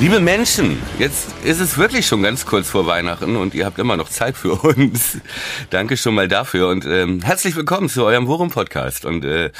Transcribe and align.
Liebe 0.00 0.18
Menschen, 0.18 0.82
jetzt 0.98 1.28
ist 1.44 1.60
es 1.60 1.78
wirklich 1.78 2.06
schon 2.06 2.20
ganz 2.20 2.46
kurz 2.46 2.68
vor 2.68 2.84
Weihnachten 2.86 3.36
und 3.36 3.54
ihr 3.54 3.64
habt 3.64 3.78
immer 3.78 3.96
noch 3.96 4.08
Zeit 4.08 4.36
für 4.36 4.54
uns. 4.54 5.18
Danke 5.70 5.96
schon 5.96 6.16
mal 6.16 6.26
dafür 6.26 6.68
und 6.68 6.84
ähm, 6.84 7.22
herzlich 7.22 7.54
willkommen 7.54 7.88
zu 7.88 8.04
eurem 8.04 8.26
Worum-Podcast. 8.26 9.04
Und 9.04 9.24
äh, 9.24 9.52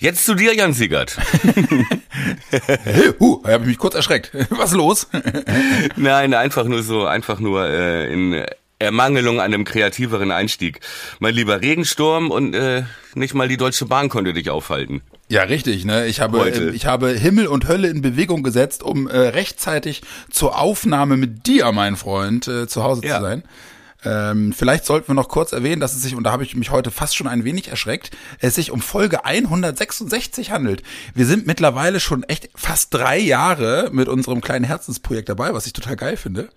jetzt 0.00 0.24
zu 0.24 0.34
dir, 0.34 0.56
Jan 0.56 0.72
Siegert. 0.72 1.16
huh, 3.20 3.44
habe 3.44 3.62
ich 3.62 3.68
mich 3.68 3.78
kurz 3.78 3.94
erschreckt. 3.94 4.32
Was 4.50 4.72
los? 4.72 5.06
Nein, 5.94 6.34
einfach 6.34 6.64
nur 6.64 6.82
so, 6.82 7.06
einfach 7.06 7.38
nur 7.38 7.68
äh, 7.68 8.12
in 8.12 8.44
Ermangelung 8.80 9.38
an 9.38 9.54
einem 9.54 9.64
kreativeren 9.64 10.32
Einstieg. 10.32 10.80
Mein 11.20 11.34
lieber 11.34 11.62
Regensturm 11.62 12.32
und 12.32 12.54
äh, 12.54 12.82
nicht 13.14 13.34
mal 13.34 13.46
die 13.46 13.56
Deutsche 13.56 13.86
Bahn 13.86 14.08
konnte 14.08 14.32
dich 14.32 14.50
aufhalten. 14.50 15.02
Ja, 15.28 15.42
richtig. 15.42 15.84
Ne? 15.84 16.06
Ich 16.06 16.20
habe, 16.20 16.38
Heute. 16.38 16.68
äh, 16.68 16.70
ich 16.70 16.86
habe 16.86 17.08
Himmel 17.10 17.48
und 17.48 17.66
Hölle 17.66 17.88
in 17.88 18.00
Bewegung 18.00 18.42
gesetzt, 18.42 18.82
um 18.82 19.08
äh, 19.08 19.16
rechtzeitig 19.16 20.02
zur 20.30 20.58
Aufnahme 20.58 21.16
mit 21.16 21.46
dir, 21.46 21.72
mein 21.72 21.96
Freund, 21.96 22.46
äh, 22.46 22.68
zu 22.68 22.84
Hause 22.84 23.02
Ja. 23.04 23.16
zu 23.16 23.22
sein. 23.22 23.42
Ähm, 24.04 24.52
vielleicht 24.52 24.84
sollten 24.84 25.08
wir 25.08 25.14
noch 25.14 25.28
kurz 25.28 25.50
erwähnen, 25.50 25.80
dass 25.80 25.94
es 25.96 26.02
sich, 26.02 26.14
und 26.14 26.22
da 26.22 26.30
habe 26.30 26.44
ich 26.44 26.54
mich 26.54 26.70
heute 26.70 26.92
fast 26.92 27.16
schon 27.16 27.26
ein 27.26 27.42
wenig 27.42 27.68
erschreckt, 27.68 28.10
es 28.38 28.54
sich 28.54 28.70
um 28.70 28.80
Folge 28.80 29.24
166 29.24 30.52
handelt. 30.52 30.84
Wir 31.14 31.26
sind 31.26 31.46
mittlerweile 31.48 31.98
schon 31.98 32.22
echt 32.22 32.50
fast 32.54 32.94
drei 32.94 33.18
Jahre 33.18 33.88
mit 33.92 34.06
unserem 34.06 34.42
kleinen 34.42 34.64
Herzensprojekt 34.64 35.28
dabei, 35.28 35.54
was 35.54 35.66
ich 35.66 35.72
total 35.72 35.96
geil 35.96 36.16
finde. 36.16 36.50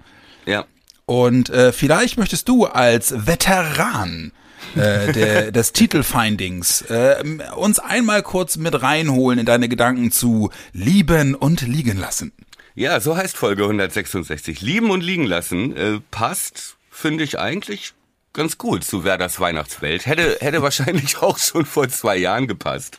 Ja. 0.46 0.66
Und 1.08 1.50
äh, 1.50 1.72
vielleicht 1.72 2.20
möchtest 2.20 2.48
du 2.50 2.66
als 2.66 3.26
Veteran 3.26 4.32
äh, 4.76 5.12
der, 5.12 5.52
des 5.52 5.74
Titelfindings 5.74 6.82
äh, 6.84 7.24
uns 7.56 7.80
einmal 7.80 8.24
kurz 8.24 8.58
mit 8.58 8.82
reinholen 8.82 9.40
in 9.40 9.46
deine 9.46 9.70
Gedanken 9.70 10.12
zu 10.12 10.52
lieben 10.74 11.36
und 11.36 11.62
liegen 11.62 11.98
lassen. 11.98 12.32
Ja, 12.76 13.00
so 13.00 13.18
heißt 13.18 13.36
Folge 13.36 13.64
166. 13.64 14.62
Lieben 14.62 14.92
und 14.92 15.02
liegen 15.02 15.26
lassen 15.26 15.76
äh, 15.76 16.00
passt, 16.12 16.78
finde 16.90 17.24
ich 17.24 17.40
eigentlich 17.40 17.94
ganz 18.34 18.58
gut 18.58 18.84
zu 18.84 19.04
Werders 19.04 19.40
Weihnachtswelt. 19.40 20.06
Hätte, 20.06 20.38
hätte 20.40 20.62
wahrscheinlich 20.62 21.18
auch 21.22 21.38
schon 21.38 21.66
vor 21.66 21.90
zwei 21.90 22.16
Jahren 22.18 22.48
gepasst. 22.48 22.98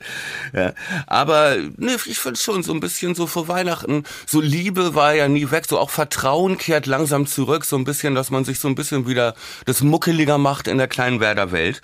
Ja, 0.52 0.72
aber 1.06 1.56
ne, 1.76 1.96
ich 2.06 2.18
finde 2.18 2.38
schon 2.38 2.62
so 2.62 2.72
ein 2.72 2.80
bisschen 2.80 3.14
so 3.14 3.26
vor 3.26 3.48
Weihnachten, 3.48 4.04
so 4.26 4.40
Liebe 4.40 4.94
war 4.94 5.14
ja 5.14 5.28
nie 5.28 5.50
weg, 5.50 5.64
so 5.68 5.78
auch 5.78 5.90
Vertrauen 5.90 6.58
kehrt 6.58 6.86
langsam 6.86 7.26
zurück, 7.26 7.64
so 7.64 7.76
ein 7.76 7.84
bisschen, 7.84 8.14
dass 8.14 8.30
man 8.30 8.44
sich 8.44 8.58
so 8.58 8.68
ein 8.68 8.74
bisschen 8.74 9.06
wieder 9.06 9.34
das 9.66 9.82
muckeliger 9.82 10.38
macht 10.38 10.66
in 10.68 10.78
der 10.78 10.88
kleinen 10.88 11.20
Werder 11.20 11.52
Welt. 11.52 11.80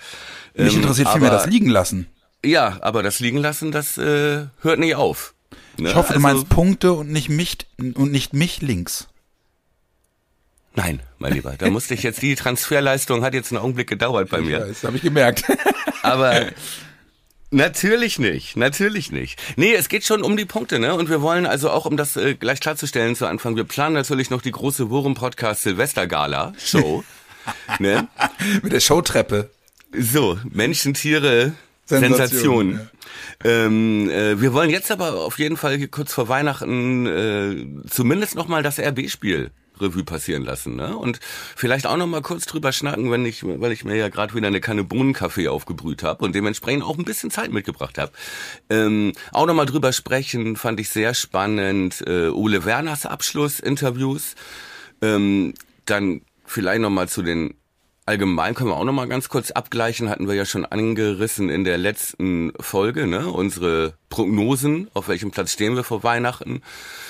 Mich 0.55 0.73
Ähm, 0.73 0.81
interessiert 0.81 1.09
vielmehr 1.09 1.31
das 1.31 1.45
liegen 1.47 1.69
lassen. 1.69 2.07
Ja, 2.45 2.77
aber 2.81 3.01
das 3.03 3.19
liegen 3.19 3.37
lassen, 3.39 3.71
das 3.71 3.97
äh, 3.97 4.45
hört 4.61 4.79
nicht 4.79 4.95
auf. 4.95 5.33
Ne? 5.77 5.89
Ich 5.89 5.95
hoffe, 5.95 6.13
du 6.13 6.19
Also- 6.19 6.27
meinst 6.27 6.49
Punkte 6.49 6.93
und 6.93 7.09
nicht 7.11 7.29
mich 7.29 7.57
und 7.77 8.11
nicht 8.11 8.33
mich 8.33 8.61
links. 8.61 9.07
Nein, 10.77 10.99
mein 11.17 11.33
Lieber, 11.33 11.55
da 11.57 11.71
musste 11.71 11.95
ich 11.95 12.03
jetzt, 12.03 12.21
die 12.21 12.35
Transferleistung 12.35 13.23
hat 13.23 13.33
jetzt 13.33 13.51
einen 13.51 13.57
Augenblick 13.57 13.89
gedauert 13.89 14.29
bei 14.29 14.41
mir. 14.41 14.59
Das 14.59 14.83
habe 14.83 14.95
ich 14.95 15.01
gemerkt. 15.01 15.43
Aber 16.03 16.51
natürlich 17.49 18.19
nicht, 18.19 18.55
natürlich 18.55 19.11
nicht. 19.11 19.41
Nee, 19.55 19.73
es 19.73 19.89
geht 19.89 20.05
schon 20.05 20.21
um 20.21 20.37
die 20.37 20.45
Punkte, 20.45 20.77
ne? 20.77 20.93
Und 20.93 21.09
wir 21.09 21.23
wollen 21.23 21.47
also 21.47 21.71
auch, 21.71 21.87
um 21.87 21.97
das 21.97 22.15
äh, 22.15 22.35
gleich 22.35 22.59
klarzustellen 22.59 23.15
zu 23.15 23.25
Anfang, 23.25 23.55
wir 23.55 23.63
planen 23.63 23.95
natürlich 23.95 24.29
noch 24.29 24.43
die 24.43 24.51
große 24.51 24.91
Worum-Podcast 24.91 25.63
Silvester-Gala 25.63 26.53
Show. 26.63 27.03
ne? 27.79 28.07
Mit 28.61 28.71
der 28.71 28.79
Showtreppe. 28.79 29.49
So, 29.97 30.37
Menschen, 30.47 30.93
Tiere, 30.93 31.53
Sensation, 31.87 32.19
Sensation. 32.19 32.89
Ähm, 33.43 34.11
äh, 34.11 34.39
wir 34.39 34.53
wollen 34.53 34.69
jetzt 34.69 34.91
aber 34.91 35.25
auf 35.25 35.39
jeden 35.39 35.57
Fall 35.57 35.75
hier 35.75 35.87
kurz 35.87 36.13
vor 36.13 36.29
Weihnachten 36.29 37.07
äh, 37.07 37.89
zumindest 37.89 38.35
noch 38.35 38.47
mal 38.47 38.61
das 38.61 38.77
RB-Spiel 38.77 39.49
Revue 39.81 40.03
passieren 40.03 40.43
lassen, 40.43 40.75
ne? 40.75 40.95
Und 40.95 41.19
vielleicht 41.55 41.87
auch 41.87 41.97
noch 41.97 42.07
mal 42.07 42.21
kurz 42.21 42.45
drüber 42.45 42.71
schnacken, 42.71 43.11
wenn 43.11 43.25
ich, 43.25 43.43
weil 43.43 43.71
ich 43.71 43.83
mir 43.83 43.95
ja 43.95 44.09
gerade 44.09 44.33
wieder 44.33 44.47
eine 44.47 44.61
Kanne 44.61 44.83
Bohnenkaffee 44.83 45.47
aufgebrüht 45.47 46.03
habe 46.03 46.23
und 46.23 46.35
dementsprechend 46.35 46.83
auch 46.83 46.97
ein 46.97 47.05
bisschen 47.05 47.31
Zeit 47.31 47.51
mitgebracht 47.51 47.97
habe. 47.97 48.11
Ähm, 48.69 49.13
auch 49.31 49.45
noch 49.45 49.53
mal 49.53 49.65
drüber 49.65 49.93
sprechen, 49.93 50.55
fand 50.55 50.79
ich 50.79 50.89
sehr 50.89 51.13
spannend. 51.13 52.03
Äh, 52.07 52.29
Ole 52.29 52.65
Werners 52.65 53.05
Abschlussinterviews. 53.05 54.35
Ähm, 55.01 55.53
dann 55.85 56.21
vielleicht 56.45 56.81
noch 56.81 56.89
mal 56.89 57.07
zu 57.07 57.21
den 57.21 57.56
Allgemein 58.07 58.55
können 58.55 58.69
wir 58.69 58.77
auch 58.77 58.85
noch 58.85 58.93
mal 58.93 59.09
ganz 59.09 59.27
kurz 59.27 59.51
abgleichen, 59.51 60.09
hatten 60.09 60.29
wir 60.29 60.33
ja 60.33 60.45
schon 60.45 60.63
angerissen 60.63 61.49
in 61.49 61.65
der 61.65 61.77
letzten 61.77 62.53
Folge, 62.57 63.05
ne? 63.05 63.27
Unsere 63.27 63.95
Prognosen, 64.07 64.89
auf 64.93 65.09
welchem 65.09 65.31
Platz 65.31 65.51
stehen 65.51 65.75
wir 65.75 65.83
vor 65.83 66.03
Weihnachten, 66.03 66.61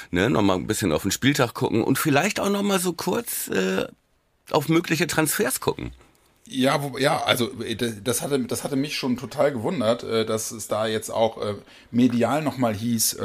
ne? 0.09 0.27
Noch 0.27 0.41
mal 0.41 0.55
ein 0.55 0.65
bisschen 0.65 0.91
auf 0.91 1.03
den 1.03 1.11
Spieltag 1.11 1.53
gucken 1.53 1.83
und 1.83 1.99
vielleicht 1.99 2.39
auch 2.39 2.49
noch 2.49 2.63
mal 2.63 2.79
so 2.79 2.93
kurz 2.93 3.47
äh, 3.49 3.85
auf 4.49 4.69
mögliche 4.69 5.05
Transfers 5.05 5.59
gucken. 5.59 5.91
Ja, 6.49 6.81
wo, 6.81 6.97
ja, 6.97 7.23
also 7.23 7.51
äh, 7.61 7.75
das 7.75 8.21
hatte, 8.21 8.39
das 8.39 8.63
hatte 8.63 8.77
mich 8.77 8.95
schon 8.95 9.17
total 9.17 9.51
gewundert, 9.51 10.03
äh, 10.03 10.25
dass 10.25 10.51
es 10.51 10.67
da 10.67 10.87
jetzt 10.87 11.09
auch 11.09 11.41
äh, 11.41 11.55
medial 11.91 12.41
nochmal 12.41 12.73
hieß, 12.73 13.17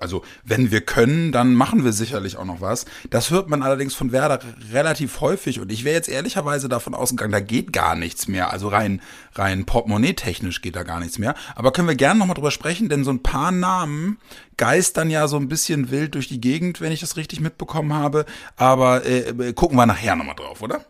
also 0.00 0.22
wenn 0.44 0.70
wir 0.70 0.80
können, 0.80 1.32
dann 1.32 1.54
machen 1.54 1.84
wir 1.84 1.92
sicherlich 1.92 2.36
auch 2.36 2.44
noch 2.44 2.60
was. 2.60 2.86
Das 3.10 3.30
hört 3.30 3.48
man 3.48 3.62
allerdings 3.62 3.94
von 3.94 4.12
Werder 4.12 4.40
relativ 4.72 5.20
häufig 5.20 5.60
und 5.60 5.70
ich 5.70 5.84
wäre 5.84 5.96
jetzt 5.96 6.08
ehrlicherweise 6.08 6.68
davon 6.68 6.94
ausgegangen, 6.94 7.32
da 7.32 7.40
geht 7.40 7.72
gar 7.72 7.94
nichts 7.94 8.28
mehr. 8.28 8.52
Also 8.52 8.68
rein, 8.68 9.00
rein 9.34 9.64
portemonnaie-technisch 9.66 10.62
geht 10.62 10.76
da 10.76 10.82
gar 10.82 11.00
nichts 11.00 11.18
mehr. 11.18 11.34
Aber 11.54 11.72
können 11.72 11.88
wir 11.88 11.94
gerne 11.94 12.18
nochmal 12.18 12.34
drüber 12.34 12.50
sprechen, 12.50 12.88
denn 12.88 13.04
so 13.04 13.10
ein 13.10 13.22
paar 13.22 13.52
Namen 13.52 14.18
geistern 14.56 15.10
ja 15.10 15.26
so 15.28 15.36
ein 15.36 15.48
bisschen 15.48 15.90
wild 15.90 16.14
durch 16.14 16.28
die 16.28 16.40
Gegend, 16.40 16.80
wenn 16.80 16.92
ich 16.92 17.00
das 17.00 17.16
richtig 17.16 17.40
mitbekommen 17.40 17.92
habe. 17.92 18.26
Aber 18.56 19.06
äh, 19.06 19.52
gucken 19.54 19.76
wir 19.76 19.86
nachher 19.86 20.16
nochmal 20.16 20.36
drauf, 20.36 20.62
oder? 20.62 20.84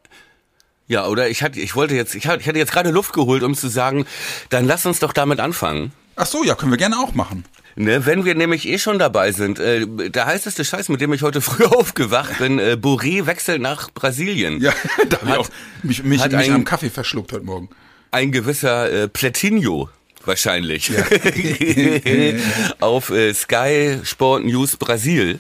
Ja, 0.90 1.06
oder 1.06 1.28
ich 1.28 1.44
hatte, 1.44 1.60
ich 1.60 1.76
wollte 1.76 1.94
jetzt, 1.94 2.16
ich 2.16 2.26
hatte, 2.26 2.58
jetzt 2.58 2.72
gerade 2.72 2.90
Luft 2.90 3.12
geholt, 3.12 3.44
um 3.44 3.54
zu 3.54 3.68
sagen, 3.68 4.06
dann 4.48 4.66
lass 4.66 4.84
uns 4.86 4.98
doch 4.98 5.12
damit 5.12 5.38
anfangen. 5.38 5.92
Ach 6.16 6.26
so, 6.26 6.42
ja, 6.42 6.56
können 6.56 6.72
wir 6.72 6.78
gerne 6.78 6.98
auch 6.98 7.14
machen. 7.14 7.44
Ne, 7.76 8.04
wenn 8.06 8.24
wir 8.24 8.34
nämlich 8.34 8.66
eh 8.66 8.76
schon 8.76 8.98
dabei 8.98 9.30
sind, 9.30 9.60
äh, 9.60 9.86
der 10.10 10.26
heißeste 10.26 10.64
Scheiß, 10.64 10.88
mit 10.88 11.00
dem 11.00 11.12
ich 11.12 11.22
heute 11.22 11.40
früh 11.48 11.64
aufgewacht 11.64 12.38
bin, 12.38 12.58
äh, 12.58 12.72
Boré 12.72 13.26
wechselt 13.26 13.62
nach 13.62 13.88
Brasilien. 13.92 14.60
Ja, 14.60 14.72
da 15.08 15.20
habe 15.20 15.30
ich 15.30 15.36
auch 15.36 15.48
mich, 15.84 16.02
mich, 16.02 16.20
hat 16.20 16.32
mich 16.32 16.48
ein- 16.48 16.54
am 16.56 16.64
Kaffee 16.64 16.90
verschluckt 16.90 17.32
heute 17.32 17.44
Morgen. 17.44 17.68
Ein 18.10 18.32
gewisser 18.32 18.90
äh, 18.90 19.06
Platinho 19.06 19.88
wahrscheinlich. 20.24 20.90
Auf 22.80 23.10
äh, 23.10 23.32
Sky 23.32 23.98
Sport 24.02 24.44
News 24.44 24.76
Brasil 24.76 25.38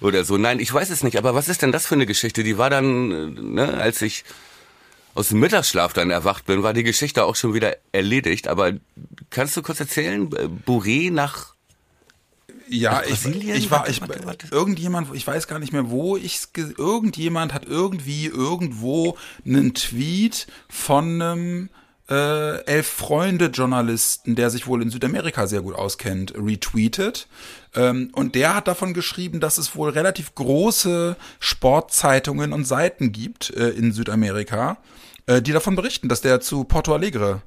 oder 0.00 0.24
so. 0.24 0.38
Nein, 0.38 0.58
ich 0.58 0.72
weiß 0.72 0.88
es 0.88 1.02
nicht, 1.02 1.18
aber 1.18 1.34
was 1.34 1.48
ist 1.48 1.60
denn 1.60 1.70
das 1.72 1.86
für 1.86 1.96
eine 1.96 2.06
Geschichte? 2.06 2.42
Die 2.42 2.56
war 2.56 2.70
dann, 2.70 3.10
äh, 3.36 3.40
ne, 3.40 3.74
als 3.74 4.00
ich 4.00 4.24
aus 5.16 5.28
dem 5.30 5.40
Mittagsschlaf 5.40 5.94
dann 5.94 6.10
erwacht 6.10 6.44
bin, 6.44 6.62
war 6.62 6.74
die 6.74 6.82
Geschichte 6.82 7.24
auch 7.24 7.36
schon 7.36 7.54
wieder 7.54 7.76
erledigt. 7.92 8.48
Aber 8.48 8.72
kannst 9.30 9.56
du 9.56 9.62
kurz 9.62 9.80
erzählen, 9.80 10.30
äh, 10.32 10.48
Boré 10.66 11.10
nach 11.10 11.54
Ja, 12.68 13.02
ich, 13.02 13.24
ich 13.24 13.70
war, 13.70 13.88
ich, 13.88 14.02
irgendjemand, 14.50 15.14
ich 15.14 15.26
weiß 15.26 15.48
gar 15.48 15.58
nicht 15.58 15.72
mehr, 15.72 15.88
wo 15.88 16.16
ich 16.16 16.42
irgendjemand 16.54 17.54
hat 17.54 17.64
irgendwie 17.64 18.26
irgendwo 18.26 19.16
einen 19.44 19.72
Tweet 19.72 20.46
von 20.68 21.22
einem 21.22 21.70
äh, 22.08 22.64
elf 22.64 22.86
Freunde 22.86 23.46
Journalisten, 23.46 24.36
der 24.36 24.50
sich 24.50 24.66
wohl 24.66 24.82
in 24.82 24.90
Südamerika 24.90 25.46
sehr 25.46 25.62
gut 25.62 25.74
auskennt, 25.74 26.34
retweetet. 26.36 27.26
Ähm, 27.74 28.10
und 28.14 28.34
der 28.34 28.54
hat 28.54 28.68
davon 28.68 28.94
geschrieben, 28.94 29.40
dass 29.40 29.58
es 29.58 29.74
wohl 29.74 29.90
relativ 29.90 30.34
große 30.34 31.16
Sportzeitungen 31.40 32.52
und 32.52 32.64
Seiten 32.64 33.12
gibt 33.12 33.50
äh, 33.50 33.70
in 33.70 33.92
Südamerika, 33.92 34.78
äh, 35.26 35.42
die 35.42 35.52
davon 35.52 35.76
berichten, 35.76 36.08
dass 36.08 36.20
der 36.20 36.40
zu 36.40 36.64
Porto 36.64 36.94
Alegre 36.94 37.42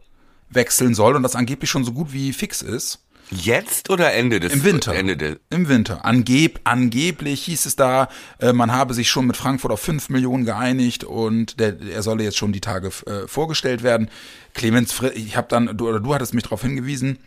wechseln 0.50 0.94
soll 0.94 1.16
und 1.16 1.24
das 1.24 1.36
angeblich 1.36 1.70
schon 1.70 1.86
so 1.86 1.94
gut 1.94 2.12
wie 2.12 2.34
fix 2.34 2.62
ist. 2.62 3.00
Jetzt 3.32 3.90
oder 3.90 4.14
Ende 4.14 4.40
des 4.40 4.54
Im 4.54 4.64
Winter. 4.64 4.94
Ende 4.94 5.16
des, 5.18 5.38
Im 5.50 5.68
Winter. 5.70 6.04
Angeb, 6.06 6.60
angeblich 6.64 7.44
hieß 7.44 7.66
es 7.66 7.76
da, 7.76 8.10
äh, 8.40 8.54
man 8.54 8.72
habe 8.72 8.94
sich 8.94 9.10
schon 9.10 9.28
mit 9.28 9.38
Frankfurt 9.38 9.72
auf 9.72 9.82
5 9.82 10.10
Millionen 10.10 10.46
geeinigt 10.46 11.04
und 11.04 11.60
der, 11.60 11.80
er 11.82 12.02
solle 12.04 12.24
jetzt 12.24 12.38
schon 12.38 12.52
die 12.54 12.62
Tage 12.62 12.90
äh, 13.06 13.28
vorgestellt 13.28 13.84
werden. 13.84 14.10
Clemens, 14.54 14.94
Fri- 14.94 15.12
ich 15.14 15.38
habe 15.38 15.48
dann, 15.50 15.78
du, 15.78 15.88
oder 15.90 16.00
du 16.00 16.14
hattest 16.14 16.34
mich 16.34 16.44
darauf 16.44 16.62
hingewiesen, 16.62 17.20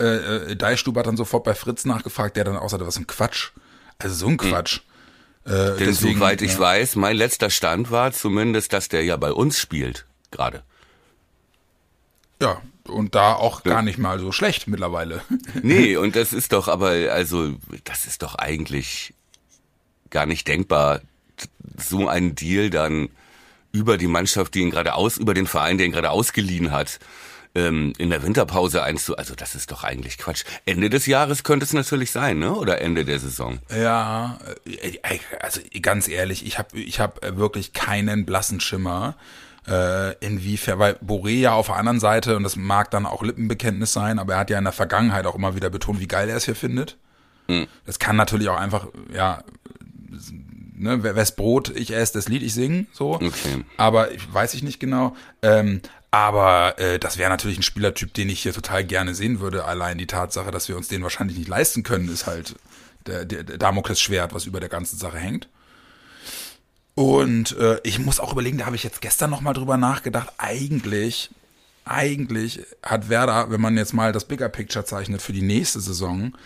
äh, 0.00 0.04
äh, 0.52 0.56
Deichstube 0.56 1.00
hat 1.00 1.06
dann 1.06 1.16
sofort 1.16 1.44
bei 1.44 1.54
Fritz 1.54 1.84
nachgefragt, 1.84 2.36
der 2.36 2.44
dann 2.44 2.56
auch 2.56 2.68
sagte, 2.70 2.86
was 2.86 2.98
ein 2.98 3.06
Quatsch. 3.06 3.50
Also 3.98 4.14
so 4.14 4.28
ein 4.28 4.36
Quatsch. 4.36 4.80
Äh, 5.44 5.50
Denn 5.50 5.76
deswegen, 5.86 6.14
soweit 6.18 6.42
ich 6.42 6.54
ja. 6.54 6.58
weiß, 6.60 6.96
mein 6.96 7.16
letzter 7.16 7.50
Stand 7.50 7.90
war 7.90 8.12
zumindest, 8.12 8.72
dass 8.72 8.88
der 8.88 9.04
ja 9.04 9.16
bei 9.16 9.32
uns 9.32 9.58
spielt 9.58 10.06
gerade. 10.30 10.62
Ja, 12.40 12.60
und 12.88 13.14
da 13.14 13.34
auch 13.34 13.62
gar 13.62 13.82
nicht 13.82 13.98
mal 13.98 14.18
so 14.18 14.32
schlecht 14.32 14.68
mittlerweile. 14.68 15.22
Nee, 15.62 15.96
und 15.96 16.16
das 16.16 16.32
ist 16.32 16.52
doch 16.52 16.68
aber, 16.68 16.90
also, 17.12 17.54
das 17.84 18.06
ist 18.06 18.22
doch 18.22 18.34
eigentlich 18.34 19.14
gar 20.10 20.26
nicht 20.26 20.48
denkbar, 20.48 21.00
so 21.76 22.08
einen 22.08 22.34
Deal 22.34 22.70
dann 22.70 23.08
über 23.72 23.96
die 23.96 24.06
Mannschaft, 24.06 24.54
die 24.54 24.60
ihn 24.60 24.70
gerade 24.70 24.94
aus, 24.94 25.16
über 25.16 25.34
den 25.34 25.46
Verein, 25.46 25.78
der 25.78 25.86
ihn 25.86 25.92
gerade 25.92 26.10
ausgeliehen 26.10 26.70
hat, 26.70 26.98
ähm, 27.54 27.92
in 27.98 28.10
der 28.10 28.22
Winterpause 28.22 28.82
einzu, 28.82 29.16
also 29.16 29.34
das 29.34 29.54
ist 29.54 29.72
doch 29.72 29.84
eigentlich 29.84 30.18
Quatsch. 30.18 30.44
Ende 30.64 30.90
des 30.90 31.06
Jahres 31.06 31.44
könnte 31.44 31.64
es 31.64 31.72
natürlich 31.72 32.10
sein, 32.10 32.38
ne? 32.38 32.54
Oder 32.54 32.80
Ende 32.80 33.04
der 33.04 33.18
Saison. 33.18 33.58
Ja, 33.70 34.38
äh, 34.64 35.18
also 35.40 35.60
ganz 35.80 36.08
ehrlich, 36.08 36.46
ich 36.46 36.58
habe 36.58 36.78
ich 36.78 37.00
hab 37.00 37.20
wirklich 37.36 37.72
keinen 37.72 38.24
blassen 38.24 38.60
Schimmer, 38.60 39.16
äh, 39.68 40.14
inwiefern, 40.18 40.78
weil 40.78 40.94
Boré 40.94 41.38
ja 41.38 41.52
auf 41.54 41.66
der 41.66 41.76
anderen 41.76 42.00
Seite, 42.00 42.36
und 42.36 42.42
das 42.42 42.56
mag 42.56 42.90
dann 42.90 43.06
auch 43.06 43.22
Lippenbekenntnis 43.22 43.92
sein, 43.92 44.18
aber 44.18 44.34
er 44.34 44.38
hat 44.40 44.50
ja 44.50 44.58
in 44.58 44.64
der 44.64 44.72
Vergangenheit 44.72 45.26
auch 45.26 45.34
immer 45.34 45.54
wieder 45.54 45.70
betont, 45.70 46.00
wie 46.00 46.08
geil 46.08 46.28
er 46.28 46.36
es 46.36 46.44
hier 46.44 46.56
findet. 46.56 46.96
Mhm. 47.48 47.66
Das 47.86 47.98
kann 47.98 48.16
natürlich 48.16 48.48
auch 48.48 48.58
einfach, 48.58 48.88
ja, 49.12 49.44
ne, 50.74 51.02
wes 51.02 51.32
Brot 51.36 51.70
ich 51.74 51.94
esse, 51.94 52.14
das 52.14 52.28
Lied 52.28 52.42
ich 52.42 52.54
singe, 52.54 52.86
so. 52.92 53.14
Okay. 53.14 53.64
Aber 53.76 54.08
weiß 54.32 54.54
ich 54.54 54.62
nicht 54.62 54.80
genau. 54.80 55.16
Ähm, 55.42 55.80
aber 56.10 56.78
äh, 56.78 56.98
das 56.98 57.16
wäre 57.16 57.30
natürlich 57.30 57.58
ein 57.58 57.62
Spielertyp, 57.62 58.12
den 58.12 58.28
ich 58.28 58.42
hier 58.42 58.52
total 58.52 58.84
gerne 58.84 59.14
sehen 59.14 59.40
würde. 59.40 59.64
Allein 59.64 59.96
die 59.96 60.06
Tatsache, 60.06 60.50
dass 60.50 60.68
wir 60.68 60.76
uns 60.76 60.88
den 60.88 61.02
wahrscheinlich 61.02 61.38
nicht 61.38 61.48
leisten 61.48 61.84
können, 61.84 62.08
ist 62.12 62.26
halt 62.26 62.54
der, 63.06 63.24
der, 63.24 63.44
der 63.44 63.58
Damoklesschwert, 63.58 64.34
was 64.34 64.44
über 64.44 64.60
der 64.60 64.68
ganzen 64.68 64.98
Sache 64.98 65.18
hängt. 65.18 65.48
Und 66.94 67.56
äh, 67.56 67.80
ich 67.84 67.98
muss 67.98 68.20
auch 68.20 68.32
überlegen, 68.32 68.58
da 68.58 68.66
habe 68.66 68.76
ich 68.76 68.84
jetzt 68.84 69.00
gestern 69.00 69.30
noch 69.30 69.40
mal 69.40 69.54
drüber 69.54 69.76
nachgedacht. 69.76 70.32
Eigentlich, 70.38 71.30
eigentlich 71.84 72.60
hat 72.82 73.08
Werder, 73.08 73.50
wenn 73.50 73.60
man 73.60 73.76
jetzt 73.76 73.94
mal 73.94 74.12
das 74.12 74.26
Bigger 74.26 74.48
Picture 74.48 74.84
zeichnet 74.84 75.22
für 75.22 75.32
die 75.32 75.42
nächste 75.42 75.80
Saison, 75.80 76.36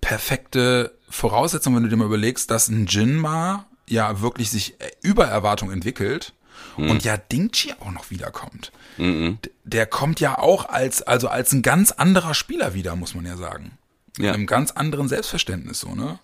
perfekte 0.00 0.94
Voraussetzung, 1.08 1.76
wenn 1.76 1.82
du 1.82 1.88
dir 1.88 1.96
mal 1.96 2.06
überlegst, 2.06 2.50
dass 2.50 2.68
ein 2.68 2.86
Jinma 2.86 3.66
ja 3.88 4.20
wirklich 4.20 4.50
sich 4.50 4.76
über 5.02 5.26
Erwartung 5.26 5.70
entwickelt 5.70 6.32
mhm. 6.76 6.90
und 6.90 7.04
ja 7.04 7.16
Dingchi 7.16 7.74
auch 7.80 7.90
noch 7.90 8.10
wiederkommt. 8.10 8.72
Mhm. 8.96 9.38
Der 9.64 9.86
kommt 9.86 10.20
ja 10.20 10.38
auch 10.38 10.68
als, 10.68 11.02
also 11.02 11.28
als 11.28 11.52
ein 11.52 11.62
ganz 11.62 11.92
anderer 11.92 12.34
Spieler 12.34 12.74
wieder, 12.74 12.96
muss 12.96 13.14
man 13.14 13.26
ja 13.26 13.36
sagen. 13.36 13.72
Mit 14.16 14.26
ja. 14.26 14.32
einem 14.32 14.46
ganz 14.46 14.70
anderen 14.72 15.08
Selbstverständnis, 15.08 15.80
so, 15.80 15.94
ne? 15.94 16.18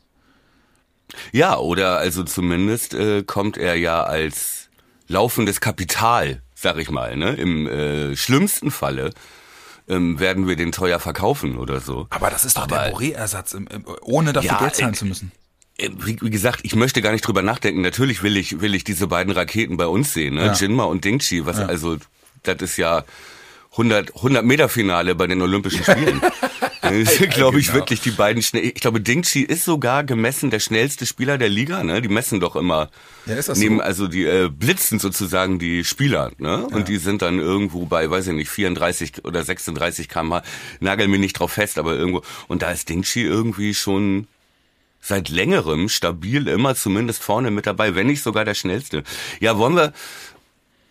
Ja, 1.33 1.57
oder 1.59 1.99
also 1.99 2.25
zumindest 2.25 2.95
äh, 2.95 3.23
kommt 3.23 3.57
er 3.57 3.77
ja 3.77 4.03
als 4.03 4.69
laufendes 5.09 5.61
Kapital, 5.61 6.43
sag 6.55 6.79
ich 6.79 6.91
mal, 6.91 7.17
ne? 7.17 7.35
Im 7.35 7.67
äh, 7.67 8.17
schlimmsten 8.17 8.71
Falle 8.71 9.13
ähm, 9.89 10.19
werden 10.19 10.49
wir 10.49 10.57
den 10.57 10.73
teuer 10.73 10.99
verkaufen 10.99 11.59
oder 11.59 11.81
so. 11.81 12.07
Aber 12.11 12.31
das 12.31 12.45
ist 12.45 12.57
doch 12.57 12.65
Aber, 12.65 12.77
der 12.77 12.95
Boré-Ersatz, 12.95 13.57
ohne 14.03 14.33
dafür 14.33 14.51
ja, 14.51 14.59
Geld 14.59 14.75
zahlen 14.75 14.95
äh, 14.95 14.97
zu 14.97 15.07
müssen. 15.07 15.33
Äh, 15.79 15.91
wie, 15.99 16.19
wie, 16.21 16.31
gesagt, 16.31 16.61
ich 16.63 16.75
möchte 16.75 17.03
gar 17.03 17.13
nicht 17.13 17.27
drüber 17.27 17.43
nachdenken. 17.43 17.83
Natürlich 17.83 18.23
will 18.23 18.37
ich, 18.37 18.61
will 18.61 18.75
ich 18.75 18.85
diese 18.85 19.07
beiden 19.07 19.33
Raketen 19.33 19.77
bei 19.77 19.87
uns 19.87 20.13
sehen, 20.13 20.35
ne? 20.35 20.47
Ja. 20.47 20.53
Jinma 20.53 20.85
und 20.85 21.05
Dingchi, 21.05 21.47
was 21.47 21.59
ja. 21.59 21.67
also, 21.67 21.97
das 22.43 22.57
ist 22.63 22.77
ja 22.77 23.05
100, 23.73 24.17
100 24.17 24.45
Meter 24.45 24.69
Finale 24.69 25.15
bei 25.15 25.27
den 25.27 25.41
Olympischen 25.43 25.85
Spielen. 25.85 26.21
Das 27.07 27.17
sind, 27.17 27.31
glaube 27.31 27.59
ich, 27.59 27.67
genau. 27.67 27.79
wirklich 27.79 28.01
die 28.01 28.11
beiden 28.11 28.43
schnell. 28.43 28.65
Ich 28.65 28.75
glaube, 28.75 29.01
Dingchi 29.01 29.43
ist 29.43 29.65
sogar 29.65 30.05
gemessen 30.05 30.51
der 30.51 30.61
schnellste 30.61 31.07
Spieler 31.07 31.39
der 31.39 31.49
Liga. 31.49 31.83
Ne? 31.83 32.03
Die 32.03 32.09
messen 32.09 32.41
doch 32.41 32.57
immer. 32.57 32.91
Ja, 33.27 33.35
ist 33.35 33.49
das 33.49 33.59
neben, 33.59 33.77
so? 33.77 33.83
Also 33.83 34.09
die 34.09 34.25
äh, 34.25 34.49
blitzen 34.49 34.99
sozusagen 34.99 35.59
die 35.59 35.85
Spieler. 35.85 36.33
Ne? 36.39 36.67
Und 36.67 36.79
ja. 36.79 36.85
die 36.85 36.97
sind 36.97 37.23
dann 37.23 37.39
irgendwo 37.39 37.87
bei, 37.87 38.11
weiß 38.11 38.29
ich 38.29 38.35
nicht, 38.35 38.49
34 38.49 39.25
oder 39.25 39.43
36 39.43 40.09
km. 40.09 40.37
Nagel 40.81 41.09
mir 41.09 41.19
nicht 41.19 41.39
drauf 41.39 41.53
fest, 41.53 41.79
aber 41.79 41.95
irgendwo. 41.95 42.23
Und 42.49 42.63
da 42.63 42.71
ist 42.71 42.89
Dingchi 42.89 43.23
irgendwie 43.23 43.75
schon 43.75 44.27
seit 45.01 45.29
längerem 45.29 45.89
stabil 45.89 46.49
immer 46.49 46.75
zumindest 46.75 47.23
vorne 47.23 47.53
mit 47.53 47.67
dabei, 47.67 47.95
wenn 47.95 48.09
nicht 48.09 48.23
sogar 48.23 48.45
der 48.45 48.55
schnellste. 48.55 49.05
Ja, 49.39 49.57
wollen 49.57 49.77
wir 49.77 49.93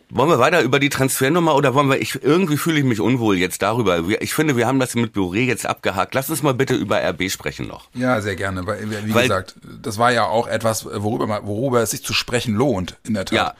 wollen 0.10 0.30
wir 0.30 0.40
weiter 0.40 0.62
über 0.62 0.80
die 0.80 0.90
Transfernummer 0.90 1.56
oder 1.56 1.74
wollen 1.74 1.90
wir, 1.90 2.02
ich, 2.02 2.24
irgendwie 2.24 2.58
fühle 2.58 2.80
ich 2.80 2.86
mich 2.86 3.00
unwohl 3.00 3.38
jetzt 3.38 3.62
darüber. 3.62 4.04
Ich 4.20 4.34
finde, 4.34 4.56
wir 4.56 4.68
haben 4.68 4.80
das 4.80 4.96
mit 4.96 5.16
Boré 5.16 5.46
jetzt 5.46 5.66
abgehakt. 5.66 6.14
Lass 6.14 6.30
uns 6.30 6.44
mal 6.44 6.54
bitte 6.54 6.76
über 6.76 7.02
RB 7.02 7.30
sprechen 7.30 7.68
noch. 7.68 7.90
Ja, 7.94 8.22
sehr 8.22 8.36
gerne. 8.36 8.66
Weil, 8.68 8.90
wie 8.90 9.14
Weil, 9.14 9.24
gesagt, 9.24 9.56
das 9.82 9.98
war 9.98 10.12
ja 10.12 10.26
auch 10.26 10.48
etwas, 10.48 10.86
worüber, 10.86 11.42
worüber 11.44 11.82
es 11.82 11.92
sich 11.92 12.04
zu 12.04 12.14
sprechen 12.14 12.56
lohnt, 12.56 12.98
in 13.04 13.14
der 13.16 13.26
Tat. 13.26 13.36
Ja. 13.36 13.54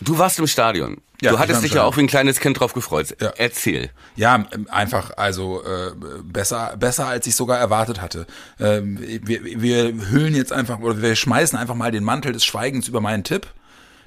Du 0.00 0.18
warst 0.18 0.38
im 0.38 0.46
Stadion. 0.46 0.98
Ja, 1.20 1.32
du 1.32 1.38
hattest 1.40 1.64
dich 1.64 1.72
ja 1.72 1.82
auch 1.82 1.96
wie 1.96 2.02
ein 2.02 2.06
kleines 2.06 2.38
Kind 2.38 2.60
drauf 2.60 2.72
gefreut. 2.72 3.16
Ja. 3.20 3.32
Erzähl. 3.36 3.90
Ja, 4.14 4.46
einfach, 4.68 5.10
also 5.16 5.64
äh, 5.64 5.90
besser, 6.22 6.76
besser 6.78 7.06
als 7.06 7.26
ich 7.26 7.34
sogar 7.34 7.58
erwartet 7.58 8.00
hatte. 8.00 8.26
Ähm, 8.60 9.00
wir, 9.24 9.42
wir 9.42 10.10
hüllen 10.10 10.36
jetzt 10.36 10.52
einfach, 10.52 10.78
oder 10.78 11.02
wir 11.02 11.16
schmeißen 11.16 11.58
einfach 11.58 11.74
mal 11.74 11.90
den 11.90 12.04
Mantel 12.04 12.32
des 12.32 12.44
Schweigens 12.44 12.86
über 12.86 13.00
meinen 13.00 13.24
Tipp. 13.24 13.48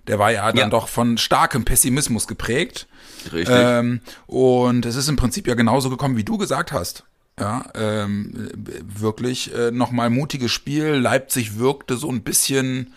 Der 0.08 0.20
war 0.20 0.32
ja 0.32 0.48
dann 0.48 0.58
ja. 0.58 0.70
doch 0.70 0.88
von 0.88 1.18
starkem 1.18 1.64
Pessimismus 1.64 2.28
geprägt. 2.28 2.88
Richtig. 3.32 3.56
Ähm, 3.56 4.02
und 4.26 4.86
es 4.86 4.96
ist 4.96 5.10
im 5.10 5.16
Prinzip 5.16 5.48
ja 5.48 5.54
genauso 5.54 5.90
gekommen, 5.90 6.18
wie 6.18 6.24
du 6.24 6.38
gesagt 6.38 6.72
hast. 6.72 7.04
Ja, 7.40 7.66
ähm, 7.76 8.50
wirklich 8.84 9.54
äh, 9.56 9.72
nochmal 9.72 10.10
mutiges 10.10 10.52
Spiel. 10.52 10.94
Leipzig 10.94 11.58
wirkte 11.58 11.96
so 11.98 12.10
ein 12.10 12.24
bisschen 12.24 12.94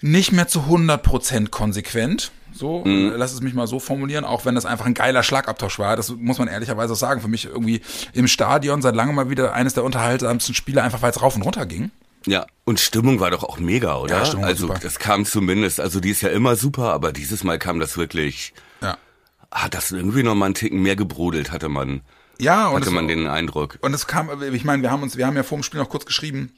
nicht 0.00 0.32
mehr 0.32 0.48
zu 0.48 0.60
100% 0.60 1.48
konsequent. 1.48 2.32
So, 2.52 2.84
mhm. 2.84 3.14
lass 3.16 3.32
es 3.32 3.40
mich 3.40 3.54
mal 3.54 3.66
so 3.66 3.80
formulieren, 3.80 4.24
auch 4.24 4.44
wenn 4.44 4.54
das 4.54 4.66
einfach 4.66 4.84
ein 4.84 4.94
geiler 4.94 5.22
Schlagabtausch 5.22 5.78
war. 5.78 5.96
Das 5.96 6.10
muss 6.10 6.38
man 6.38 6.48
ehrlicherweise 6.48 6.92
auch 6.92 6.98
sagen. 6.98 7.20
Für 7.20 7.28
mich 7.28 7.46
irgendwie 7.46 7.80
im 8.12 8.28
Stadion 8.28 8.82
seit 8.82 8.94
langem 8.94 9.14
mal 9.14 9.30
wieder 9.30 9.54
eines 9.54 9.74
der 9.74 9.84
unterhaltsamsten 9.84 10.54
Spiele, 10.54 10.82
einfach 10.82 11.00
weil 11.02 11.10
es 11.10 11.22
rauf 11.22 11.34
und 11.34 11.42
runter 11.42 11.64
ging. 11.64 11.90
Ja, 12.26 12.46
und 12.64 12.80
Stimmung 12.80 13.20
war 13.20 13.30
doch 13.30 13.44
auch 13.44 13.58
mega, 13.58 13.96
oder? 13.96 14.18
Ja, 14.18 14.24
Stimmung 14.24 14.44
also 14.44 14.68
das 14.68 14.98
kam 14.98 15.24
zumindest, 15.24 15.80
also 15.80 16.00
die 16.00 16.10
ist 16.10 16.22
ja 16.22 16.30
immer 16.30 16.56
super, 16.56 16.92
aber 16.92 17.12
dieses 17.12 17.44
Mal 17.44 17.58
kam 17.58 17.80
das 17.80 17.96
wirklich, 17.96 18.52
ja. 18.80 18.96
hat 19.50 19.74
das 19.74 19.90
irgendwie 19.90 20.22
noch 20.22 20.34
mal 20.34 20.46
einen 20.46 20.54
Ticken 20.54 20.82
mehr 20.82 20.96
gebrodelt, 20.96 21.50
hatte 21.52 21.68
man. 21.68 22.02
Ja, 22.38 22.68
und 22.68 22.80
hatte 22.80 22.90
man 22.90 23.08
den 23.08 23.26
Eindruck. 23.26 23.78
Und 23.82 23.94
es 23.94 24.06
kam, 24.06 24.42
ich 24.42 24.64
meine, 24.64 24.82
wir 24.82 24.90
haben 24.90 25.02
uns, 25.02 25.16
wir 25.16 25.26
haben 25.26 25.36
ja 25.36 25.42
vor 25.42 25.58
dem 25.58 25.62
Spiel 25.62 25.80
noch 25.80 25.88
kurz 25.88 26.06
geschrieben, 26.06 26.52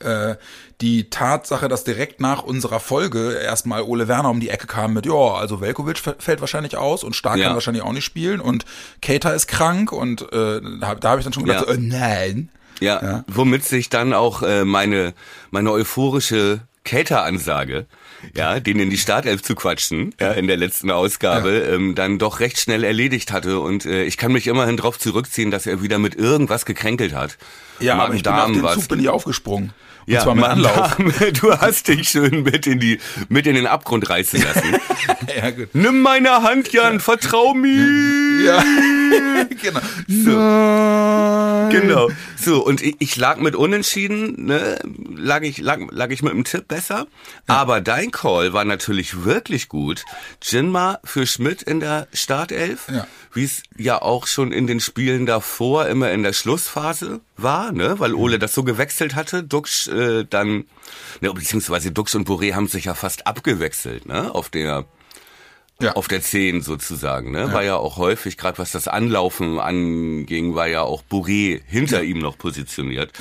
äh, 0.00 0.36
die 0.80 1.10
Tatsache, 1.10 1.68
dass 1.68 1.84
direkt 1.84 2.20
nach 2.20 2.42
unserer 2.42 2.80
Folge 2.80 3.34
erstmal 3.34 3.82
Ole 3.82 4.08
Werner 4.08 4.30
um 4.30 4.40
die 4.40 4.48
Ecke 4.48 4.66
kam 4.66 4.94
mit, 4.94 5.06
ja, 5.06 5.12
also 5.12 5.60
Velkovic 5.60 5.98
fällt 5.98 6.40
wahrscheinlich 6.40 6.76
aus 6.76 7.04
und 7.04 7.14
Stark 7.14 7.38
ja. 7.38 7.46
kann 7.46 7.54
wahrscheinlich 7.54 7.82
auch 7.82 7.92
nicht 7.92 8.04
spielen 8.04 8.40
und 8.40 8.64
Kater 9.00 9.34
ist 9.34 9.46
krank 9.46 9.92
und 9.92 10.22
äh, 10.32 10.60
da, 10.80 10.94
da 10.94 11.10
habe 11.10 11.20
ich 11.20 11.24
dann 11.24 11.32
schon 11.32 11.44
gedacht, 11.44 11.66
ja. 11.68 11.74
so, 11.74 11.78
äh, 11.78 11.82
nein. 11.82 12.48
Ja, 12.80 13.02
ja, 13.02 13.24
womit 13.28 13.64
sich 13.64 13.88
dann 13.88 14.12
auch 14.12 14.42
äh, 14.42 14.64
meine, 14.64 15.14
meine 15.50 15.70
euphorische 15.70 16.60
Cater-Ansage, 16.84 17.86
ja, 18.34 18.60
den 18.60 18.78
in 18.80 18.90
die 18.90 18.98
Startelf 18.98 19.42
zu 19.42 19.54
quatschen, 19.54 20.14
ja, 20.20 20.32
in 20.32 20.46
der 20.46 20.56
letzten 20.56 20.90
Ausgabe, 20.90 21.64
ja. 21.66 21.74
ähm, 21.74 21.94
dann 21.94 22.18
doch 22.18 22.40
recht 22.40 22.58
schnell 22.58 22.84
erledigt 22.84 23.32
hatte. 23.32 23.60
Und 23.60 23.86
äh, 23.86 24.04
ich 24.04 24.16
kann 24.16 24.32
mich 24.32 24.46
immerhin 24.46 24.76
darauf 24.76 24.98
zurückziehen, 24.98 25.50
dass 25.50 25.66
er 25.66 25.82
wieder 25.82 25.98
mit 25.98 26.14
irgendwas 26.14 26.64
gekränkelt 26.64 27.14
hat. 27.14 27.38
Ja, 27.78 27.94
Magen 27.94 28.06
aber 28.06 28.14
ich 28.16 28.22
bin 28.22 28.32
auf 28.32 28.52
den 28.52 28.80
Zug 28.80 28.88
bin 28.88 29.00
ich 29.00 29.08
aufgesprungen. 29.08 29.72
Und 30.06 30.14
ja, 30.14 30.20
zwar 30.20 30.34
mit 30.34 30.44
Anlauf. 30.44 30.96
du 31.40 31.52
hast 31.52 31.86
dich 31.86 32.08
schön 32.08 32.42
mit 32.42 32.66
in 32.66 32.80
die, 32.80 32.98
mit 33.28 33.46
in 33.46 33.54
den 33.54 33.68
Abgrund 33.68 34.08
reißen 34.10 34.42
lassen. 34.42 34.76
ja, 35.36 35.50
gut. 35.50 35.68
Nimm 35.74 36.00
meine 36.00 36.42
Hand, 36.42 36.72
Jan, 36.72 36.98
vertrau 36.98 37.54
mir. 37.54 38.44
Ja. 38.44 38.64
genau. 39.62 39.80
So. 40.08 40.30
Nein. 40.30 41.70
Genau. 41.70 42.08
So, 42.42 42.64
und 42.64 42.82
ich, 42.82 42.96
ich, 42.98 43.16
lag 43.16 43.38
mit 43.38 43.54
Unentschieden, 43.54 44.46
ne, 44.46 44.78
lag 45.14 45.42
ich, 45.42 45.58
lag, 45.58 45.78
lag 45.90 46.10
ich 46.10 46.22
mit 46.22 46.32
dem 46.32 46.42
Tipp 46.42 46.66
besser. 46.66 47.06
Ja. 47.48 47.54
Aber 47.54 47.80
dein 47.80 48.10
Call 48.10 48.52
war 48.52 48.64
natürlich 48.64 49.24
wirklich 49.24 49.68
gut. 49.68 50.04
Jinma 50.42 50.98
für 51.04 51.26
Schmidt 51.26 51.62
in 51.62 51.78
der 51.78 52.08
Startelf. 52.12 52.88
Ja. 52.88 53.06
Wie 53.32 53.44
es 53.44 53.62
ja 53.76 54.02
auch 54.02 54.26
schon 54.26 54.50
in 54.50 54.66
den 54.66 54.80
Spielen 54.80 55.24
davor 55.24 55.86
immer 55.86 56.10
in 56.10 56.24
der 56.24 56.32
Schlussphase 56.32 57.20
war, 57.36 57.70
ne, 57.70 58.00
weil 58.00 58.14
Ole 58.14 58.40
das 58.40 58.54
so 58.54 58.64
gewechselt 58.64 59.14
hatte. 59.14 59.44
Dux 59.44 59.86
äh, 59.86 60.24
dann, 60.28 60.64
ne, 61.20 61.32
beziehungsweise 61.32 61.92
Dux 61.92 62.14
und 62.16 62.28
Boré 62.28 62.54
haben 62.54 62.66
sich 62.66 62.86
ja 62.86 62.94
fast 62.94 63.26
abgewechselt, 63.26 64.06
ne, 64.06 64.34
auf 64.34 64.50
der 64.50 64.84
ja. 65.82 65.92
auf 65.92 66.08
der 66.08 66.22
10 66.22 66.62
sozusagen. 66.62 67.30
Ne? 67.30 67.40
Ja. 67.40 67.52
War 67.52 67.62
ja 67.62 67.76
auch 67.76 67.96
häufig, 67.96 68.36
gerade 68.36 68.58
was 68.58 68.72
das 68.72 68.88
Anlaufen 68.88 69.58
anging, 69.58 70.54
war 70.54 70.66
ja 70.66 70.82
auch 70.82 71.02
Bourré 71.10 71.60
hinter 71.66 72.02
ja. 72.02 72.10
ihm 72.10 72.18
noch 72.18 72.38
positioniert. 72.38 73.12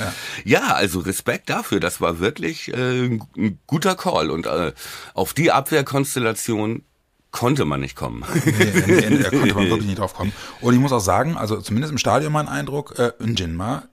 Ja. 0.46 0.74
also 0.74 1.00
Respekt 1.00 1.50
dafür. 1.50 1.80
Das 1.80 2.02
war 2.02 2.20
wirklich 2.20 2.74
äh, 2.74 3.08
ein 3.08 3.60
guter 3.68 3.96
Call. 3.96 4.32
Und 4.32 4.46
äh, 4.46 4.74
auf 5.14 5.34
die 5.34 5.52
Abwehrkonstellation 5.52 6.84
konnte 7.32 7.66
man 7.66 7.80
nicht 7.80 7.96
kommen. 7.96 8.24
Nee, 8.46 8.74
nee, 8.86 9.10
nee, 9.10 9.18
da 9.18 9.30
konnte 9.30 9.54
man 9.56 9.70
wirklich 9.70 9.88
nicht 9.88 10.00
drauf 10.00 10.14
kommen. 10.14 10.34
Und 10.60 10.74
ich 10.74 10.80
muss 10.80 10.92
auch 10.92 11.00
sagen, 11.00 11.38
also 11.38 11.62
zumindest 11.62 11.92
im 11.92 11.98
Stadion 11.98 12.32
mein 12.32 12.48
Eindruck, 12.48 12.98
äh, 13.00 13.12
Jinma 13.20 13.84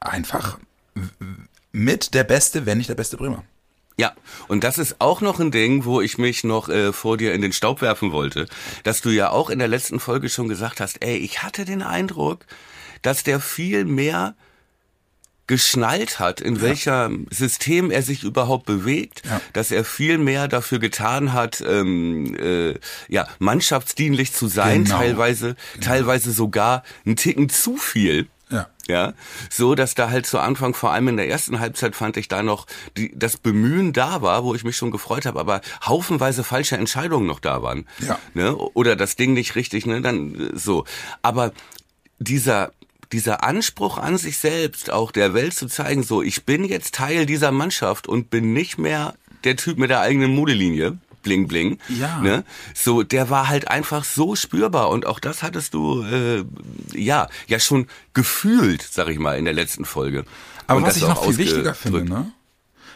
einfach 0.00 0.58
mit 1.72 2.14
der 2.14 2.24
beste, 2.24 2.66
wenn 2.66 2.78
nicht 2.78 2.88
der 2.88 2.94
beste 2.94 3.16
Bremer. 3.16 3.44
Ja, 4.00 4.14
und 4.48 4.64
das 4.64 4.78
ist 4.78 4.96
auch 4.98 5.20
noch 5.20 5.40
ein 5.40 5.50
Ding, 5.50 5.84
wo 5.84 6.00
ich 6.00 6.16
mich 6.16 6.42
noch 6.42 6.70
äh, 6.70 6.90
vor 6.90 7.18
dir 7.18 7.34
in 7.34 7.42
den 7.42 7.52
Staub 7.52 7.82
werfen 7.82 8.12
wollte, 8.12 8.46
dass 8.82 9.02
du 9.02 9.10
ja 9.10 9.28
auch 9.28 9.50
in 9.50 9.58
der 9.58 9.68
letzten 9.68 10.00
Folge 10.00 10.30
schon 10.30 10.48
gesagt 10.48 10.80
hast, 10.80 11.04
ey, 11.04 11.18
ich 11.18 11.42
hatte 11.42 11.66
den 11.66 11.82
Eindruck, 11.82 12.46
dass 13.02 13.24
der 13.24 13.40
viel 13.40 13.84
mehr 13.84 14.34
geschnallt 15.46 16.18
hat, 16.18 16.40
in 16.40 16.56
ja. 16.56 16.62
welcher 16.62 17.10
System 17.28 17.90
er 17.90 18.00
sich 18.00 18.24
überhaupt 18.24 18.64
bewegt, 18.64 19.20
ja. 19.28 19.38
dass 19.52 19.70
er 19.70 19.84
viel 19.84 20.16
mehr 20.16 20.48
dafür 20.48 20.78
getan 20.78 21.34
hat, 21.34 21.60
ähm, 21.60 22.34
äh, 22.36 22.78
ja, 23.08 23.28
mannschaftsdienlich 23.38 24.32
zu 24.32 24.48
sein, 24.48 24.84
genau. 24.84 24.96
teilweise, 24.96 25.56
genau. 25.74 25.86
teilweise 25.86 26.32
sogar 26.32 26.84
einen 27.04 27.16
Ticken 27.16 27.50
zu 27.50 27.76
viel. 27.76 28.28
Ja. 28.50 28.68
Ja, 28.88 29.12
so 29.48 29.76
dass 29.76 29.94
da 29.94 30.10
halt 30.10 30.26
zu 30.26 30.40
Anfang, 30.40 30.74
vor 30.74 30.90
allem 30.90 31.06
in 31.06 31.16
der 31.16 31.28
ersten 31.28 31.60
Halbzeit, 31.60 31.94
fand 31.94 32.16
ich 32.16 32.26
da 32.26 32.42
noch 32.42 32.66
die, 32.96 33.12
das 33.16 33.36
Bemühen 33.36 33.92
da 33.92 34.20
war, 34.20 34.42
wo 34.42 34.54
ich 34.56 34.64
mich 34.64 34.76
schon 34.76 34.90
gefreut 34.90 35.26
habe, 35.26 35.38
aber 35.38 35.60
haufenweise 35.86 36.42
falsche 36.42 36.76
Entscheidungen 36.76 37.26
noch 37.26 37.38
da 37.38 37.62
waren. 37.62 37.86
Ja. 38.00 38.18
Ne? 38.34 38.56
Oder 38.56 38.96
das 38.96 39.14
Ding 39.14 39.32
nicht 39.32 39.54
richtig, 39.54 39.86
ne? 39.86 40.00
Dann 40.00 40.50
so. 40.54 40.84
Aber 41.22 41.52
dieser 42.18 42.72
dieser 43.12 43.42
Anspruch 43.42 43.98
an 43.98 44.18
sich 44.18 44.38
selbst, 44.38 44.90
auch 44.90 45.10
der 45.10 45.34
Welt 45.34 45.54
zu 45.54 45.66
zeigen, 45.66 46.02
so, 46.02 46.22
ich 46.22 46.44
bin 46.44 46.64
jetzt 46.64 46.94
Teil 46.94 47.26
dieser 47.26 47.50
Mannschaft 47.50 48.06
und 48.06 48.30
bin 48.30 48.52
nicht 48.52 48.78
mehr 48.78 49.14
der 49.44 49.56
Typ 49.56 49.78
mit 49.78 49.90
der 49.90 50.00
eigenen 50.00 50.34
Modelinie. 50.34 50.98
Bling 51.22 51.48
Bling. 51.48 51.78
Ja. 51.88 52.20
Ne? 52.20 52.44
So, 52.74 53.02
der 53.02 53.30
war 53.30 53.48
halt 53.48 53.68
einfach 53.68 54.04
so 54.04 54.36
spürbar 54.36 54.90
und 54.90 55.06
auch 55.06 55.20
das 55.20 55.42
hattest 55.42 55.74
du 55.74 56.02
äh, 56.02 56.44
ja 56.92 57.28
ja 57.46 57.58
schon 57.58 57.86
gefühlt, 58.14 58.82
sag 58.82 59.08
ich 59.08 59.18
mal, 59.18 59.38
in 59.38 59.44
der 59.44 59.54
letzten 59.54 59.84
Folge. 59.84 60.24
Aber 60.66 60.78
und 60.78 60.86
was 60.86 60.96
ich 60.96 61.02
noch 61.02 61.24
viel 61.24 61.38
wichtiger 61.38 61.74
finde, 61.74 62.04
ne? 62.04 62.32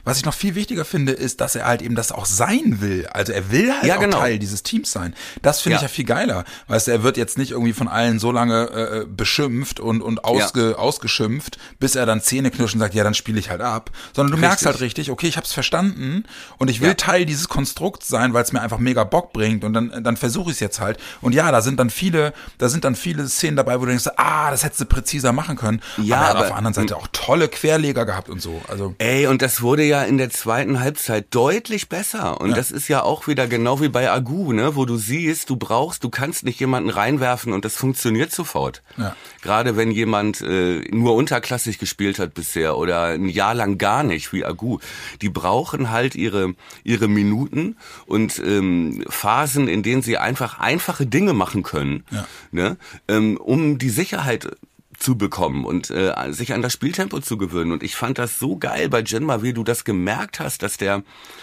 Was 0.04 0.18
ich 0.18 0.24
noch 0.24 0.34
viel 0.34 0.54
wichtiger 0.54 0.84
finde, 0.84 1.12
ist, 1.12 1.40
dass 1.40 1.54
er 1.54 1.66
halt 1.66 1.82
eben 1.82 1.94
das 1.94 2.12
auch 2.12 2.26
sein 2.26 2.80
will. 2.80 3.06
Also 3.12 3.32
er 3.32 3.50
will 3.50 3.72
halt 3.72 3.84
ja, 3.84 3.96
genau. 3.96 4.18
auch 4.18 4.20
Teil 4.20 4.38
dieses 4.38 4.62
Teams 4.62 4.92
sein. 4.92 5.14
Das 5.42 5.60
finde 5.60 5.74
ja. 5.74 5.78
ich 5.78 5.82
ja 5.82 5.88
viel 5.88 6.04
geiler. 6.04 6.44
Weißt 6.68 6.86
du, 6.86 6.90
er 6.90 7.02
wird 7.02 7.16
jetzt 7.16 7.38
nicht 7.38 7.52
irgendwie 7.52 7.72
von 7.72 7.88
allen 7.88 8.18
so 8.18 8.30
lange 8.30 8.68
äh, 8.70 8.98
äh 8.98 9.06
beschimpft 9.06 9.80
und, 9.80 10.02
und 10.02 10.24
ausge, 10.24 10.70
ja. 10.70 10.76
ausgeschimpft, 10.76 11.58
bis 11.78 11.94
er 11.94 12.04
dann 12.04 12.20
Zähne 12.20 12.50
knirscht 12.50 12.74
und 12.74 12.80
sagt, 12.80 12.94
ja, 12.94 13.02
dann 13.02 13.14
spiele 13.14 13.38
ich 13.38 13.50
halt 13.50 13.62
ab. 13.62 13.90
Sondern 14.12 14.32
du 14.32 14.36
richtig. 14.36 14.48
merkst 14.48 14.66
halt 14.66 14.80
richtig, 14.80 15.10
okay, 15.10 15.26
ich 15.26 15.36
hab's 15.36 15.52
verstanden 15.52 16.24
und 16.58 16.68
ich 16.68 16.80
will 16.80 16.94
Teil 16.94 17.24
dieses 17.24 17.48
Konstrukts 17.48 18.08
sein, 18.08 18.34
weil 18.34 18.42
es 18.42 18.52
mir 18.52 18.60
einfach 18.60 18.78
mega 18.78 19.04
Bock 19.04 19.32
bringt 19.32 19.64
und 19.64 19.72
dann, 19.72 20.04
dann 20.04 20.16
versuche 20.16 20.50
ich 20.50 20.56
es 20.56 20.60
jetzt 20.60 20.80
halt. 20.80 20.98
Und 21.22 21.34
ja, 21.34 21.50
da 21.50 21.62
sind 21.62 21.80
dann 21.80 21.90
viele, 21.90 22.34
da 22.58 22.68
sind 22.68 22.84
dann 22.84 22.94
viele 22.94 23.26
Szenen 23.28 23.56
dabei, 23.56 23.76
wo 23.80 23.84
du 23.84 23.90
denkst, 23.90 24.08
ah, 24.16 24.50
das 24.50 24.64
hättest 24.64 24.82
du 24.82 24.84
präziser 24.84 25.32
machen 25.32 25.56
können. 25.56 25.80
Ja, 25.96 26.16
aber 26.16 26.24
er 26.24 26.28
hat 26.28 26.36
auf 26.36 26.46
der 26.48 26.56
anderen 26.56 26.74
Seite 26.74 26.96
auch 26.96 27.08
tolle 27.12 27.48
Querleger 27.48 28.04
gehabt 28.04 28.28
und 28.28 28.42
so. 28.42 28.60
Also 28.68 28.94
Ey, 28.98 29.26
und 29.26 29.40
das 29.40 29.62
wurde 29.62 29.82
ja 29.84 29.93
ja 29.94 30.02
in 30.02 30.18
der 30.18 30.30
zweiten 30.30 30.80
Halbzeit 30.80 31.26
deutlich 31.30 31.88
besser. 31.88 32.40
Und 32.40 32.50
ja. 32.50 32.56
das 32.56 32.70
ist 32.70 32.88
ja 32.88 33.02
auch 33.02 33.26
wieder 33.26 33.46
genau 33.46 33.80
wie 33.80 33.88
bei 33.88 34.10
Agu, 34.10 34.52
ne, 34.52 34.76
wo 34.76 34.84
du 34.84 34.96
siehst, 34.96 35.50
du 35.50 35.56
brauchst, 35.56 36.02
du 36.04 36.10
kannst 36.10 36.44
nicht 36.44 36.60
jemanden 36.60 36.90
reinwerfen 36.90 37.52
und 37.52 37.64
das 37.64 37.76
funktioniert 37.76 38.32
sofort. 38.32 38.82
Ja. 38.96 39.14
Gerade 39.42 39.76
wenn 39.76 39.90
jemand 39.90 40.40
äh, 40.40 40.80
nur 40.90 41.14
unterklassig 41.14 41.78
gespielt 41.78 42.18
hat 42.18 42.34
bisher 42.34 42.76
oder 42.76 43.06
ein 43.06 43.28
Jahr 43.28 43.54
lang 43.54 43.78
gar 43.78 44.02
nicht, 44.02 44.32
wie 44.32 44.44
Agu. 44.44 44.78
Die 45.22 45.28
brauchen 45.28 45.90
halt 45.90 46.14
ihre, 46.14 46.54
ihre 46.82 47.08
Minuten 47.08 47.76
und 48.06 48.38
ähm, 48.44 49.04
Phasen, 49.08 49.68
in 49.68 49.82
denen 49.82 50.02
sie 50.02 50.18
einfach 50.18 50.58
einfache 50.58 51.06
Dinge 51.06 51.32
machen 51.32 51.62
können, 51.62 52.04
ja. 52.10 52.26
ne, 52.50 52.76
ähm, 53.08 53.36
um 53.36 53.78
die 53.78 53.90
Sicherheit 53.90 54.48
zu 55.04 55.18
bekommen 55.18 55.66
und 55.66 55.90
äh, 55.90 56.14
sich 56.30 56.54
an 56.54 56.62
das 56.62 56.72
Spieltempo 56.72 57.20
zu 57.20 57.36
gewöhnen. 57.36 57.72
Und 57.72 57.82
ich 57.82 57.94
fand 57.94 58.16
das 58.18 58.38
so 58.38 58.56
geil 58.56 58.88
bei 58.88 59.00
Jinma, 59.00 59.42
wie 59.42 59.52
du 59.52 59.62
das 59.62 59.84
gemerkt 59.84 60.40
hast, 60.40 60.62
dass 60.62 60.78
der 60.78 61.02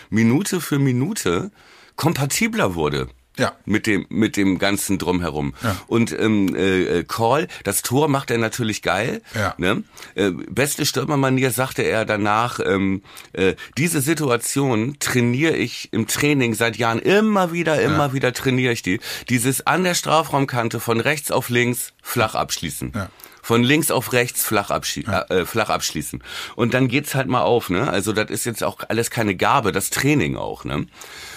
Minute 0.10 0.60
für 0.62 0.80
Minute 0.80 1.52
kompatibler 1.96 2.74
wurde. 2.74 3.08
Ja. 3.38 3.54
Mit 3.66 3.88
dem, 3.88 4.06
mit 4.10 4.36
dem 4.36 4.58
ganzen 4.60 4.98
Drumherum. 4.98 5.54
Ja. 5.64 5.78
Und 5.88 6.12
ähm, 6.12 6.54
äh, 6.56 7.04
Call, 7.04 7.48
das 7.64 7.82
Tor 7.82 8.08
macht 8.10 8.30
er 8.30 8.40
natürlich 8.40 8.82
geil. 8.82 9.22
Ja. 9.36 9.54
Ne? 9.58 9.84
Äh, 10.16 10.32
beste 10.32 10.86
Stürmermanier 10.86 11.52
sagte 11.52 11.84
er 11.84 12.04
danach, 12.04 12.60
ähm, 12.60 13.04
äh, 13.32 13.54
diese 13.78 14.02
Situation 14.02 14.98
trainiere 15.00 15.56
ich 15.56 15.94
im 15.94 16.08
Training 16.08 16.56
seit 16.56 16.78
Jahren 16.78 17.00
immer 17.00 17.54
wieder, 17.54 17.82
immer 17.82 18.08
ja. 18.08 18.14
wieder 18.14 18.34
trainiere 18.34 18.74
ich 18.74 18.82
die. 18.82 19.00
Dieses 19.30 19.66
an 19.66 19.86
der 19.86 19.94
Strafraumkante 19.94 20.80
von 20.80 21.00
rechts 21.00 21.32
auf 21.32 21.50
links 21.50 21.94
flach 22.02 22.36
abschließen. 22.36 22.92
Ja 22.94 23.10
von 23.52 23.64
links 23.64 23.92
auf 23.92 24.14
rechts 24.14 24.46
flach, 24.46 24.70
abschli 24.70 25.04
ja. 25.06 25.24
äh, 25.24 25.46
flach 25.46 25.68
abschließen. 25.68 26.24
Und 26.56 26.74
dann 26.74 26.88
geht's 26.88 27.16
halt 27.16 27.28
mal 27.28 27.42
auf, 27.42 27.70
ne? 27.70 27.90
Also 27.90 28.14
das 28.14 28.30
ist 28.30 28.46
jetzt 28.46 28.64
auch 28.64 28.78
alles 28.88 29.12
keine 29.12 29.36
Gabe, 29.36 29.74
das 29.74 29.90
Training 29.90 30.38
auch, 30.38 30.64
ne? 30.64 30.88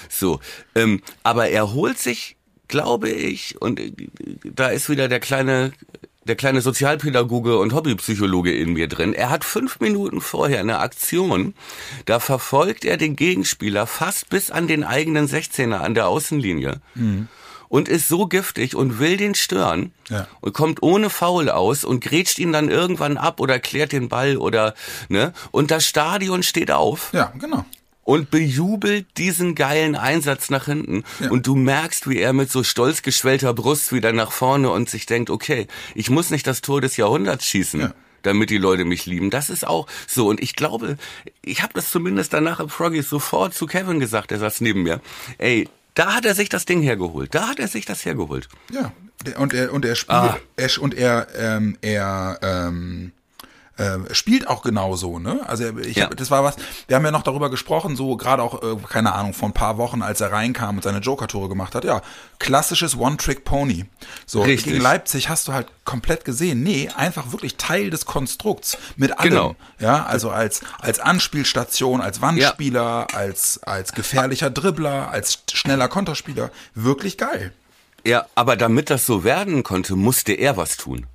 So, 0.09 0.39
ähm, 0.77 1.03
aber 1.25 1.49
er 1.49 1.73
holt 1.73 1.99
sich, 1.99 2.37
glaube 2.69 3.11
ich, 3.11 3.61
und 3.61 3.81
äh, 3.81 3.91
da 4.45 4.69
ist 4.69 4.89
wieder 4.89 5.09
der 5.09 5.19
kleine 5.19 5.73
der 6.23 6.37
kleine 6.37 6.61
Sozialpädagoge 6.61 7.59
und 7.59 7.75
Hobbypsychologe 7.75 8.57
in 8.57 8.75
mir 8.75 8.87
drin. 8.87 9.13
Er 9.13 9.31
hat 9.31 9.45
fünf 9.45 9.81
Minuten 9.81 10.21
vorher 10.21 10.61
eine 10.61 10.79
Aktion, 10.79 11.53
da 12.07 12.21
verfolgt 12.21 12.85
er 12.85 12.97
den 12.97 13.17
Gegenspieler 13.17 13.89
fast 13.89 14.31
bis 14.31 14.53
an 14.53 14.69
den 14.69 14.85
eigenen 14.85 15.27
16er 15.27 15.79
an 15.79 15.95
der 15.95 16.07
Außenlinie. 16.07 16.81
Mhm 16.95 17.27
und 17.75 17.89
ist 17.89 18.07
so 18.07 18.29
giftig 18.29 18.77
und 18.77 19.01
will 19.01 19.17
den 19.17 19.35
stören 19.35 19.91
ja. 20.09 20.29
und 20.41 20.55
kommt 20.55 20.81
ohne 20.85 21.11
Foul 21.11 21.51
aus 21.51 21.83
und 21.83 22.05
grätscht 22.05 22.39
ihn 22.39 22.53
dann 22.53 22.69
irgendwann 22.69 23.17
ab 23.17 23.41
oder 23.41 23.59
klärt 23.59 23.91
den 23.91 24.09
Ball 24.09 24.37
oder 24.37 24.75
ne 25.09 25.33
und 25.51 25.73
das 25.73 25.85
Stadion 25.85 26.45
steht 26.45 26.71
auf. 26.71 27.13
Ja, 27.13 27.33
genau 27.37 27.65
und 28.05 28.31
bejubelt 28.31 29.07
diesen 29.17 29.55
geilen 29.55 29.97
Einsatz 29.97 30.51
nach 30.51 30.67
hinten. 30.67 31.05
Ja. 31.21 31.31
Und 31.31 31.47
du 31.47 31.57
merkst, 31.57 32.07
wie 32.07 32.19
er 32.19 32.35
mit 32.35 32.51
so 32.51 32.63
stolz 32.63 33.01
geschwellter 33.01 33.55
Brust 33.55 33.95
wieder 33.95 34.13
nach 34.13 34.31
vorne 34.31 34.71
und 34.71 34.91
sich 34.91 35.07
denkt, 35.07 35.31
okay, 35.31 35.67
ich 35.95 36.11
muss 36.11 36.29
nicht 36.29 36.47
das 36.47 36.61
Tor 36.61 36.83
des 36.83 36.99
Jahrhunderts 36.99 37.47
schießen. 37.47 37.81
Ja. 37.81 37.95
damit 38.21 38.51
die 38.51 38.59
Leute 38.59 38.85
mich 38.85 39.07
lieben. 39.07 39.31
Das 39.31 39.49
ist 39.49 39.67
auch 39.67 39.87
so. 40.07 40.29
Und 40.29 40.43
ich 40.43 40.55
glaube, 40.55 40.99
ich 41.43 41.63
habe 41.63 41.73
das 41.73 41.91
zumindest 41.91 42.35
danach 42.35 42.61
im 42.61 42.69
Froggy 42.69 43.01
sofort 43.01 43.55
zu 43.55 43.65
Kevin 43.67 44.01
gesagt, 44.01 44.31
der 44.31 44.39
saß 44.39 44.61
neben 44.61 44.83
mir. 44.83 45.01
Ey, 45.39 45.67
da 45.95 46.15
hat 46.15 46.25
er 46.27 46.35
sich 46.35 46.49
das 46.49 46.65
Ding 46.65 46.83
hergeholt. 46.83 47.35
Da 47.35 47.49
hat 47.49 47.59
er 47.59 47.69
sich 47.69 47.85
das 47.87 48.05
hergeholt. 48.05 48.49
Ja, 48.73 48.93
und 49.39 49.55
er 49.55 49.73
und 49.73 49.85
er 49.85 49.95
spielt 49.95 50.19
Ah. 50.19 50.39
er, 50.57 50.83
und 50.83 50.95
er 50.95 51.27
ähm, 51.37 51.79
er 51.81 52.39
ähm, 52.43 53.13
äh, 53.77 53.99
spielt 54.15 54.47
auch 54.49 54.63
genauso, 54.63 55.19
ne? 55.19 55.41
Also 55.47 55.77
ich 55.79 55.97
Ja. 55.97 56.05
hab, 56.05 56.17
das 56.17 56.31
war 56.31 56.45
was. 56.45 56.57
Wir 56.87 56.97
haben 56.97 57.05
ja 57.05 57.11
noch 57.11 57.23
darüber 57.25 57.51
gesprochen, 57.51 57.97
so 57.97 58.17
gerade 58.17 58.43
auch 58.43 58.63
äh, 58.63 58.77
keine 58.89 59.13
Ahnung 59.15 59.35
vor 59.35 59.49
ein 59.49 59.53
paar 59.53 59.79
Wochen, 59.79 60.03
als 60.03 60.21
er 60.21 60.31
reinkam 60.31 60.77
und 60.77 60.83
seine 60.83 60.99
Joker-Tore 60.99 61.49
gemacht 61.49 61.75
hat. 61.75 61.85
Ja, 61.85 62.01
klassisches 62.39 62.97
One-Trick-Pony. 62.97 63.87
So 64.27 64.43
Richtig. 64.43 64.73
gegen 64.73 64.83
Leipzig 64.83 65.29
hast 65.29 65.49
du 65.49 65.53
halt 65.53 65.67
komplett 65.85 66.25
gesehen. 66.25 66.63
Nee, 66.63 66.89
einfach 66.97 67.33
wirklich 67.33 67.57
Teil 67.57 67.91
des 67.91 68.07
Konstrukts 68.07 68.79
mit 68.97 69.19
allem. 69.19 69.31
Genau. 69.31 69.57
Ja, 69.81 70.05
also 70.05 70.31
als 70.31 70.61
als 70.81 71.01
Anspielstation, 71.01 72.01
als 72.01 72.21
Wandspieler, 72.21 73.09
als 73.13 73.61
als 73.65 73.93
gefährlicher 73.93 74.51
Dribbler, 74.51 75.11
als 75.11 75.39
schneller 75.53 75.89
Konterspieler. 75.89 76.51
Wirklich 76.75 77.19
geil. 77.19 77.53
Ja, 78.07 78.27
aber 78.35 78.57
damit 78.57 78.91
das 78.91 79.07
so 79.07 79.25
werden 79.25 79.63
konnte, 79.63 79.97
musste 79.97 80.33
er 80.33 80.57
was 80.57 80.77
tun. 80.77 81.07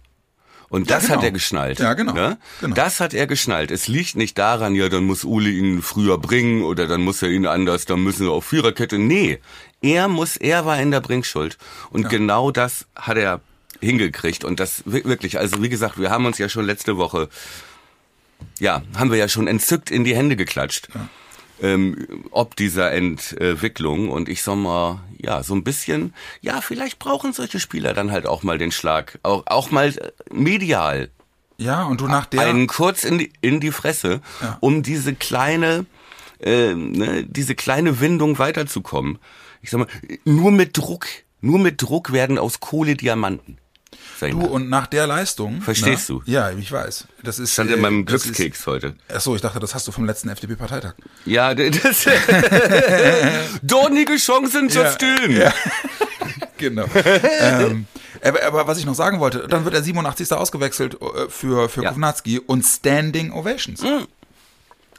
Und 0.69 0.89
Ja, 0.89 0.95
das 0.97 1.05
genau. 1.07 1.17
hat 1.17 1.23
er 1.23 1.31
geschnallt. 1.31 1.79
Ja, 1.79 1.93
genau. 1.95 2.13
Ne? 2.13 2.37
Genau. 2.61 2.75
Das 2.75 2.99
hat 2.99 3.13
er 3.13 3.25
geschnallt. 3.27 3.71
Es 3.71 3.87
liegt 3.87 4.15
nicht 4.15 4.37
daran, 4.37 4.75
ja, 4.75 4.87
dann 4.89 5.03
muss 5.05 5.23
Uli 5.23 5.57
ihn 5.57 5.81
früher 5.81 6.17
bringen 6.17 6.61
oder 6.63 6.87
dann 6.87 7.01
muss 7.01 7.21
er 7.21 7.29
ihn 7.29 7.47
anders, 7.47 7.85
dann 7.85 8.03
müssen 8.03 8.25
wir 8.27 8.31
auf 8.31 8.45
Viererkette. 8.45 8.99
Nee, 8.99 9.39
er 9.81 10.07
muss, 10.07 10.35
er 10.37 10.65
war 10.65 10.79
in 10.79 10.91
der 10.91 11.01
Bringschuld. 11.01 11.57
Und 11.89 12.07
genau 12.09 12.51
das 12.51 12.85
hat 12.95 13.17
er 13.17 13.41
hingekriegt. 13.81 14.43
Und 14.43 14.59
das 14.59 14.83
wi- 14.85 15.05
wirklich, 15.05 15.39
also 15.39 15.61
wie 15.63 15.69
gesagt, 15.69 15.99
wir 15.99 16.11
haben 16.11 16.25
uns 16.25 16.37
ja 16.37 16.49
schon 16.49 16.65
letzte 16.65 16.97
Woche, 16.97 17.29
ja, 18.59 18.81
haben 18.95 19.09
wir 19.11 19.17
ja 19.17 19.27
schon 19.27 19.47
entzückt 19.47 19.89
in 19.89 20.03
die 20.03 20.15
Hände 20.15 20.35
geklatscht. 20.35 20.89
Ähm, 21.61 22.07
ob 22.31 22.55
dieser 22.55 22.91
Entwicklung 22.91 24.09
und 24.09 24.29
ich 24.29 24.43
sag 24.43 24.55
mal, 24.55 25.01
ja, 25.17 25.43
so 25.43 25.53
ein 25.53 25.63
bisschen, 25.63 26.13
ja, 26.41 26.61
vielleicht 26.61 26.99
brauchen 26.99 27.33
solche 27.33 27.59
Spieler 27.59 27.93
dann 27.93 28.11
halt 28.11 28.25
auch 28.25 28.43
mal 28.43 28.57
den 28.57 28.71
Schlag, 28.71 29.19
auch, 29.23 29.43
auch 29.47 29.69
mal 29.71 29.89
äh, 29.89 30.11
medial, 30.31 31.09
Ja, 31.57 31.83
und 31.83 31.99
du 31.99 32.07
nach 32.07 32.25
der 32.27 32.41
einen 32.41 32.67
kurz 32.67 33.03
in 33.03 33.17
die, 33.17 33.33
in 33.41 33.59
die 33.59 33.71
Fresse, 33.71 34.21
Ja. 34.41 34.57
um 34.61 34.83
diese 34.83 35.13
kleine, 35.13 35.85
äh, 36.39 36.73
ne, 36.73 37.25
diese 37.27 37.55
kleine 37.55 37.99
Windung 37.99 38.39
weiterzukommen. 38.39 39.19
Ich 39.61 39.69
sag 39.71 39.79
mal, 39.79 39.87
nur 40.23 40.51
mit 40.51 40.77
Druck, 40.77 41.07
nur 41.41 41.59
mit 41.59 41.81
Druck 41.81 42.13
werden 42.13 42.37
aus 42.37 42.61
Kohle 42.61 42.95
Diamanten. 42.95 43.57
Du 44.19 44.41
und 44.41 44.69
nach 44.69 44.87
der 44.87 45.07
Leistung. 45.07 45.61
Verstehst 45.61 46.09
du? 46.09 46.21
Ja, 46.25 46.51
ich 46.51 46.71
weiß. 46.71 47.05
Das 47.23 47.39
ist. 47.39 47.53
Stand 47.53 47.71
in 47.71 47.79
äh, 47.79 47.81
meinem 47.81 48.05
das 48.05 48.23
Glückskeks 48.23 48.67
heute. 48.67 48.87
Ist, 48.87 48.95
ach 49.15 49.21
so, 49.21 49.35
ich 49.35 49.41
dachte, 49.41 49.59
das 49.59 49.73
hast 49.73 49.87
du 49.87 49.91
vom 49.91 50.05
letzten 50.05 50.29
FDP-Parteitag. 50.29 50.93
Ja, 51.25 51.53
das. 51.55 52.05
Dornige 53.61 54.17
Chancen 54.17 54.69
Justin. 54.69 55.31
Ja. 55.31 55.53
genau. 56.57 56.85
ähm, 56.93 57.85
aber, 58.21 58.43
aber 58.43 58.67
was 58.67 58.77
ich 58.77 58.85
noch 58.85 58.95
sagen 58.95 59.19
wollte, 59.19 59.47
dann 59.47 59.63
wird 59.63 59.73
er 59.75 59.83
87. 59.83 60.31
ausgewechselt 60.33 60.95
äh, 61.01 61.29
für, 61.29 61.69
für 61.69 61.83
Ja. 61.83 61.89
Kovnatski 61.89 62.39
und 62.39 62.63
Standing 62.63 63.31
Ovations. 63.31 63.81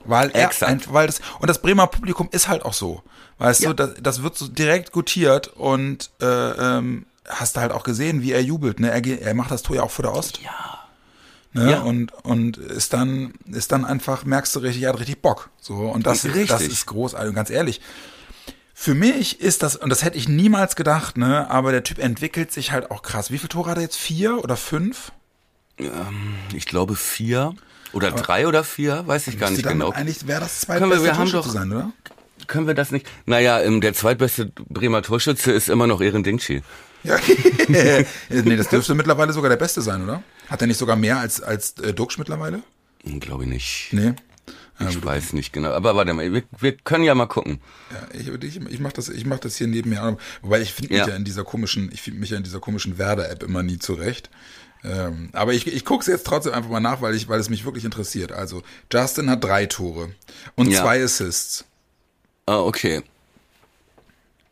Weil 0.05 0.31
er, 0.31 0.51
ein, 0.63 0.81
weil 0.89 1.07
das, 1.07 1.21
und 1.41 1.49
das 1.51 1.61
Bremer 1.61 1.87
Publikum 1.87 2.29
ist 2.33 2.49
halt 2.49 2.65
auch 2.65 2.73
so. 2.73 3.03
Weißt 3.39 3.65
du, 3.65 3.73
das, 3.73 3.95
das 4.01 4.23
wird 4.23 4.37
so 4.37 4.49
direkt 4.49 4.93
gutiert 4.93 5.49
und 5.49 6.11
äh, 6.21 6.27
ähm, 6.27 7.07
hast 7.31 7.57
du 7.57 7.61
halt 7.61 7.73
auch 7.73 7.83
gesehen, 7.85 8.23
wie 8.23 8.33
er 8.33 8.43
jubelt. 8.43 8.81
Ne? 8.81 8.91
Er, 8.91 9.05
er 9.23 9.35
macht 9.35 9.51
das 9.51 9.63
Tor 9.63 9.77
ja 9.77 9.83
auch 9.83 9.91
vor 9.91 10.03
der 10.03 10.13
Ost. 10.15 10.41
Ja. 10.43 10.79
Ne? 11.53 11.73
Ja. 11.73 11.81
Und, 11.81 12.13
und 12.25 12.57
ist 12.59 12.93
dann, 12.93 13.33
ist 13.51 13.73
dann 13.73 13.85
einfach, 13.85 14.25
merkst 14.25 14.55
du 14.55 14.61
richtig, 14.61 14.83
er 14.85 14.93
hat 14.93 15.01
richtig 15.01 15.21
Bock. 15.23 15.51
So, 15.61 15.75
und 15.75 16.07
das, 16.07 16.25
Richtig. 16.25 16.49
das 16.49 16.63
ist 16.63 16.87
großartig. 16.87 17.29
Und 17.31 17.35
ganz 17.35 17.51
ehrlich, 17.51 17.81
für 18.75 18.95
mich 18.95 19.41
ist 19.41 19.63
das, 19.63 19.75
und 19.77 19.91
das 19.91 20.05
hätte 20.05 20.17
ich 20.17 20.29
niemals 20.29 20.77
gedacht, 20.77 21.17
ne, 21.19 21.51
aber 21.51 21.73
der 21.73 21.83
Typ 21.83 21.99
entwickelt 21.99 22.53
sich 22.53 22.71
halt 22.73 22.91
auch 22.91 23.03
krass. 23.03 23.31
Wie 23.31 23.39
viele 23.39 23.49
Tore 23.49 23.71
hat 23.71 23.79
er 23.79 23.83
jetzt? 23.83 23.97
Vier 23.97 24.39
oder 24.43 24.57
fünf? 24.57 25.13
Ich 26.55 26.67
glaube 26.67 26.95
vier 26.95 27.55
oder 27.93 28.11
drei 28.13 28.47
oder 28.47 28.63
vier, 28.65 29.07
weiß 29.07 29.27
ich 29.29 29.39
gar 29.39 29.51
nicht 29.51 29.67
genau. 29.67 29.91
Eigentlich 29.91 30.27
wäre 30.27 30.41
das 30.41 30.63
wir- 30.69 30.77
zweitbeste 30.79 31.05
wir 31.05 31.13
Torschütze 31.15 31.37
doch- 31.37 31.49
sein, 31.53 31.73
oder? 31.73 31.93
Können 32.47 32.67
wir 32.67 32.75
das 32.75 32.91
nicht? 32.91 33.07
Naja, 33.27 33.61
ähm, 33.61 33.81
der 33.81 33.93
zweitbeste 33.95 34.47
Bremer 34.69 35.03
Torschütze 35.03 35.53
ist 35.53 35.69
immer 35.69 35.87
noch 35.87 36.01
Ehren 36.01 36.23
Dingchi. 36.23 36.63
Ja. 37.03 37.19
nee, 37.69 38.57
das 38.57 38.69
dürfte 38.69 38.95
mittlerweile 38.95 39.33
sogar 39.33 39.49
der 39.49 39.57
Beste 39.57 39.83
sein, 39.83 40.03
oder? 40.03 40.23
Hat 40.49 40.61
er 40.61 40.67
nicht 40.67 40.79
sogar 40.79 40.97
mehr 40.97 41.19
als, 41.19 41.41
als 41.41 41.73
äh, 41.79 41.93
Duxch 41.95 42.19
mittlerweile? 42.19 42.63
Glaube 43.21 43.45
ich 43.45 43.49
nicht. 43.49 43.89
Nee. 43.93 44.13
ich 44.89 45.03
weiß 45.05 45.33
nicht 45.33 45.53
genau. 45.53 45.71
Aber 45.71 45.97
warte 45.97 46.13
mal, 46.13 46.31
wir, 46.33 46.43
wir 46.59 46.73
können 46.77 47.05
ja 47.05 47.15
mal 47.15 47.27
gucken. 47.27 47.61
Ja, 47.91 48.19
ich, 48.19 48.29
ich, 48.29 48.57
ich 48.67 48.81
mache 48.81 48.93
das, 48.95 49.09
ich 49.09 49.25
mach 49.25 49.39
das 49.39 49.57
hier 49.57 49.67
nebenher. 49.67 50.17
Wobei 50.43 50.61
ich 50.61 50.73
finde 50.75 50.93
mich 50.93 51.01
Ja. 51.01 51.09
ja 51.09 51.17
in 51.17 51.25
dieser 51.25 51.45
komischen, 51.45 51.91
ich 51.93 52.03
finde 52.03 52.21
mich 52.21 52.31
ja 52.31 52.37
in 52.37 52.43
dieser 52.43 52.61
komischen 52.61 52.99
Werder-App 52.99 53.43
immer 53.43 53.63
nie 53.63 53.79
zurecht. 53.79 54.29
Ähm, 54.83 55.29
aber 55.33 55.53
ich, 55.53 55.67
ich 55.67 55.85
gucke 55.85 56.01
es 56.03 56.07
jetzt 56.07 56.27
trotzdem 56.27 56.53
einfach 56.55 56.71
mal 56.71 56.81
nach, 56.81 57.03
weil 57.03 57.15
ich, 57.15 57.29
weil 57.29 57.41
es 57.41 57.51
mich 57.51 57.65
wirklich 57.65 57.85
interessiert. 57.85 58.33
Also 58.33 58.63
Justin 58.93 59.29
hat 59.31 59.45
drei 59.45 59.67
Tore 59.67 60.11
und 60.55 60.71
Ja. 60.71 60.81
zwei 60.83 61.03
Assists. 61.03 61.65
Ah, 62.47 62.59
okay. 62.61 63.03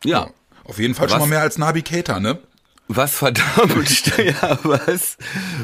Ja. 0.05 0.31
Auf 0.69 0.79
jeden 0.79 0.95
Fall 0.95 1.09
schon 1.09 1.19
Was? 1.19 1.27
mal 1.27 1.31
mehr 1.31 1.41
als 1.41 1.59
Nabi 1.59 1.83
Keita, 1.83 2.21
ne? 2.21 2.39
Was 2.89 3.17
verdammt, 3.17 4.19
ja, 4.19 4.59
was, 4.63 5.17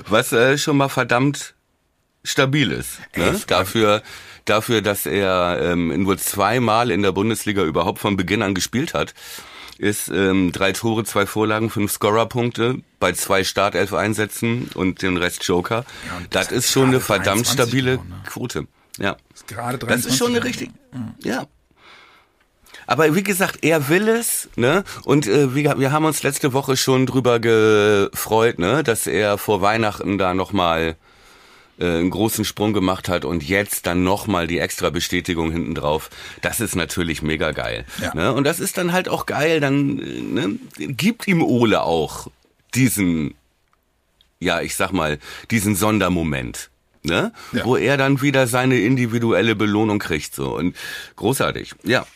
was 0.09 0.33
äh, 0.33 0.59
schon 0.59 0.77
mal 0.77 0.89
verdammt 0.89 1.55
stabil 2.23 2.71
ist. 2.73 2.99
Ne? 3.17 3.41
Dafür, 3.47 4.03
dafür, 4.45 4.83
dass 4.83 5.07
er 5.07 5.59
ähm, 5.63 6.03
nur 6.03 6.19
zweimal 6.19 6.91
in 6.91 7.03
der 7.03 7.13
Bundesliga 7.13 7.63
überhaupt 7.63 7.99
von 7.99 8.17
Beginn 8.17 8.43
an 8.43 8.55
gespielt 8.55 8.93
hat, 8.95 9.15
ist 9.79 10.09
ähm, 10.09 10.53
drei 10.53 10.73
Tore, 10.73 11.05
zwei 11.05 11.27
Vorlagen, 11.27 11.71
fünf 11.71 11.93
Scorerpunkte 11.93 12.79
bei 13.01 13.13
zwei 13.13 13.45
Startelf-Einsätzen 13.45 14.71
und 14.75 15.03
den 15.03 15.17
Rest 15.17 15.45
Joker. 15.45 15.85
und 16.17 16.35
das, 16.35 16.49
das 16.49 16.59
ist 16.59 16.73
schon 16.73 16.89
eine 16.89 17.01
verdammt 17.01 17.47
23 17.47 17.53
stabile 17.53 17.99
auch, 17.99 18.05
ne? 18.05 18.23
Quote. 18.27 18.67
Ja. 18.99 19.17
Ist 19.35 19.49
gerade 19.49 19.79
Das 19.79 20.05
ist 20.05 20.17
schon 20.17 20.29
eine 20.29 20.41
23. 20.41 20.69
richtig, 20.71 21.25
ja. 21.25 21.47
Aber 22.87 23.15
wie 23.15 23.23
gesagt, 23.23 23.59
er 23.63 23.89
will 23.89 24.09
es, 24.09 24.49
ne? 24.57 24.85
Und 25.05 25.27
äh, 25.27 25.55
wir, 25.55 25.79
wir 25.79 25.93
haben 25.93 26.05
uns 26.05 26.23
letzte 26.23 26.53
Woche 26.53 26.77
schon 26.77 27.07
drüber 27.07 27.39
gefreut, 27.41 28.59
ne, 28.59 28.83
dass 28.83 29.07
er 29.07 29.39
vor 29.39 29.61
Weihnachten 29.63 30.19
da 30.19 30.35
nochmal 30.35 30.97
äh, 31.79 31.87
einen 31.87 32.11
großen 32.11 32.45
Sprung 32.45 32.73
gemacht 32.73 33.09
hat 33.09 33.25
und 33.25 33.43
jetzt 33.43 33.87
dann 33.87 34.05
nochmal 34.05 34.47
die 34.47 34.59
extra 34.59 34.91
Bestätigung 34.91 35.51
hinten 35.51 35.75
drauf. 35.75 36.11
Das 36.41 36.61
ist 36.61 36.77
natürlich 36.77 37.23
mega 37.23 37.51
geil. 37.51 37.85
Ja. 38.01 38.15
Ne? 38.15 38.33
Und 38.33 38.45
das 38.45 38.61
ist 38.61 38.79
dann 38.79 38.93
halt 38.93 39.09
auch 39.09 39.27
geil, 39.27 39.61
dann 39.61 39.99
äh, 39.99 40.21
ne, 40.21 40.59
gibt 40.77 41.27
ihm 41.27 41.43
Ole 41.43 41.83
auch 41.83 42.29
diesen, 42.75 43.35
ja, 44.39 44.61
ich 44.61 44.77
sag 44.77 44.93
mal, 44.93 45.19
diesen 45.51 45.75
Sondermoment. 45.75 46.71
Ne? 47.03 47.33
Ja. 47.53 47.65
Wo 47.65 47.77
er 47.77 47.97
dann 47.97 48.23
wieder 48.23 48.47
seine 48.47 48.79
individuelle 48.79 49.55
Belohnung 49.55 49.99
kriegt. 49.99 50.35
So. 50.35 50.57
Und 50.57 50.77
großartig, 51.17 51.75
ja. 51.83 52.07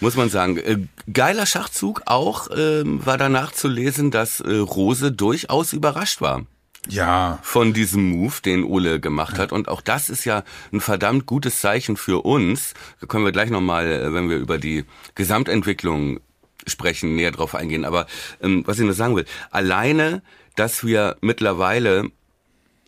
Muss 0.00 0.16
man 0.16 0.28
sagen. 0.28 0.56
Äh, 0.56 0.78
geiler 1.12 1.46
Schachzug 1.46 2.02
auch 2.06 2.48
ähm, 2.54 3.04
war 3.04 3.18
danach 3.18 3.52
zu 3.52 3.68
lesen, 3.68 4.10
dass 4.10 4.40
äh, 4.40 4.54
Rose 4.56 5.12
durchaus 5.12 5.72
überrascht 5.72 6.20
war 6.20 6.46
Ja, 6.88 7.38
von 7.42 7.72
diesem 7.72 8.10
Move, 8.10 8.34
den 8.44 8.64
Ole 8.64 9.00
gemacht 9.00 9.38
hat. 9.38 9.52
Und 9.52 9.68
auch 9.68 9.80
das 9.80 10.10
ist 10.10 10.24
ja 10.24 10.44
ein 10.72 10.80
verdammt 10.80 11.26
gutes 11.26 11.60
Zeichen 11.60 11.96
für 11.96 12.24
uns. 12.24 12.74
Da 13.00 13.06
können 13.06 13.24
wir 13.24 13.32
gleich 13.32 13.50
nochmal, 13.50 13.86
äh, 13.86 14.12
wenn 14.12 14.28
wir 14.28 14.36
über 14.36 14.58
die 14.58 14.84
Gesamtentwicklung 15.14 16.20
sprechen, 16.66 17.16
näher 17.16 17.30
drauf 17.30 17.54
eingehen. 17.54 17.84
Aber 17.84 18.06
ähm, 18.42 18.62
was 18.66 18.78
ich 18.78 18.84
nur 18.84 18.94
sagen 18.94 19.16
will, 19.16 19.26
alleine, 19.50 20.22
dass 20.56 20.84
wir 20.84 21.16
mittlerweile 21.20 22.10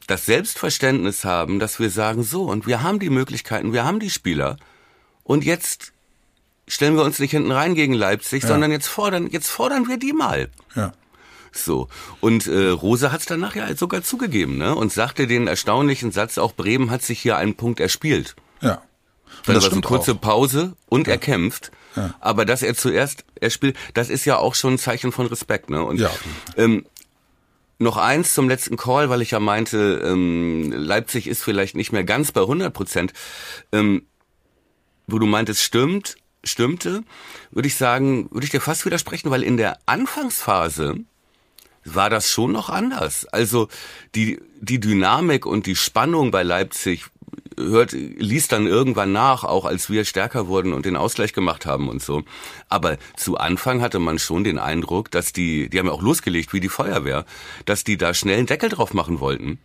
das 0.06 0.24
Selbstverständnis 0.24 1.24
haben, 1.24 1.58
dass 1.58 1.80
wir 1.80 1.90
sagen, 1.90 2.22
so, 2.22 2.44
und 2.44 2.66
wir 2.66 2.82
haben 2.82 3.00
die 3.00 3.10
Möglichkeiten, 3.10 3.72
wir 3.72 3.84
haben 3.84 4.00
die 4.00 4.10
Spieler. 4.10 4.56
Und 5.24 5.44
jetzt 5.44 5.92
stellen 6.68 6.96
wir 6.96 7.04
uns 7.04 7.18
nicht 7.18 7.30
hinten 7.30 7.52
rein 7.52 7.74
gegen 7.74 7.94
Leipzig, 7.94 8.42
sondern 8.44 8.70
jetzt 8.72 8.88
fordern, 8.88 9.28
jetzt 9.30 9.48
fordern 9.48 9.88
wir 9.88 9.98
die 9.98 10.12
mal. 10.12 10.48
ja. 10.74 10.92
So. 11.52 11.88
Und 12.20 12.46
äh, 12.48 12.68
Rose 12.68 13.12
hat 13.12 13.20
es 13.20 13.26
danach 13.26 13.56
ja 13.56 13.74
sogar 13.74 14.02
zugegeben, 14.02 14.58
ne? 14.58 14.74
Und 14.74 14.92
sagte 14.92 15.26
den 15.26 15.46
erstaunlichen 15.46 16.12
Satz, 16.12 16.36
auch 16.36 16.52
Bremen 16.52 16.90
hat 16.90 17.02
sich 17.02 17.18
hier 17.18 17.38
einen 17.38 17.54
Punkt 17.54 17.80
erspielt. 17.80 18.36
Ja. 18.60 18.82
Und 19.38 19.48
Dann 19.48 19.54
war 19.54 19.62
so 19.62 19.70
eine 19.70 19.80
kurze 19.80 20.12
auch. 20.12 20.20
Pause 20.20 20.76
und 20.90 21.08
er 21.08 21.16
kämpft. 21.16 21.70
Aber 22.20 22.44
dass 22.44 22.62
er 22.62 22.74
zuerst 22.74 23.24
er 23.40 23.48
spielt, 23.48 23.74
das 23.94 24.10
ist 24.10 24.26
ja 24.26 24.36
auch 24.36 24.54
schon 24.54 24.74
ein 24.74 24.78
Zeichen 24.78 25.12
von 25.12 25.24
Respekt, 25.28 25.70
ne? 25.70 25.82
Und 25.82 25.98
Ja. 25.98 26.10
ähm, 26.58 26.84
noch 27.78 27.96
eins 27.96 28.34
zum 28.34 28.50
letzten 28.50 28.76
Call, 28.76 29.08
weil 29.08 29.22
ich 29.22 29.30
ja 29.30 29.40
meinte, 29.40 30.02
ähm, 30.04 30.70
Leipzig 30.72 31.26
ist 31.26 31.42
vielleicht 31.42 31.74
nicht 31.74 31.90
mehr 31.90 32.04
ganz 32.04 32.32
bei 32.32 32.42
100 32.42 32.70
Prozent. 32.74 33.14
Ähm, 33.72 34.02
wo 35.06 35.18
du 35.18 35.24
meintest, 35.26 35.62
stimmt, 35.62 36.16
stimmte, 36.46 37.02
würde 37.50 37.68
ich 37.68 37.76
sagen, 37.76 38.28
würde 38.30 38.44
ich 38.44 38.50
dir 38.50 38.60
fast 38.60 38.86
widersprechen, 38.86 39.30
weil 39.30 39.42
in 39.42 39.56
der 39.56 39.78
Anfangsphase 39.86 41.04
war 41.84 42.10
das 42.10 42.30
schon 42.30 42.52
noch 42.52 42.68
anders. 42.68 43.26
Also 43.26 43.68
die, 44.14 44.40
die 44.60 44.80
Dynamik 44.80 45.46
und 45.46 45.66
die 45.66 45.76
Spannung 45.76 46.30
bei 46.30 46.42
Leipzig 46.42 47.06
hört, 47.56 47.92
ließ 47.92 48.48
dann 48.48 48.66
irgendwann 48.66 49.12
nach, 49.12 49.44
auch 49.44 49.64
als 49.64 49.88
wir 49.88 50.04
stärker 50.04 50.46
wurden 50.48 50.72
und 50.72 50.84
den 50.84 50.96
Ausgleich 50.96 51.32
gemacht 51.32 51.66
haben 51.66 51.88
und 51.88 52.02
so. 52.02 52.22
Aber 52.68 52.98
zu 53.16 53.36
Anfang 53.36 53.80
hatte 53.80 53.98
man 53.98 54.18
schon 54.18 54.44
den 54.44 54.58
Eindruck, 54.58 55.10
dass 55.10 55.32
die, 55.32 55.68
die 55.70 55.78
haben 55.78 55.86
ja 55.86 55.92
auch 55.92 56.02
losgelegt 56.02 56.52
wie 56.52 56.60
die 56.60 56.68
Feuerwehr, 56.68 57.24
dass 57.64 57.84
die 57.84 57.96
da 57.96 58.14
schnell 58.14 58.38
einen 58.38 58.46
Deckel 58.46 58.68
drauf 58.68 58.92
machen 58.92 59.20
wollten. 59.20 59.58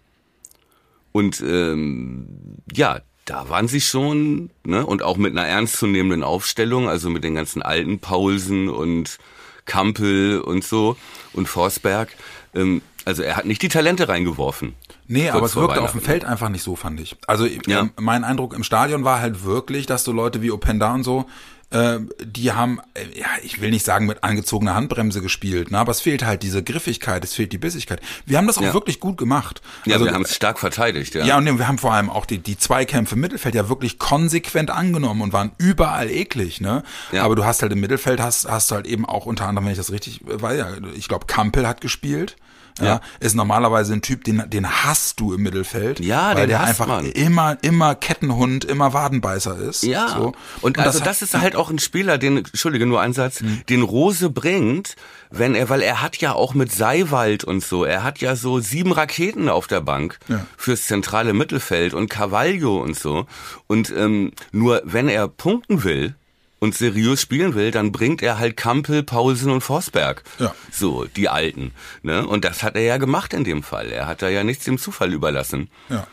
Und 1.11 1.41
ähm, 1.41 2.57
ja, 2.73 3.01
da 3.31 3.47
waren 3.47 3.69
sie 3.69 3.79
schon, 3.79 4.49
ne, 4.65 4.85
und 4.85 5.03
auch 5.03 5.15
mit 5.15 5.31
einer 5.31 5.47
ernstzunehmenden 5.47 6.21
Aufstellung, 6.21 6.89
also 6.89 7.09
mit 7.09 7.23
den 7.23 7.35
ganzen 7.35 7.61
alten 7.61 7.99
Paulsen 7.99 8.67
und 8.67 9.19
Kampel 9.65 10.41
und 10.41 10.65
so 10.65 10.97
und 11.31 11.47
Forsberg. 11.47 12.09
Ähm, 12.53 12.81
also 13.05 13.23
er 13.23 13.37
hat 13.37 13.45
nicht 13.45 13.61
die 13.61 13.69
Talente 13.69 14.09
reingeworfen. 14.09 14.75
Nee, 15.07 15.29
aber 15.29 15.45
es 15.45 15.55
wirkte 15.55 15.81
auf 15.81 15.93
dem. 15.93 16.01
Feld 16.01 16.25
einfach 16.25 16.49
nicht 16.49 16.61
so, 16.63 16.75
fand 16.75 16.99
ich. 16.99 17.15
Also 17.25 17.45
Ja. 17.45 17.81
ähm, 17.81 17.91
mein 17.97 18.25
Eindruck 18.25 18.53
im 18.53 18.63
Stadion 18.63 19.05
war 19.05 19.21
halt 19.21 19.45
wirklich, 19.45 19.85
dass 19.85 20.03
so 20.03 20.11
Leute 20.11 20.41
wie 20.41 20.51
Openda 20.51 20.93
und 20.93 21.03
so, 21.03 21.25
äh, 21.71 21.99
die 22.23 22.51
haben, 22.51 22.79
äh, 22.93 23.19
ja, 23.19 23.27
ich 23.43 23.61
will 23.61 23.69
nicht 23.71 23.85
sagen 23.85 24.05
mit 24.05 24.23
angezogener 24.23 24.75
Handbremse 24.75 25.21
gespielt, 25.21 25.71
ne, 25.71 25.79
aber 25.79 25.91
es 25.91 26.01
fehlt 26.01 26.25
halt 26.25 26.43
diese 26.43 26.63
Griffigkeit, 26.63 27.23
es 27.23 27.33
fehlt 27.33 27.53
die 27.53 27.57
Bissigkeit. 27.57 28.01
Wir 28.25 28.37
haben 28.37 28.47
das 28.47 28.57
auch 28.57 28.61
Ja. 28.63 28.73
wirklich 28.73 28.99
gut 28.99 29.17
gemacht. 29.17 29.61
Ja, 29.85 29.93
also, 29.95 30.05
wir 30.05 30.13
haben 30.13 30.23
es 30.23 30.35
stark 30.35 30.59
verteidigt, 30.59 31.15
ja. 31.15 31.25
ja, 31.25 31.37
und 31.37 31.45
wir 31.57 31.67
haben 31.67 31.77
vor 31.77 31.93
allem 31.93 32.09
auch 32.09 32.25
die, 32.25 32.37
die 32.39 32.57
Zweikämpfe 32.57 33.15
im 33.15 33.21
Mittelfeld 33.21 33.55
ja 33.55 33.69
wirklich 33.69 33.99
konsequent 33.99 34.69
angenommen 34.69 35.21
und 35.21 35.33
waren 35.33 35.51
überall 35.57 36.09
eklig, 36.09 36.61
ne? 36.61 36.83
Ja. 37.11 37.23
Aber 37.23 37.35
du 37.35 37.45
hast 37.45 37.61
halt 37.61 37.71
im 37.71 37.79
Mittelfeld 37.79 38.19
hast, 38.19 38.49
hast 38.49 38.71
du 38.71 38.75
halt 38.75 38.85
eben 38.87 39.05
auch 39.05 39.25
unter 39.25 39.47
anderem, 39.47 39.65
wenn 39.65 39.71
ich 39.71 39.77
das 39.77 39.91
richtig 39.91 40.21
weiß, 40.23 40.57
ja, 40.59 40.67
ich 40.95 41.07
glaube, 41.07 41.25
Kampel 41.25 41.67
hat 41.67 41.81
gespielt. 41.81 42.35
Ja, 42.79 42.85
Ja. 42.85 43.01
ist 43.19 43.35
normalerweise 43.35 43.93
ein 43.93 44.01
Typ, 44.01 44.23
den, 44.23 44.43
den 44.49 44.67
hast 44.69 45.19
du 45.19 45.33
im 45.33 45.41
Mittelfeld. 45.41 45.99
Ja, 45.99 46.35
weil 46.35 46.47
der 46.47 46.61
einfach 46.61 46.87
man. 46.87 47.05
immer, 47.05 47.57
immer 47.61 47.95
Kettenhund, 47.95 48.65
immer 48.65 48.93
Wadenbeißer 48.93 49.57
ist. 49.59 49.83
Ja, 49.83 50.07
so. 50.09 50.33
und, 50.61 50.77
also 50.79 50.99
hat- 50.99 51.07
das, 51.07 51.21
ist 51.21 51.37
halt 51.39 51.55
auch 51.55 51.69
ein 51.69 51.79
Spieler, 51.79 52.17
den, 52.17 52.37
Entschuldige, 52.37 52.85
nur 52.85 53.01
ein 53.01 53.13
Satz, 53.13 53.41
Hm. 53.41 53.61
den 53.69 53.81
Rose 53.81 54.29
bringt, 54.29 54.95
wenn 55.29 55.55
er, 55.55 55.69
weil 55.69 55.81
er 55.81 56.01
hat 56.01 56.17
ja 56.17 56.33
auch 56.33 56.53
mit 56.53 56.71
Seiwald 56.71 57.43
und 57.43 57.63
so, 57.63 57.83
er 57.85 58.03
hat 58.03 58.19
ja 58.19 58.35
so 58.35 58.59
sieben 58.59 58.91
Raketen 58.91 59.49
auf 59.49 59.67
der 59.67 59.81
Bank 59.81 60.19
Ja. 60.27 60.45
fürs 60.57 60.85
zentrale 60.85 61.33
Mittelfeld 61.33 61.93
und 61.93 62.09
Carvalho 62.09 62.81
und 62.81 62.97
so. 62.97 63.25
Und 63.67 63.91
ähm, 63.95 64.31
nur 64.51 64.81
wenn 64.85 65.07
er 65.07 65.27
punkten 65.27 65.83
will 65.83 66.15
und 66.61 66.75
seriös 66.75 67.19
spielen 67.19 67.55
will, 67.55 67.71
dann 67.71 67.91
bringt 67.91 68.21
er 68.21 68.37
halt 68.39 68.55
Kampel, 68.55 69.01
Paulsen 69.03 69.51
und 69.51 69.61
Forsberg. 69.61 70.23
Ja. 70.39 70.53
So, 70.71 71.05
die 71.05 71.27
Alten. 71.27 71.73
Ne? 72.03 72.25
Und 72.25 72.45
das 72.45 72.61
hat 72.63 72.75
er 72.75 72.83
ja 72.83 72.97
gemacht 72.97 73.33
in 73.33 73.43
dem 73.43 73.63
Fall. 73.63 73.87
Er 73.91 74.05
hat 74.07 74.21
da 74.21 74.29
ja 74.29 74.43
nichts 74.45 74.63
dem 74.65 74.77
Zufall 74.77 75.11
überlassen. 75.11 75.69
ja. 75.89 76.07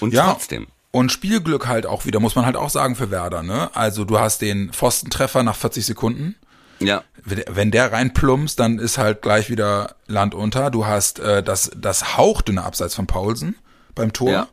Und 0.00 0.12
Ja. 0.12 0.32
trotzdem. 0.32 0.66
Und 0.90 1.12
Spielglück 1.12 1.68
halt 1.68 1.86
auch 1.86 2.04
wieder, 2.04 2.18
muss 2.18 2.34
man 2.34 2.44
halt 2.44 2.56
auch 2.56 2.68
sagen 2.70 2.96
für 2.96 3.12
Werder, 3.12 3.44
ne? 3.44 3.70
Also 3.74 4.04
du 4.04 4.18
hast 4.18 4.40
den 4.42 4.72
Pfostentreffer 4.72 5.44
nach 5.44 5.54
40 5.54 5.86
Sekunden. 5.86 6.34
Ja. 6.80 7.04
Wenn- 7.24 7.70
der 7.70 7.92
reinplumpst, 7.92 8.58
dann 8.58 8.80
ist 8.80 8.98
halt 8.98 9.22
gleich 9.22 9.48
wieder 9.50 9.94
Land 10.08 10.34
unter. 10.34 10.70
Du 10.72 10.86
hast 10.86 11.20
äh, 11.20 11.44
das, 11.44 11.70
das 11.76 12.16
hauchdünne 12.16 12.64
Abseits 12.64 12.96
von 12.96 13.06
Paulsen 13.06 13.54
beim 13.94 14.12
Tor. 14.12 14.30
Ja. 14.32 14.48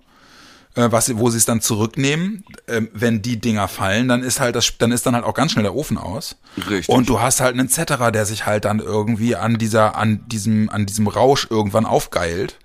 Äh, 0.78 0.92
was, 0.92 1.18
wo 1.18 1.30
sie 1.30 1.38
es 1.38 1.46
dann 1.46 1.60
zurücknehmen, 1.60 2.46
ähm, 2.68 2.90
wenn 2.94 3.22
die 3.22 3.42
Dinger 3.42 3.68
fallen, 3.68 4.08
dann 4.08 4.24
ist 4.24 4.40
halt 4.40 4.56
das, 4.56 4.78
dann 4.78 4.92
ist 4.92 5.06
dann 5.06 5.16
halt 5.16 5.26
auch 5.26 5.34
ganz 5.34 5.52
schnell 5.52 5.64
der 5.64 5.76
Ofen 5.76 5.98
aus. 5.98 6.38
Richtig. 6.58 6.90
Und 6.90 7.10
du 7.10 7.20
hast 7.20 7.42
halt 7.42 7.54
einen 7.54 7.68
Zetterer, 7.68 8.12
der 8.12 8.26
sich 8.26 8.46
halt 8.46 8.66
dann 8.66 8.80
irgendwie 8.80 9.36
an 9.36 9.58
dieser, 9.58 9.96
an 9.96 10.28
diesem, 10.28 10.70
an 10.70 10.86
diesem 10.86 11.08
Rausch 11.08 11.48
irgendwann 11.50 11.86
aufgeilt. 11.86 12.58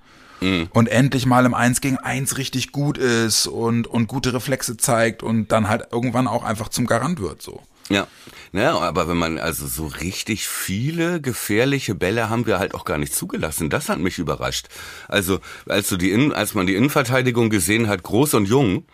Und 0.73 0.89
endlich 0.89 1.25
mal 1.25 1.47
im 1.47 1.55
Eins 1.55 1.81
gegen 1.81 1.99
Eins 1.99 2.37
richtig 2.37 2.73
gut 2.73 2.99
ist 2.99 3.47
und, 3.47 3.87
und 3.87 4.09
gute 4.09 4.35
Reflexe 4.35 4.77
zeigt 4.77 5.23
und 5.23 5.53
dann 5.53 5.69
halt 5.69 5.85
irgendwann 5.93 6.27
auch 6.27 6.43
einfach 6.43 6.69
zum 6.69 6.87
Garant 6.87 7.21
wird, 7.21 7.41
so. 7.43 7.63
Ja. 7.89 8.07
Naja, 8.53 8.79
aber 8.79 9.09
wenn 9.09 9.17
man, 9.17 9.39
also 9.39 9.67
so 9.67 9.87
richtig 9.87 10.47
viele 10.47 11.21
gefährliche 11.21 11.95
Bälle 11.95 12.29
haben 12.29 12.47
wir 12.47 12.59
halt 12.59 12.75
auch 12.75 12.85
gar 12.85 12.99
nicht 12.99 13.15
zugelassen. 13.15 13.71
Das 13.71 13.89
hat 13.89 13.99
mich 13.99 14.19
überrascht. 14.19 14.67
Also, 15.09 15.41
als 15.67 15.89
du 15.89 15.97
die 15.97 16.11
Innen, 16.11 16.33
als 16.33 16.55
man 16.55 16.67
die 16.67 16.75
Innenverteidigung 16.75 17.49
gesehen 17.49 17.89
hat, 17.89 18.03
groß 18.03 18.35
und 18.35 18.47
jung, 18.47 18.85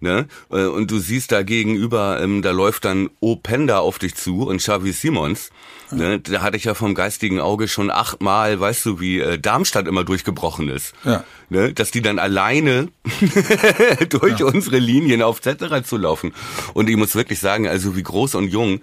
ne, 0.00 0.26
äh, 0.50 0.64
und 0.64 0.90
du 0.90 0.98
siehst 0.98 1.32
da 1.32 1.42
gegenüber, 1.42 2.20
ähm, 2.20 2.42
da 2.42 2.50
läuft 2.50 2.84
dann 2.84 3.10
Openda 3.20 3.78
auf 3.78 3.98
dich 3.98 4.14
zu 4.14 4.46
und 4.46 4.58
Xavi 4.58 4.92
Simons, 4.92 5.50
ne, 5.90 6.20
da 6.20 6.42
hatte 6.42 6.56
ich 6.56 6.64
ja 6.64 6.74
vom 6.74 6.94
geistigen 6.94 7.40
Auge 7.40 7.68
schon 7.68 7.90
achtmal, 7.90 8.58
weißt 8.60 8.84
du, 8.86 9.00
wie 9.00 9.20
äh, 9.20 9.38
Darmstadt 9.38 9.86
immer 9.88 10.04
durchgebrochen 10.04 10.68
ist. 10.68 10.94
Ja. 11.04 11.24
Ne, 11.48 11.72
dass 11.72 11.92
die 11.92 12.02
dann 12.02 12.18
alleine 12.18 12.88
durch 14.08 14.42
unsere 14.42 14.78
Linien 14.78 15.22
auf 15.22 15.40
Zetterer 15.40 15.84
zu 15.84 15.96
laufen. 15.96 16.32
Und 16.74 16.90
ich 16.90 16.96
muss 16.96 17.14
wirklich 17.14 17.38
sagen, 17.38 17.68
also 17.68 17.96
wie 17.96 18.02
groß 18.02 18.34
und 18.34 18.48
jung 18.48 18.80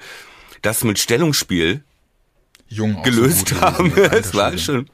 das 0.61 0.83
mit 0.83 0.97
Stellungsspiel 0.97 1.83
Jung 2.73 3.01
gelöst 3.03 3.49
so 3.49 3.61
haben. 3.61 3.93
Es 4.11 4.33
war 4.33 4.57
schon 4.57 4.87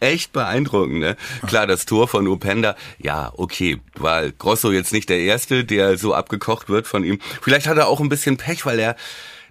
echt 0.00 0.32
beeindruckend. 0.32 1.00
Ne? 1.00 1.16
Klar, 1.46 1.66
das 1.66 1.86
Tor 1.86 2.08
von 2.08 2.28
Openda, 2.28 2.76
ja, 2.98 3.32
okay, 3.36 3.80
war 3.96 4.30
Grosso 4.30 4.70
jetzt 4.70 4.92
nicht 4.92 5.08
der 5.08 5.20
Erste, 5.20 5.64
der 5.64 5.98
so 5.98 6.14
abgekocht 6.14 6.68
wird 6.68 6.86
von 6.86 7.04
ihm. 7.04 7.18
Vielleicht 7.42 7.66
hat 7.66 7.78
er 7.78 7.88
auch 7.88 8.00
ein 8.00 8.08
bisschen 8.08 8.36
Pech, 8.36 8.64
weil 8.64 8.78
er, 8.78 8.96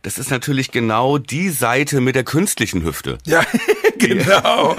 das 0.01 0.17
ist 0.17 0.31
natürlich 0.31 0.71
genau 0.71 1.17
die 1.17 1.49
Seite 1.49 2.01
mit 2.01 2.15
der 2.15 2.23
künstlichen 2.23 2.83
Hüfte. 2.83 3.17
Ja, 3.25 3.43
genau. 3.97 4.75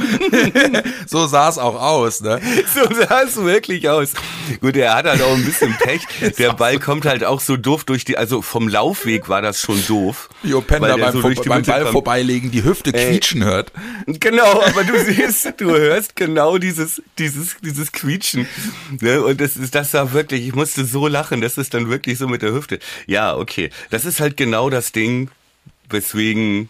so 1.07 1.27
sah 1.27 1.49
es 1.49 1.59
auch 1.59 1.81
aus, 1.81 2.21
ne? 2.21 2.41
So 2.75 2.95
sah 2.95 3.23
es 3.23 3.37
wirklich 3.37 3.89
aus. 3.89 4.13
Gut, 4.61 4.77
er 4.77 4.95
hat 4.95 5.07
halt 5.07 5.23
auch 5.23 5.35
ein 5.35 5.45
bisschen 5.45 5.77
Pech. 5.79 6.03
Der 6.39 6.53
Ball 6.53 6.79
kommt 6.79 7.05
halt 7.07 7.25
auch 7.25 7.41
so 7.41 7.57
doof 7.57 7.85
durch 7.85 8.05
die, 8.05 8.17
also 8.17 8.43
vom 8.43 8.69
Laufweg 8.69 9.29
war 9.29 9.43
das 9.43 9.61
schon 9.61 9.85
doof. 9.87 10.29
Wie 10.43 10.55
Openda 10.55 10.89
weil 10.89 10.97
der 10.97 11.05
beim, 11.05 11.13
so 11.13 11.21
vor, 11.21 11.45
beim 11.45 11.63
Ball 11.63 11.87
vorbeilegen 11.87 12.51
die 12.51 12.65
Hüfte 12.65 12.93
Ey. 12.95 13.11
quietschen 13.11 13.45
hört. 13.45 13.73
Genau, 14.07 14.63
aber 14.63 14.85
du 14.85 14.99
siehst, 15.05 15.55
du 15.59 15.71
hörst 15.71 16.17
genau 16.17 16.59
dieses, 16.59 17.03
dieses, 17.19 17.57
dieses 17.63 17.93
Quietschen. 17.93 18.47
Ne? 19.01 19.23
Und 19.23 19.41
das 19.41 19.57
ist, 19.57 19.75
das 19.75 19.93
war 19.95 20.13
wirklich, 20.13 20.47
ich 20.47 20.55
musste 20.55 20.85
so 20.85 21.07
lachen, 21.07 21.41
das 21.41 21.59
ist 21.59 21.75
dann 21.75 21.89
wirklich 21.91 22.19
so 22.19 22.29
mit 22.29 22.43
der 22.43 22.53
Hüfte. 22.53 22.79
Ja, 23.07 23.37
okay. 23.37 23.71
Das 23.91 24.05
ist 24.05 24.21
halt 24.21 24.37
genau 24.37 24.71
das 24.71 24.93
Ding, 24.93 25.08
weswegen 25.89 26.69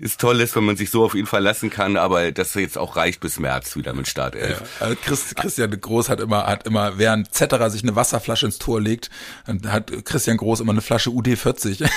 es 0.00 0.16
toll 0.16 0.40
ist, 0.40 0.56
wenn 0.56 0.64
man 0.64 0.76
sich 0.76 0.90
so 0.90 1.04
auf 1.04 1.14
ihn 1.14 1.24
verlassen 1.24 1.70
kann, 1.70 1.96
aber 1.96 2.32
das 2.32 2.52
jetzt 2.54 2.76
auch 2.76 2.96
reicht 2.96 3.20
bis 3.20 3.38
März 3.38 3.76
wieder 3.76 3.94
mit 3.94 4.08
Startelf. 4.08 4.60
Also 4.80 4.96
Christ, 5.00 5.36
Christian 5.36 5.80
Groß 5.80 6.08
hat 6.08 6.18
immer, 6.18 6.46
hat 6.46 6.66
immer, 6.66 6.98
während 6.98 7.32
Zetterer 7.32 7.70
sich 7.70 7.84
eine 7.84 7.94
Wasserflasche 7.94 8.44
ins 8.46 8.58
Tor 8.58 8.80
legt, 8.80 9.08
hat 9.68 9.92
Christian 10.04 10.36
Groß 10.36 10.60
immer 10.60 10.72
eine 10.72 10.80
Flasche 10.80 11.10
UD40. 11.10 11.88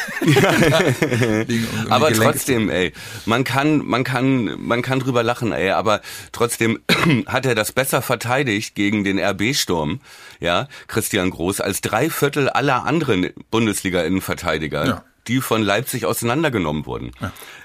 Liegen 1.48 1.68
um- 1.74 1.80
um 1.80 1.86
die 1.86 1.92
Aber 1.92 2.10
Gelenke 2.12 2.34
trotzdem, 2.34 2.70
ey, 2.70 2.94
man 3.26 3.44
kann, 3.44 3.80
man 3.80 4.04
kann, 4.04 4.62
man 4.62 4.84
kann 4.84 5.00
drüber 5.00 5.24
lachen, 5.24 5.52
ey, 5.52 5.72
aber 5.72 6.02
trotzdem 6.32 6.80
hat 7.26 7.48
er 7.48 7.56
das 7.56 7.72
besser 7.72 8.04
verteidigt 8.04 8.76
gegen 8.76 9.04
den 9.06 9.20
RB-Sturm, 9.20 10.02
ja, 10.40 10.68
Christian 10.88 11.32
Groß, 11.32 11.62
als 11.62 11.82
drei 11.82 12.12
Viertel 12.12 12.48
aller 12.50 12.86
anderen 12.86 13.32
Bundesliga-Innenverteidiger. 13.50 14.86
Ja. 14.86 15.04
Die 15.28 15.42
von 15.42 15.62
Leipzig 15.62 16.06
auseinandergenommen 16.06 16.86
wurden. 16.86 17.12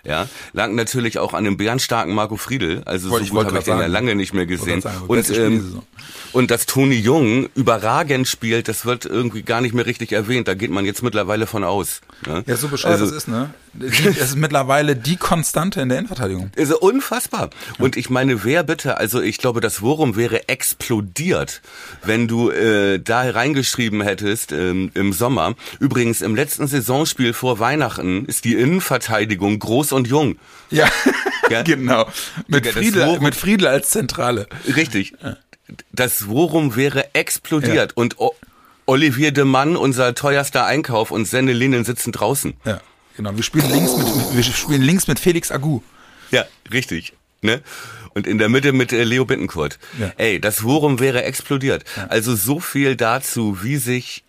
Ja. 0.04 0.28
lag 0.52 0.70
natürlich 0.70 1.18
auch 1.18 1.32
an 1.32 1.44
dem 1.44 1.56
bärenstarken 1.56 2.14
Marco 2.14 2.36
Friedl. 2.36 2.82
Also 2.86 3.10
Wollte- 3.10 3.26
so 3.26 3.34
gut 3.34 3.46
habe 3.46 3.58
ich 3.58 3.64
den 3.64 3.78
ja 3.78 3.86
lange 3.86 4.14
nicht 4.16 4.34
mehr 4.34 4.46
gesehen. 4.46 4.80
sagen, 4.80 5.02
Und, 5.06 5.30
ähm, 5.30 5.82
und 6.32 6.50
dass 6.50 6.66
Toni 6.66 6.96
Jung 6.96 7.48
überragend 7.54 8.26
spielt, 8.26 8.66
das 8.68 8.84
wird 8.84 9.04
irgendwie 9.04 9.42
gar 9.42 9.60
nicht 9.60 9.74
mehr 9.74 9.86
richtig 9.86 10.10
erwähnt. 10.12 10.48
Da 10.48 10.54
geht 10.54 10.70
man 10.70 10.84
jetzt 10.84 11.02
mittlerweile 11.02 11.46
von 11.46 11.62
aus. 11.62 12.00
Ne? 12.26 12.42
Ja, 12.46 12.56
so 12.56 12.68
bescheuert 12.68 12.94
Also- 12.94 13.06
das 13.06 13.14
ist, 13.14 13.28
ne? 13.28 13.54
Es 13.80 14.00
ist 14.00 14.36
mittlerweile 14.36 14.96
die 14.96 15.16
Konstante 15.16 15.80
in 15.80 15.88
der 15.88 15.98
Innenverteidigung. 15.98 16.50
Also 16.58 16.78
unfassbar. 16.78 17.50
Und 17.78 17.96
ich 17.96 18.10
meine, 18.10 18.44
wer 18.44 18.62
bitte, 18.62 18.98
also 18.98 19.20
ich 19.22 19.38
glaube, 19.38 19.60
das 19.60 19.80
Worum 19.80 20.16
wäre 20.16 20.48
explodiert, 20.48 21.62
wenn 22.04 22.28
du 22.28 22.50
äh, 22.50 22.98
da 22.98 23.22
reingeschrieben 23.30 24.02
hättest 24.02 24.52
ähm, 24.52 24.90
im 24.94 25.12
Sommer. 25.12 25.54
Übrigens, 25.80 26.20
im 26.20 26.34
letzten 26.34 26.66
Saisonspiel 26.66 27.32
vor 27.32 27.58
Weihnachten 27.58 28.26
ist 28.26 28.44
die 28.44 28.54
Innenverteidigung 28.54 29.58
groß 29.58 29.92
und 29.92 30.06
jung. 30.08 30.36
Ja, 30.70 30.88
Ja. 31.50 31.62
genau. 31.62 32.06
Mit 32.48 32.64
das 32.66 32.72
Friedel, 32.72 33.20
mit 33.20 33.34
Friedel 33.34 33.66
als 33.68 33.90
Zentrale. 33.90 34.46
Richtig. 34.76 35.14
Das 35.92 36.28
Worum 36.28 36.76
wäre 36.76 37.14
explodiert. 37.14 37.96
Und 37.96 38.18
o 38.18 38.34
Olivier 38.86 39.32
de 39.32 39.44
Mann, 39.44 39.76
unser 39.76 40.14
teuerster 40.14 40.66
Einkauf, 40.66 41.10
und 41.10 41.26
Senne 41.26 41.52
Linen 41.52 41.84
sitzen 41.84 42.10
draußen. 42.12 42.54
Ja, 42.64 42.80
genau. 43.16 43.34
Wir 43.36 43.42
spielen 43.42 43.70
links 43.70 43.96
mit, 43.96 44.06
wir 44.36 44.42
spielen 44.42 44.82
links 44.82 45.06
mit 45.06 45.18
Felix 45.18 45.50
Agu. 45.50 45.80
Ja, 46.30 46.44
richtig. 46.72 47.12
Ne? 47.42 47.60
Und 48.14 48.26
in 48.26 48.38
der 48.38 48.48
Mitte 48.48 48.72
mit 48.72 48.92
äh, 48.92 49.04
Leo 49.04 49.24
Bittencourt. 49.24 49.78
Ja. 49.98 50.12
Ey, 50.16 50.40
das 50.40 50.62
Worum 50.62 51.00
wäre 51.00 51.24
explodiert. 51.24 51.84
Also 52.08 52.36
so 52.36 52.60
viel 52.60 52.96
dazu, 52.96 53.62
wie 53.62 53.76
sich 53.76 54.22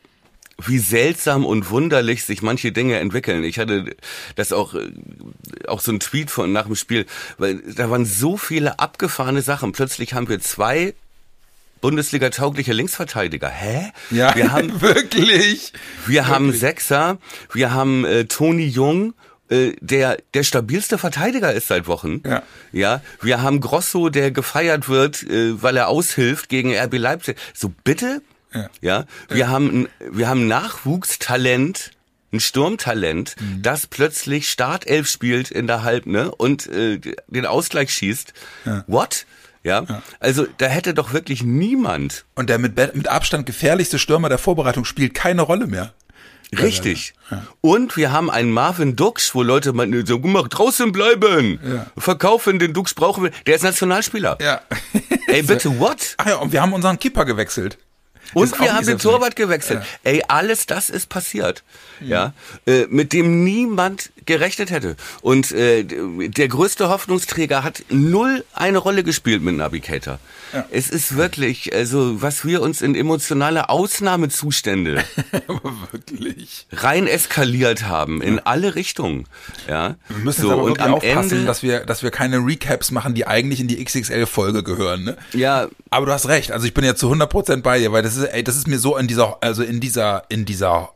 wie 0.66 0.78
seltsam 0.78 1.46
und 1.46 1.70
wunderlich 1.72 2.26
sich 2.26 2.42
manche 2.42 2.72
Dinge 2.72 3.00
entwickeln. 3.00 3.44
Ich 3.44 3.60
hatte 3.60 3.96
das 4.36 4.54
auch 4.54 4.76
äh, 4.76 4.92
auch 5.68 5.80
so 5.80 5.92
ein 5.92 6.00
Tweet 6.00 6.32
von 6.32 6.52
nach 6.52 6.66
dem 6.66 6.76
Spiel, 6.76 7.06
weil 7.38 7.58
da 7.74 7.90
waren 7.90 8.06
so 8.06 8.38
viele 8.38 8.80
abgefahrene 8.80 9.42
Sachen. 9.42 9.72
Plötzlich 9.72 10.14
haben 10.14 10.30
wir 10.30 10.40
zwei 10.40 10.94
Bundesliga-taugliche 11.84 12.72
Linksverteidiger. 12.72 13.50
Hä? 13.50 13.92
Ja, 14.10 14.34
Wir 14.36 14.54
haben 14.54 14.82
wirklich. 14.82 15.74
wir 16.08 16.28
haben 16.28 16.54
Sechser, 16.54 17.18
wir 17.52 17.74
haben 17.74 18.06
äh, 18.06 18.24
Toni 18.24 18.66
Jung, 18.66 19.14
äh, 19.50 19.74
der 19.82 20.18
der 20.34 20.44
stabilste 20.44 20.98
Verteidiger 20.98 21.52
ist 21.52 21.68
seit 21.68 21.86
Wochen. 21.88 22.22
Ja. 22.26 22.42
ja. 22.72 23.02
Wir 23.22 23.42
haben 23.42 23.60
Grosso, 23.60 24.08
der 24.08 24.32
gefeiert 24.32 24.88
wird, 24.88 25.24
äh, 25.24 25.62
weil 25.62 25.76
er 25.76 25.90
aushilft 25.90 26.48
gegen 26.48 26.74
RB 26.74 26.98
Leipzig. 26.98 27.38
So 27.54 27.74
bitte? 27.84 28.22
Ja. 28.54 28.70
Ja. 28.82 29.06
Wir 29.28 29.50
haben 29.50 29.68
ein, 29.84 29.88
wir 30.18 30.30
haben 30.30 30.48
Nachwuchstalent. 30.48 31.92
Ein 32.32 32.40
Sturmtalent, 32.40 33.36
Mhm. 33.40 33.62
das 33.62 33.86
plötzlich 33.86 34.50
Startelf 34.50 35.08
spielt 35.08 35.52
in 35.52 35.68
der 35.68 35.84
Halb, 35.84 36.08
ne, 36.08 36.32
und 36.34 36.66
äh, 36.66 37.00
den 37.28 37.46
Ausgleich 37.46 37.94
schießt. 37.94 38.34
What? 38.88 39.28
Ja? 39.64 39.86
Also 40.20 40.46
da 40.58 40.68
hätte 40.68 40.94
doch 40.94 41.14
wirklich 41.14 41.44
niemand 41.44 42.26
Und 42.36 42.50
der 42.50 42.60
mit, 42.60 42.76
mit 42.96 43.08
Abstand 43.08 43.46
gefährlichste 43.46 43.98
Stürmer 43.98 44.30
der 44.30 44.38
Vorbereitung 44.38 44.86
spielt 44.86 45.14
keine 45.14 45.42
Rolle 45.42 45.68
mehr. 45.68 45.94
Richtig. 46.62 47.14
Und 47.62 47.98
wir 47.98 48.12
haben 48.12 48.30
einen 48.30 48.52
Marvin 48.52 48.96
Dux, 48.96 49.34
wo 49.34 49.42
Leute 49.42 49.74
meinen, 49.74 50.06
so, 50.06 50.20
mal, 50.20 50.44
draußen 50.44 50.92
bleiben. 50.92 51.60
Ja. 51.64 51.88
Verkaufen, 51.98 52.60
den 52.60 52.74
Dux 52.74 52.94
brauchen 52.94 53.24
wir. 53.24 53.32
Der 53.48 53.56
ist 53.56 53.64
Nationalspieler. 53.64 54.38
Ja. 54.42 54.62
Ey, 55.28 55.42
bitte, 55.44 55.70
what? 55.80 56.16
Ach 56.18 56.28
ja, 56.28 56.36
und 56.36 56.52
wir 56.52 56.62
haben 56.62 56.74
unseren 56.74 57.00
Keeper 57.00 57.26
gewechselt. 57.26 57.78
Und 58.34 58.60
wir 58.60 58.74
haben 58.74 58.86
den 58.86 59.00
Torwart 59.00 59.36
gewechselt. 59.36 59.84
Ey, 60.04 60.24
alles 60.28 60.66
das 60.66 60.90
ist 60.90 61.10
passiert. 61.10 61.64
Ja, 62.00 62.34
äh, 62.66 62.86
mit 62.90 63.14
dem 63.14 63.44
niemand 63.44 64.12
gerechnet 64.26 64.72
hätte. 64.72 64.96
Und 65.22 65.52
äh, 65.52 65.84
der 65.84 66.48
größte 66.48 66.90
Hoffnungsträger 66.90 67.64
hat 67.64 67.84
null 67.90 68.44
eine 68.54 68.78
Rolle 68.78 69.04
gespielt 69.04 69.42
mit 69.42 69.56
Navigator. 69.56 70.20
Ja. 70.54 70.66
Es 70.72 70.90
ist 70.90 71.16
wirklich, 71.16 71.74
also 71.74 72.22
was 72.22 72.46
wir 72.46 72.62
uns 72.62 72.82
in 72.82 72.96
emotionale 72.96 73.70
Ausnahmezustände 73.70 75.04
wirklich. 75.92 76.68
rein 76.72 77.08
eskaliert 77.08 77.84
haben 77.84 78.22
in 78.22 78.40
alle 78.40 78.76
Richtungen. 78.76 79.26
Ja. 79.68 79.96
Wir 80.10 80.18
müssen 80.18 80.42
so, 80.42 80.52
aber 80.52 80.64
und 80.64 80.80
am 80.80 80.96
aufpassen, 80.96 81.32
Ende, 81.32 81.46
dass 81.46 81.64
wir, 81.64 81.86
dass 81.86 82.04
wir 82.04 82.12
keine 82.12 82.38
Recaps 82.38 82.92
machen, 82.92 83.14
die 83.14 83.26
eigentlich 83.26 83.60
in 83.60 83.68
die 83.68 83.84
XXL-Folge 83.84 84.64
gehören. 84.64 85.04
Ne? 85.04 85.18
ja, 85.34 85.68
Aber 85.90 86.06
du 86.06 86.12
hast 86.12 86.28
recht. 86.28 86.52
Also 86.52 86.66
ich 86.66 86.74
bin 86.74 86.84
ja 86.84 86.96
zu 86.96 87.12
100% 87.12 87.62
bei 87.62 87.80
dir, 87.80 87.92
weil 87.92 88.04
das 88.04 88.18
ist, 88.18 88.23
ey, 88.28 88.44
das 88.44 88.56
ist 88.58 88.68
mir 88.68 88.80
so 88.80 88.98
in 88.98 89.08
dieser, 89.08 89.38
also 89.42 89.64
in 89.64 89.80
dieser, 89.80 90.24
in 90.30 90.46
dieser 90.46 90.90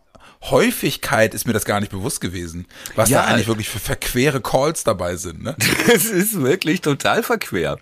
Häufigkeit 0.44 1.34
ist 1.34 1.48
mir 1.48 1.54
das 1.54 1.66
gar 1.66 1.80
nicht 1.80 1.92
bewusst 1.92 2.22
gewesen, 2.22 2.68
was 2.96 3.10
Ja. 3.10 3.22
da 3.24 3.28
eigentlich 3.28 3.48
wirklich 3.48 3.70
für 3.70 3.80
verquere 3.80 4.42
Calls 4.42 4.84
dabei 4.84 5.16
sind. 5.16 5.44
Ne? 5.44 5.56
es 5.94 6.06
ist 6.06 6.42
wirklich 6.42 6.82
total 6.82 7.24
verquer. 7.24 7.78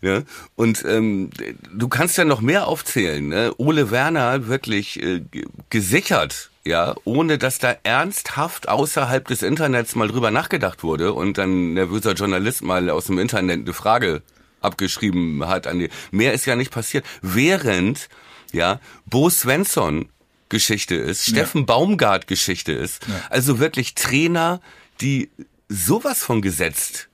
Ja. 0.00 0.22
Und 0.56 0.84
ähm, 0.86 1.30
du 1.72 1.88
kannst 1.88 2.18
ja 2.18 2.24
noch 2.24 2.40
mehr 2.40 2.66
aufzählen. 2.66 3.26
Ne? 3.28 3.52
Ole 3.56 3.90
Werner 3.90 4.48
wirklich 4.48 5.02
äh, 5.02 5.22
gesichert, 5.70 6.50
ja, 6.64 6.94
ohne 7.04 7.38
dass 7.38 7.58
da 7.58 7.76
ernsthaft 7.84 8.68
außerhalb 8.68 9.26
des 9.28 9.42
Internets 9.42 9.94
mal 9.94 10.08
drüber 10.08 10.30
nachgedacht 10.30 10.82
wurde 10.82 11.12
und 11.12 11.38
dann 11.38 11.70
ein 11.70 11.74
nervöser 11.74 12.12
Journalist 12.12 12.62
mal 12.62 12.88
aus 12.90 13.06
dem 13.06 13.18
Internet 13.18 13.60
eine 13.60 13.72
Frage 13.74 14.22
abgeschrieben 14.60 15.46
hat. 15.46 15.66
An 15.66 15.78
die. 15.78 15.90
Mehr 16.10 16.32
ist 16.32 16.46
ja 16.46 16.56
nicht 16.56 16.70
passiert. 16.70 17.04
Während 17.22 18.08
ja, 18.54 18.80
Bo 19.06 19.28
Svensson 19.30 20.08
Geschichte 20.48 20.94
ist, 20.94 21.26
Steffen 21.26 21.66
Baumgart 21.66 22.26
Geschichte 22.26 22.72
ist. 22.72 23.06
Ja. 23.08 23.14
Also 23.30 23.58
wirklich 23.58 23.94
Trainer, 23.94 24.60
die 25.00 25.30
sowas 25.68 26.22
von 26.22 26.42
gesetzt 26.42 27.08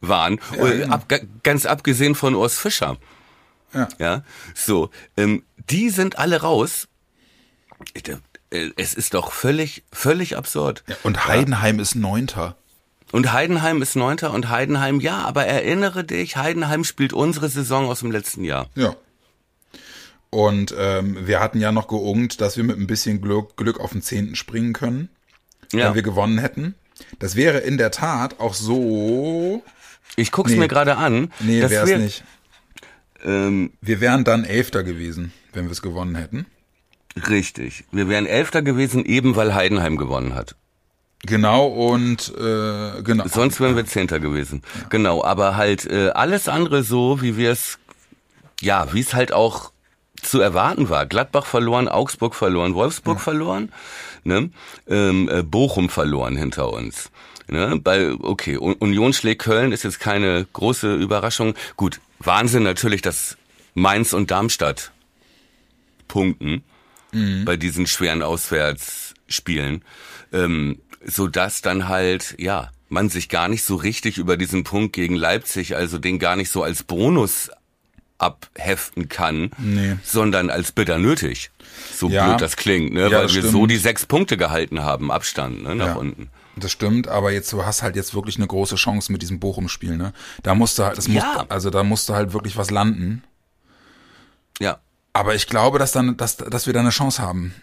waren. 0.00 0.40
Genau. 0.52 0.92
ab, 0.94 1.08
ga- 1.08 1.20
ganz 1.42 1.66
abgesehen 1.66 2.14
von 2.14 2.34
Urs 2.34 2.58
Fischer. 2.58 2.96
Ja. 3.72 3.88
Ja, 3.98 4.24
so, 4.54 4.90
ähm, 5.16 5.42
die 5.70 5.90
sind 5.90 6.18
alle 6.18 6.40
raus. 6.40 6.88
Äh, 7.94 8.70
Es 8.76 8.94
ist 8.94 9.14
doch 9.14 9.32
völlig, 9.32 9.82
völlig 9.92 10.36
absurd. 10.36 10.84
Und 11.02 11.26
Heidenheim 11.26 11.78
ist 11.80 11.94
Neunter. 11.94 12.56
Und 13.12 13.32
Heidenheim 13.32 13.82
ist 13.82 13.96
Neunter 13.96 14.32
und 14.32 14.48
Heidenheim, 14.48 15.00
ja, 15.00 15.18
aber 15.24 15.46
erinnere 15.46 16.04
dich, 16.04 16.36
Heidenheim 16.36 16.82
spielt 16.84 17.12
unsere 17.12 17.48
Saison 17.48 17.86
aus 17.88 18.00
dem 18.00 18.10
letzten 18.10 18.44
Jahr. 18.44 18.68
Ja. 18.74 18.96
Und 20.30 20.74
ähm, 20.78 21.26
wir 21.26 21.40
hatten 21.40 21.60
ja 21.60 21.72
noch 21.72 21.88
geungt, 21.88 22.40
dass 22.40 22.56
wir 22.56 22.64
mit 22.64 22.78
ein 22.78 22.86
bisschen 22.86 23.20
Glück, 23.20 23.56
Glück 23.56 23.80
auf 23.80 23.92
den 23.92 24.02
Zehnten 24.02 24.34
springen 24.36 24.72
können, 24.72 25.08
Ja. 25.72 25.86
wenn 25.88 25.94
wir 25.94 26.02
gewonnen 26.02 26.38
hätten. 26.38 26.74
Das 27.18 27.36
wäre 27.36 27.58
in 27.58 27.78
der 27.78 27.90
Tat 27.90 28.40
auch 28.40 28.54
so. 28.54 29.62
Ich 30.16 30.32
guck's 30.32 30.50
Nee. 30.52 30.58
mir 30.58 30.68
gerade 30.68 30.96
an. 30.96 31.30
Nee, 31.40 31.60
wir- 31.68 31.82
es 31.82 31.98
nicht. 31.98 32.24
Ähm, 33.24 33.72
Wir 33.80 34.00
wären 34.00 34.24
dann 34.24 34.44
Elfter 34.44 34.82
gewesen, 34.82 35.32
wenn 35.52 35.64
wir 35.66 35.72
es 35.72 35.82
gewonnen 35.82 36.16
hätten. 36.16 36.46
richtig. 37.28 37.84
Wir 37.92 38.08
wären 38.08 38.26
Elfter 38.26 38.60
gewesen, 38.62 39.04
eben 39.06 39.36
weil 39.36 39.54
Heidenheim 39.54 39.96
gewonnen 39.96 40.34
hat. 40.34 40.54
Genau, 41.24 41.66
und 41.66 42.32
äh, 42.38 43.02
genau. 43.02 43.26
Sonst 43.26 43.58
wären 43.58 43.74
wir 43.74 43.86
Zehnter 43.86 44.20
gewesen. 44.20 44.62
Genau, 44.90 45.24
aber 45.24 45.56
halt 45.56 45.86
äh, 45.86 46.10
alles 46.10 46.46
andere 46.48 46.82
so, 46.82 47.22
wie 47.22 47.36
wir 47.38 47.50
es, 47.52 47.78
ja, 48.60 48.92
wie 48.92 49.00
es 49.00 49.14
halt 49.14 49.32
auch 49.32 49.72
zu 50.22 50.40
erwarten 50.40 50.88
war. 50.88 51.06
Gladbach 51.06 51.46
verloren, 51.46 51.88
Augsburg 51.88 52.34
verloren, 52.34 52.74
Wolfsburg 52.74 53.20
verloren, 53.20 53.72
ne? 54.24 54.50
ähm, 54.88 55.28
äh, 55.28 55.42
Bochum 55.42 55.88
verloren 55.88 56.36
hinter 56.36 56.72
uns. 56.72 57.10
Ne? 57.48 57.80
Bei, 57.82 58.12
okay, 58.12 58.56
Un- 58.58 58.74
Union 58.74 59.12
schlägt 59.12 59.42
Köln 59.42 59.72
ist 59.72 59.84
jetzt 59.84 60.00
keine 60.00 60.46
große 60.52 60.94
Überraschung. 60.94 61.54
Gut, 61.76 62.00
Wahnsinn 62.18 62.62
natürlich, 62.62 63.02
dass 63.02 63.36
Mainz 63.74 64.12
und 64.12 64.30
Darmstadt 64.30 64.92
punkten 66.08 66.62
bei 67.44 67.56
diesen 67.56 67.86
schweren 67.86 68.22
Auswärtsspielen, 68.22 69.82
ähm, 70.32 70.80
so 71.04 71.28
dass 71.28 71.62
dann 71.62 71.88
halt 71.88 72.34
ja 72.38 72.70
man 72.88 73.08
sich 73.08 73.28
gar 73.28 73.48
nicht 73.48 73.64
so 73.64 73.76
richtig 73.76 74.18
über 74.18 74.36
diesen 74.36 74.64
Punkt 74.64 74.92
gegen 74.92 75.14
Leipzig, 75.14 75.76
also 75.76 75.98
den 75.98 76.18
gar 76.18 76.36
nicht 76.36 76.50
so 76.50 76.62
als 76.62 76.82
Bonus 76.82 77.50
abheften 78.18 79.08
kann, 79.08 79.50
Nee. 79.58 79.96
sondern 80.04 80.50
als 80.50 80.72
bitter 80.72 80.98
nötig. 80.98 81.50
So 81.94 82.08
Ja. 82.08 82.26
blöd 82.28 82.40
das 82.40 82.56
klingt, 82.56 82.92
ne? 82.94 83.02
Ja, 83.10 83.18
weil 83.22 83.34
wir 83.34 83.42
so 83.42 83.48
stimmt. 83.50 83.70
die 83.70 83.76
sechs 83.76 84.06
Punkte 84.06 84.36
gehalten 84.36 84.80
haben, 84.82 85.10
Abstand 85.10 85.62
ne? 85.62 85.74
nach 85.74 85.86
Ja. 85.88 85.94
unten. 85.94 86.28
Das 86.58 86.72
stimmt, 86.72 87.06
aber 87.08 87.32
jetzt 87.32 87.52
du 87.52 87.66
hast 87.66 87.82
halt 87.82 87.96
jetzt 87.96 88.14
wirklich 88.14 88.36
eine 88.38 88.46
große 88.46 88.76
Chance 88.76 89.12
mit 89.12 89.20
diesem 89.20 89.38
Bochum-Spiel, 89.40 89.96
ne? 89.98 90.14
Da 90.42 90.54
musste 90.54 90.86
halt, 90.86 90.96
das 90.96 91.06
Ja. 91.06 91.12
musste, 91.12 91.50
also 91.50 91.68
da 91.70 91.82
musste 91.82 92.14
halt 92.14 92.32
wirklich 92.32 92.56
was 92.56 92.70
landen. 92.70 93.22
Ja, 94.60 94.78
Aber 95.12 95.34
ich 95.34 95.46
glaube, 95.46 95.78
dass 95.78 95.92
dann, 95.92 96.16
dass, 96.18 96.36
dass 96.36 96.66
wir 96.66 96.74
da 96.74 96.80
eine 96.80 96.90
Chance 96.90 97.22
haben. 97.22 97.54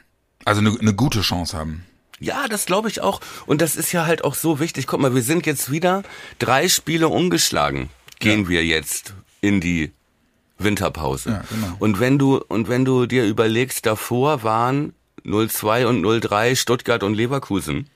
Also 0.45 0.59
eine, 0.61 0.75
eine 0.79 0.93
gute 0.95 1.21
Chance 1.21 1.55
haben. 1.57 1.85
Ja, 2.19 2.47
das 2.47 2.65
glaube 2.65 2.87
ich 2.89 3.01
auch. 3.01 3.21
Und 3.45 3.61
das 3.61 3.75
ist 3.75 3.91
ja 3.91 4.05
halt 4.07 4.23
auch 4.23 4.33
so 4.35 4.59
wichtig. 4.59 4.87
Guck 4.87 4.99
mal, 4.99 5.13
wir 5.13 5.21
sind 5.21 5.45
jetzt 5.45 5.69
wieder 5.71 6.01
drei 6.39 6.67
Spiele 6.67 7.09
ungeschlagen. 7.09 7.89
Gehen 8.19 8.47
wir 8.49 8.65
jetzt 8.65 9.13
in 9.41 9.59
die 9.61 9.91
Winterpause. 10.57 11.29
Ja, 11.29 11.43
genau. 11.49 11.75
Und 11.79 11.99
wenn 11.99 12.17
du, 12.19 12.37
und 12.37 12.69
wenn 12.69 12.85
du 12.85 13.05
dir 13.05 13.25
überlegst, 13.25 13.85
davor 13.85 14.43
waren 14.43 14.93
02 15.25 15.87
und 15.87 16.03
03 16.03 16.55
Stuttgart 16.55 17.03
und 17.03 17.15
Leverkusen. 17.15 17.89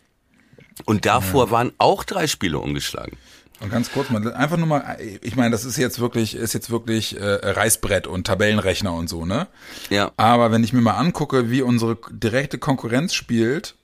Und 0.85 1.05
davor 1.05 1.51
waren 1.51 1.71
auch 1.77 2.03
drei 2.03 2.27
Spiele 2.27 2.59
ungeschlagen. 2.59 3.17
Und 3.59 3.71
ganz 3.71 3.91
kurz 3.91 4.11
mal, 4.11 4.33
einfach 4.33 4.57
nur 4.57 4.67
mal, 4.67 4.97
ich 4.99 5.35
meine, 5.35 5.49
das 5.49 5.65
ist 5.65 5.77
jetzt 5.77 5.99
wirklich, 5.99 6.35
ist 6.35 6.53
jetzt 6.53 6.69
wirklich 6.69 7.19
äh, 7.19 7.23
Reißbrett 7.23 8.05
und 8.05 8.27
Tabellenrechner 8.27 8.93
und 8.93 9.09
so, 9.09 9.25
ne? 9.25 9.47
Ja. 9.89 10.11
Aber 10.15 10.51
wenn 10.51 10.63
ich 10.63 10.73
mir 10.73 10.81
mal 10.81 10.93
angucke, 10.93 11.49
wie 11.49 11.63
unsere 11.63 11.97
direkte 12.11 12.59
Konkurrenz 12.59 13.15
spielt 13.15 13.75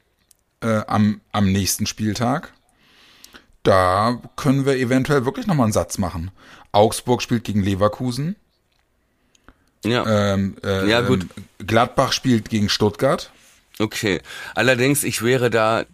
äh, 0.61 0.81
am, 0.85 1.21
am 1.31 1.51
nächsten 1.51 1.87
Spieltag, 1.87 2.53
da 3.63 4.21
können 4.35 4.65
wir 4.65 4.75
eventuell 4.75 5.25
wirklich 5.25 5.47
nochmal 5.47 5.65
einen 5.65 5.73
Satz 5.73 5.97
machen. 5.97 6.29
Augsburg 6.71 7.23
spielt 7.23 7.43
gegen 7.43 7.63
Leverkusen. 7.63 8.35
Ja. 9.83 10.33
Ähm, 10.33 10.55
äh, 10.63 10.89
Ja, 10.89 11.01
gut. 11.01 11.25
ähm, 11.37 11.65
Gladbach 11.67 12.11
spielt 12.13 12.49
gegen 12.49 12.69
Stuttgart. 12.69 13.31
Okay. 13.79 14.21
Allerdings, 14.55 15.03
ich 15.03 15.21
wäre 15.23 15.49
da 15.49 15.85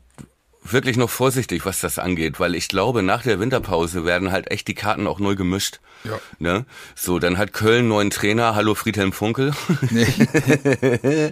wirklich 0.64 0.98
noch 0.98 1.10
vorsichtig, 1.10 1.66
was 1.66 1.80
das 1.80 1.98
angeht, 1.98 2.40
weil 2.40 2.54
ich 2.54 2.68
glaube, 2.68 3.02
nach 3.02 3.24
der 3.24 3.40
Winterpause 3.40 4.06
werden 4.06 4.32
halt 4.32 4.52
echt 4.52 4.68
die 4.68 4.76
Karten 4.76 5.08
auch 5.08 5.20
neu 5.20 5.36
gemischt. 5.36 5.80
Ja. 6.04 6.20
Ne? 6.38 6.66
So, 6.96 7.20
dann 7.20 7.38
hat 7.38 7.52
Köln 7.54 7.88
neuen 7.88 8.10
Trainer. 8.10 8.56
Hallo 8.56 8.76
Friedhelm 8.76 9.12
Funkel. 9.12 9.54
Nee. 9.90 10.06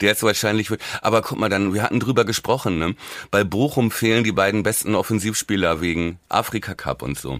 Der 0.00 0.08
jetzt 0.08 0.22
wahrscheinlich 0.22 0.70
wird. 0.70 0.82
Aber 1.02 1.22
guck 1.22 1.38
mal, 1.38 1.48
dann, 1.48 1.74
wir 1.74 1.82
hatten 1.82 1.98
drüber 2.00 2.24
gesprochen, 2.24 2.78
ne? 2.78 2.94
Bei 3.30 3.42
Bochum 3.44 3.90
fehlen 3.90 4.22
die 4.24 4.32
beiden 4.32 4.62
besten 4.62 4.94
Offensivspieler 4.94 5.80
wegen 5.80 6.18
Afrika 6.28 6.74
Cup 6.74 7.02
und 7.02 7.18
so. 7.18 7.38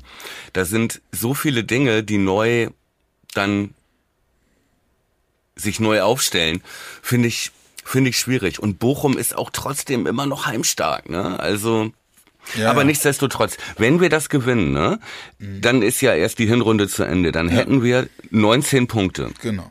Da 0.52 0.64
sind 0.64 1.00
so 1.12 1.34
viele 1.34 1.62
Dinge, 1.64 2.02
die 2.02 2.18
neu 2.18 2.70
dann 3.34 3.74
sich 5.56 5.80
neu 5.80 6.02
aufstellen, 6.02 6.62
finde 7.02 7.28
ich, 7.28 7.52
finde 7.84 8.10
ich 8.10 8.18
schwierig. 8.18 8.58
Und 8.60 8.78
Bochum 8.78 9.16
ist 9.18 9.36
auch 9.36 9.50
trotzdem 9.50 10.06
immer 10.06 10.26
noch 10.26 10.46
heimstark, 10.46 11.08
ne? 11.08 11.38
Also, 11.38 11.92
Ja, 12.56 12.70
aber 12.70 12.80
ja. 12.80 12.86
nichtsdestotrotz, 12.86 13.56
wenn 13.78 14.00
wir 14.00 14.08
das 14.10 14.28
gewinnen, 14.28 14.72
ne, 14.72 14.98
dann 15.38 15.80
ist 15.82 16.00
ja 16.00 16.14
erst 16.14 16.38
die 16.38 16.46
Hinrunde 16.46 16.88
zu 16.88 17.02
Ende. 17.04 17.32
Dann 17.32 17.48
hätten 17.48 17.82
wir 17.82 18.08
19 18.30 18.86
Punkte. 18.86 19.30
Genau. 19.42 19.70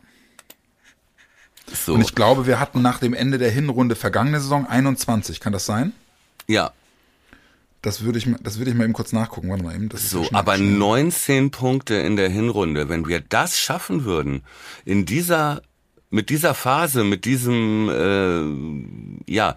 So. 1.86 1.94
Und 1.94 2.02
ich 2.02 2.14
glaube, 2.16 2.46
wir 2.46 2.60
hatten 2.60 2.82
nach 2.82 3.00
dem 3.00 3.14
Ende 3.14 3.38
der 3.38 3.50
Hinrunde 3.52 3.96
vergangene 3.96 4.40
Saison 4.40 4.66
21. 4.68 5.40
Kann 5.40 5.54
das 5.54 5.66
sein? 5.66 5.94
ja, 6.48 6.72
Das 7.82 8.04
würde 8.04 8.18
ich, 8.18 8.26
mal- 8.28 8.40
das 8.42 8.58
würde 8.60 8.72
ich 8.72 8.78
mal 8.78 8.84
eben 8.86 8.94
kurz 8.94 9.12
nachgucken. 9.12 9.50
Warte 9.50 9.64
mal 9.64 9.76
eben. 9.76 9.90
Das 9.90 10.04
ist 10.04 10.10
so, 10.12 10.24
ja 10.24 10.30
aber 10.34 10.56
schnell. 10.56 10.70
19 10.78 11.52
Punkte 11.52 11.96
in 11.96 12.16
der 12.16 12.30
Hinrunde, 12.30 12.90
wenn 12.90 13.08
wir 13.08 13.20
das 13.22 13.58
schaffen 13.60 14.04
würden, 14.06 14.44
in 14.86 15.06
dieser, 15.06 15.62
mit 16.14 16.30
dieser 16.30 16.54
Phase, 16.54 17.04
mit 17.04 17.26
diesem, 17.26 17.90
äh, 19.28 19.34
ja, 19.34 19.56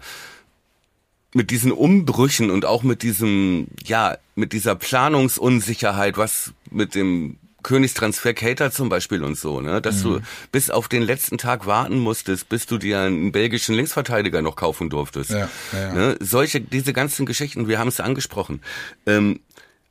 mit 1.33 1.51
diesen 1.51 1.71
Umbrüchen 1.71 2.49
und 2.49 2.65
auch 2.65 2.81
mit 2.81 3.03
diesem, 3.03 3.67
ja, 3.85 4.17
mit 4.35 4.53
dieser 4.53 4.73
Planungsunsicherheit, 4.75 6.17
was 6.17 6.53
mit 6.71 6.95
dem 6.95 7.37
Königstransfer 7.61 8.33
Cater 8.33 8.71
zum 8.71 8.89
Beispiel 8.89 9.23
und 9.23 9.37
so, 9.37 9.61
ne, 9.61 9.81
dass 9.81 9.97
Mhm. 9.99 10.03
du 10.03 10.19
bis 10.51 10.69
auf 10.71 10.87
den 10.87 11.03
letzten 11.03 11.37
Tag 11.37 11.67
warten 11.67 11.99
musstest, 11.99 12.49
bis 12.49 12.65
du 12.65 12.77
dir 12.79 13.01
einen 13.01 13.31
belgischen 13.31 13.75
Linksverteidiger 13.75 14.41
noch 14.41 14.55
kaufen 14.55 14.89
durftest. 14.89 15.29
Ja, 15.31 15.49
ja. 15.73 15.93
Ne, 15.93 16.17
solche, 16.19 16.59
diese 16.61 16.93
ganzen 16.93 17.25
Geschichten, 17.27 17.67
wir 17.67 17.77
haben 17.77 17.89
es 17.89 17.99
angesprochen. 17.99 18.61
Ähm, 19.05 19.41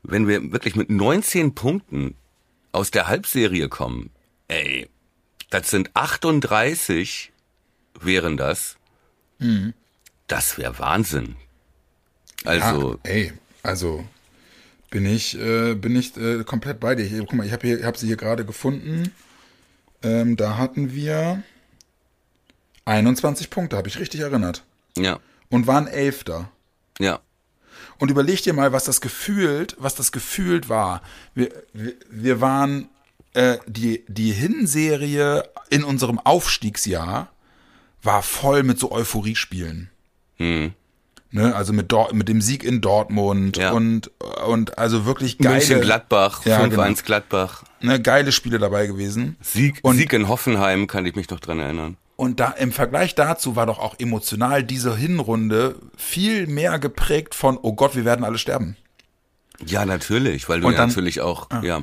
wenn 0.02 0.26
wir 0.26 0.50
wirklich 0.52 0.74
mit 0.74 0.90
19 0.90 1.55
Punkten 1.55 2.14
aus 2.72 2.90
der 2.90 3.07
Halbserie 3.07 3.68
kommen, 3.68 4.11
ey, 4.48 4.88
das 5.51 5.71
sind 5.71 5.91
38, 5.95 7.33
wären 8.01 8.37
das. 8.37 8.77
Mhm. 9.39 9.75
Das 10.27 10.59
wäre 10.59 10.79
Wahnsinn. 10.79 11.37
Also, 12.45 12.95
ja, 13.05 13.11
ey, 13.11 13.33
also 13.63 14.05
bin 14.91 15.07
ich, 15.07 15.39
äh, 15.39 15.75
bin 15.75 15.97
ich 15.97 16.17
äh, 16.17 16.45
komplett 16.45 16.81
bei 16.81 16.95
dir. 16.95 17.09
Guck 17.21 17.35
mal, 17.35 17.47
ich 17.47 17.53
habe 17.53 17.85
hab 17.85 17.97
sie 17.97 18.07
hier 18.07 18.17
gerade 18.17 18.45
gefunden. 18.45 19.13
Ähm, 20.03 20.37
da 20.37 20.57
hatten 20.59 20.93
wir 20.93 21.43
21 22.85 23.51
Punkte, 23.51 23.77
habe 23.77 23.89
ich 23.89 23.99
richtig 23.99 24.21
erinnert. 24.21 24.63
ja, 24.97 25.19
Und 25.51 25.67
waren 25.67 25.87
Elfter. 25.87 26.51
ja, 26.99 27.21
Und 27.99 28.11
überleg 28.11 28.43
dir 28.43 28.53
mal, 28.53 28.73
was 28.73 28.85
das 28.85 29.01
gefühlt, 29.01 29.75
was 29.79 29.95
das 29.95 30.13
gefühlt 30.13 30.69
war. 30.69 31.03
Wir, 31.35 31.51
wir, 31.73 31.95
wir 32.11 32.41
waren 32.41 32.89
äh, 33.37 33.59
die 33.66 34.05
die 34.09 34.33
Hinserie 34.33 35.44
in 35.70 35.85
unserem 35.85 36.18
Aufstiegsjahr 36.18 37.29
war 38.03 38.22
voll 38.22 38.62
mit 38.62 38.79
so 38.79 38.90
Euphoriespielen. 38.92 39.90
hm. 40.38 40.72
Ne, 41.33 41.55
also 41.55 41.72
mit, 41.72 41.90
Dor 41.92 42.14
mit 42.14 42.29
dem 42.29 42.40
Sieg 42.40 42.62
in 42.64 42.81
Dortmund 42.81 43.57
Ja. 43.57 43.72
und 43.72 44.11
und 44.46 44.79
also 44.79 45.05
wirklich 45.07 45.38
geile 45.38 45.57
München 45.57 45.81
Gladbach, 45.81 46.46
Ja, 46.46 46.61
5-1 46.61 46.68
genau. 46.70 46.94
Gladbach. 47.05 47.64
ne, 47.81 48.01
geile 48.01 48.31
Spiele 48.33 48.59
dabei 48.59 48.87
gewesen. 48.87 49.37
Sieg, 49.42 49.81
Und- 49.83 49.96
Sieg 49.96 50.12
in 50.12 50.29
Hoffenheim, 50.29 50.87
kann 50.87 51.05
ich 51.05 51.14
mich 51.16 51.29
noch 51.29 51.40
dran 51.40 51.59
erinnern. 51.59 51.96
Und 52.14 52.38
da 52.40 52.53
im 52.53 52.70
Vergleich 52.72 53.14
dazu 53.16 53.57
war 53.57 53.66
doch 53.66 53.81
auch 53.81 53.96
emotional 53.99 54.62
diese 54.62 54.96
Hinrunde 54.96 55.75
viel 55.96 56.46
mehr 56.46 56.79
geprägt 56.79 57.35
von 57.35 57.59
oh 57.61 57.75
Gott, 57.75 57.96
wir 57.96 58.05
werden 58.07 58.25
alle 58.25 58.38
sterben. 58.38 58.77
Ja, 59.66 59.85
natürlich, 59.85 60.49
weil 60.49 60.61
du 60.61 60.70
dann- 60.70 60.88
natürlich 60.88 61.20
auch, 61.20 61.49
ja. 61.62 61.83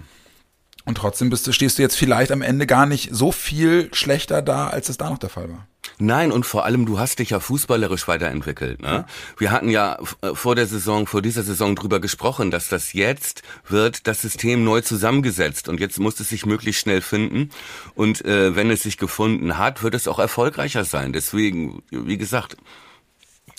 Und 0.86 0.98
trotzdem 0.98 1.30
bist 1.30 1.48
du, 1.48 1.52
stehst 1.54 1.78
du 1.78 1.82
jetzt 1.82 1.96
vielleicht 1.96 2.32
am 2.32 2.42
Ende 2.42 2.68
gar 2.68 2.86
nicht 2.86 3.10
so 3.12 3.32
viel 3.32 3.90
schlechter 3.94 4.42
da, 4.42 4.68
als 4.68 4.90
es 4.90 4.98
da 4.98 5.10
noch 5.10 5.18
der 5.18 5.30
Fall 5.30 5.50
war. 5.50 5.68
Nein, 6.00 6.32
und 6.32 6.46
vor 6.46 6.66
allem, 6.66 6.86
du 6.86 7.00
hast 7.00 7.20
dich 7.20 7.30
ja 7.30 7.40
fußballerisch 7.40 8.08
weiterentwickelt. 8.08 8.82
Ne? 8.82 8.88
Ja. 8.88 9.06
Wir 9.38 9.52
hatten 9.52 9.70
ja 9.70 9.98
äh, 10.22 10.34
vor 10.34 10.56
der 10.56 10.66
Saison, 10.66 11.08
vor 11.08 11.22
dieser 11.22 11.44
Saison 11.44 11.76
drüber 11.76 12.00
gesprochen, 12.00 12.52
dass 12.52 12.68
das 12.68 12.94
jetzt 12.94 13.44
wird 13.68 14.08
das 14.08 14.22
System 14.22 14.64
neu 14.64 14.82
zusammengesetzt 14.82 15.70
und 15.70 15.80
jetzt 15.80 16.00
muss 16.00 16.20
es 16.20 16.30
sich 16.30 16.46
möglichst 16.46 16.82
schnell 16.82 17.02
finden. 17.02 17.50
Und 17.96 18.26
äh, 18.26 18.56
wenn 18.56 18.72
es 18.72 18.84
sich 18.84 18.98
gefunden 18.98 19.58
hat, 19.58 19.84
wird 19.84 19.94
es 19.94 20.08
auch 20.08 20.20
erfolgreicher 20.20 20.84
sein. 20.84 21.14
Deswegen, 21.14 21.84
wie 21.92 22.18
gesagt, 22.18 22.58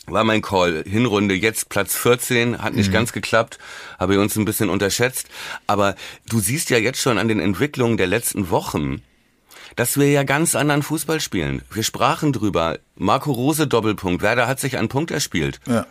war 0.07 0.25
mein 0.25 0.43
Call. 0.43 0.85
Hinrunde 0.87 1.35
jetzt 1.35 1.69
Platz 1.69 1.97
14, 1.97 2.63
hat 2.63 2.75
nicht 2.75 2.89
mhm. 2.89 2.93
ganz 2.93 3.13
geklappt, 3.13 3.59
habe 3.99 4.15
ich 4.15 4.21
uns 4.21 4.37
ein 4.37 4.45
bisschen 4.45 4.71
unterschätzt. 4.71 5.29
Aber 5.67 5.95
du 6.29 6.41
siehst 6.41 6.71
ja 6.71 6.79
jetzt 6.79 7.01
schon 7.01 7.19
an 7.19 7.29
den 7.29 7.41
Entwicklungen 7.41 7.97
der 7.97 8.07
letzten 8.07 8.51
Wochen, 8.51 9.03
dass 9.77 9.99
wir 9.99 10.11
ja 10.11 10.23
ganz 10.23 10.55
anderen 10.55 10.83
Fußball 10.83 11.21
spielen. 11.21 11.63
Wir 11.73 11.83
sprachen 11.83 12.33
drüber. 12.33 12.79
Marco 12.97 13.33
Rose 13.33 13.67
Doppelpunkt. 13.67 14.23
Werder 14.23 14.47
hat 14.47 14.61
sich 14.61 14.77
einen 14.79 14.89
Punkt 14.89 15.11
erspielt. 15.11 15.61
Ja. 15.67 15.87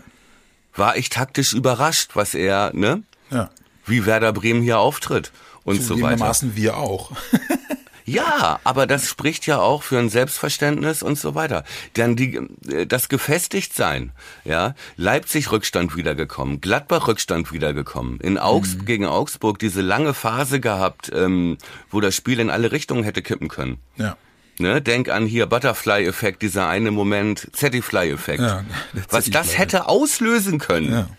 War 0.75 0.95
ich 0.97 1.09
taktisch 1.09 1.53
überrascht, 1.53 2.11
was 2.13 2.33
er, 2.33 2.71
ne? 2.73 3.03
Ja. 3.29 3.49
Wie 3.85 4.05
Werder 4.05 4.31
Bremen 4.31 4.61
hier 4.61 4.79
auftritt 4.79 5.31
und 5.63 5.81
so 5.81 6.01
weiter. 6.01 6.33
wir 6.41 6.77
auch. 6.77 7.11
Ja, 8.05 8.59
aber 8.63 8.87
das 8.87 9.07
spricht 9.07 9.45
ja 9.45 9.59
auch 9.59 9.83
für 9.83 9.97
ein 9.97 10.09
Selbstverständnis 10.09 11.03
und 11.03 11.17
so 11.17 11.35
weiter. 11.35 11.63
Dann 11.93 12.15
die, 12.15 12.39
äh, 12.69 12.85
das 12.85 13.09
Gefestigtsein, 13.09 14.11
ja. 14.43 14.75
Leipzig 14.97 15.51
Rückstand 15.51 15.95
wiedergekommen, 15.95 16.61
Gladbach 16.61 17.07
Rückstand 17.07 17.51
wiedergekommen, 17.51 18.19
in 18.19 18.37
Augs 18.37 18.75
mhm. 18.75 18.85
gegen 18.85 19.05
Augsburg 19.05 19.59
diese 19.59 19.81
lange 19.81 20.13
Phase 20.13 20.59
gehabt, 20.59 21.11
ähm, 21.13 21.57
wo 21.89 22.01
das 22.01 22.15
Spiel 22.15 22.39
in 22.39 22.49
alle 22.49 22.71
Richtungen 22.71 23.03
hätte 23.03 23.21
kippen 23.21 23.47
können. 23.47 23.77
Ja. 23.95 24.17
Ne, 24.59 24.81
denk 24.81 25.09
an 25.09 25.25
hier 25.25 25.47
Butterfly-Effekt, 25.47 26.43
dieser 26.43 26.67
eine 26.67 26.91
Moment, 26.91 27.49
Zettifly-Effekt. 27.53 28.41
Ja, 28.41 28.63
Was 29.09 29.25
das 29.31 29.57
hätte 29.57 29.87
auslösen 29.87 30.59
können. 30.59 30.91
Ja. 30.91 31.09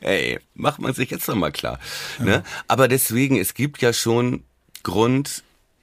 Ey, 0.00 0.40
macht 0.54 0.80
man 0.80 0.92
sich 0.92 1.10
jetzt 1.10 1.26
nochmal 1.28 1.52
klar. 1.52 1.78
Ja. 2.18 2.24
Ne? 2.24 2.44
Aber 2.68 2.88
deswegen, 2.88 3.38
es 3.38 3.54
gibt 3.54 3.80
ja 3.80 3.92
schon 3.92 4.42
Grund, 4.82 5.42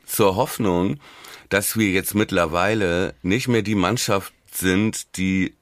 zur 0.09 0.35
Hoffnung, 0.35 0.99
dass 1.49 1.77
wir 1.77 1.89
jetzt 1.89 2.15
mittlerweile 2.15 3.13
nicht 3.21 3.47
mehr 3.47 3.61
die 3.61 3.75
Mannschaft 3.75 4.33
sind, 4.51 5.17
die 5.17 5.55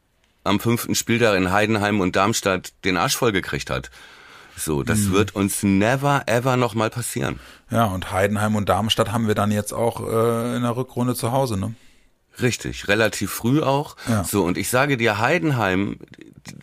am 0.44 0.60
fünften 0.60 0.96
Spieltag 0.96 1.36
in 1.36 1.52
Heidenheim 1.52 2.00
und 2.00 2.16
Darmstadt 2.16 2.74
den 2.86 2.98
Arsch 2.98 3.18
vollgekriegt 3.18 3.70
hat. 3.70 3.92
So, 4.56 4.82
das 4.82 5.00
mhm. 5.00 5.12
wird 5.12 5.36
uns 5.36 5.62
never 5.62 6.24
ever 6.26 6.58
nochmal 6.58 6.90
passieren. 6.90 7.40
Ja, 7.70 7.86
und 7.86 8.12
Heidenheim 8.12 8.56
und 8.56 8.70
Darmstadt 8.70 9.12
haben 9.12 9.28
wir 9.28 9.36
dann 9.36 9.52
jetzt 9.52 9.74
auch 9.74 10.02
äh, 10.02 10.56
in 10.56 10.64
der 10.64 10.76
Rückrunde 10.76 11.16
zu 11.16 11.32
Hause, 11.32 11.58
ne? 11.58 11.76
Richtig, 12.42 12.88
relativ 12.88 13.32
früh 13.32 13.62
auch. 13.62 13.96
Ja. 14.08 14.24
So, 14.24 14.44
und 14.44 14.58
ich 14.58 14.70
sage 14.70 14.98
dir, 14.98 15.18
Heidenheim, 15.20 15.98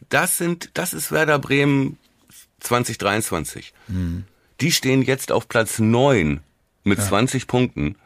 das 0.08 0.38
sind, 0.38 0.70
das 0.74 0.92
ist 0.92 1.10
Werder 1.12 1.38
Bremen 1.38 1.98
2023. 2.60 3.72
Mhm. 3.88 4.24
Die 4.60 4.72
stehen 4.72 5.02
jetzt 5.02 5.32
auf 5.32 5.48
Platz 5.48 5.78
neun 5.78 6.40
mit 6.84 6.98
ja. 6.98 7.04
20 7.04 7.46
Punkten. 7.46 7.96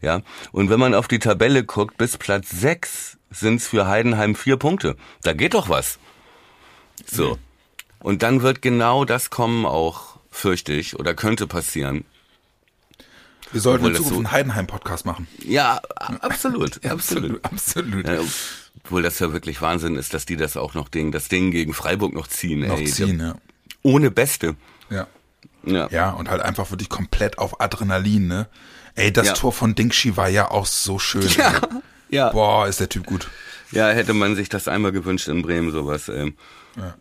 Ja, 0.00 0.22
und 0.52 0.70
wenn 0.70 0.78
man 0.78 0.94
auf 0.94 1.08
die 1.08 1.18
Tabelle 1.18 1.64
guckt, 1.64 1.96
bis 1.96 2.16
Platz 2.16 2.50
6 2.50 3.18
sind 3.30 3.56
es 3.56 3.66
für 3.66 3.88
Heidenheim 3.88 4.34
vier 4.34 4.56
Punkte. 4.56 4.96
Da 5.22 5.32
geht 5.32 5.54
doch 5.54 5.68
was. 5.68 5.98
So. 7.04 7.34
Mhm. 7.34 7.38
Und 8.00 8.22
dann 8.22 8.42
wird 8.42 8.62
genau 8.62 9.04
das 9.04 9.30
kommen 9.30 9.66
auch, 9.66 10.18
fürchte 10.30 10.72
ich, 10.72 10.98
oder 10.98 11.14
könnte 11.14 11.46
passieren. 11.46 12.04
Wir 13.50 13.60
sollten 13.60 13.86
in 13.86 13.94
Zukunft 13.94 14.12
so 14.12 14.16
einen 14.18 14.30
Heidenheim-Podcast 14.30 15.06
machen. 15.06 15.26
Ja, 15.42 15.80
absolut, 16.20 16.84
absolut. 16.84 17.44
absolut. 17.44 18.06
Ja, 18.06 18.20
obwohl 18.84 19.02
das 19.02 19.18
ja 19.18 19.32
wirklich 19.32 19.60
Wahnsinn 19.60 19.96
ist, 19.96 20.14
dass 20.14 20.26
die 20.26 20.36
das 20.36 20.56
auch 20.56 20.74
noch 20.74 20.88
Ding, 20.88 21.12
das 21.12 21.28
Ding 21.28 21.50
gegen 21.50 21.74
Freiburg 21.74 22.14
noch 22.14 22.28
ziehen. 22.28 22.60
Noch 22.60 22.78
ey. 22.78 22.86
ziehen, 22.86 23.20
ja. 23.20 23.34
Ohne 23.82 24.10
Beste. 24.10 24.54
Ja. 24.90 25.06
Ja. 25.68 25.88
ja, 25.90 26.10
und 26.10 26.30
halt 26.30 26.42
einfach 26.42 26.70
wirklich 26.70 26.88
komplett 26.88 27.38
auf 27.38 27.60
Adrenalin, 27.60 28.26
ne? 28.26 28.48
Ey, 28.94 29.12
das 29.12 29.28
ja. 29.28 29.32
Tor 29.34 29.52
von 29.52 29.74
Dingshi 29.74 30.16
war 30.16 30.28
ja 30.28 30.50
auch 30.50 30.66
so 30.66 30.98
schön. 30.98 31.28
Ja. 31.36 31.50
Ey. 31.50 32.16
ja. 32.16 32.30
Boah, 32.30 32.66
ist 32.66 32.80
der 32.80 32.88
Typ 32.88 33.06
gut. 33.06 33.28
Ja, 33.70 33.88
hätte 33.88 34.14
man 34.14 34.34
sich 34.34 34.48
das 34.48 34.66
einmal 34.66 34.92
gewünscht 34.92 35.28
in 35.28 35.42
Bremen, 35.42 35.70
sowas. 35.70 36.08
Ey. 36.08 36.34
Ja. 36.76 36.94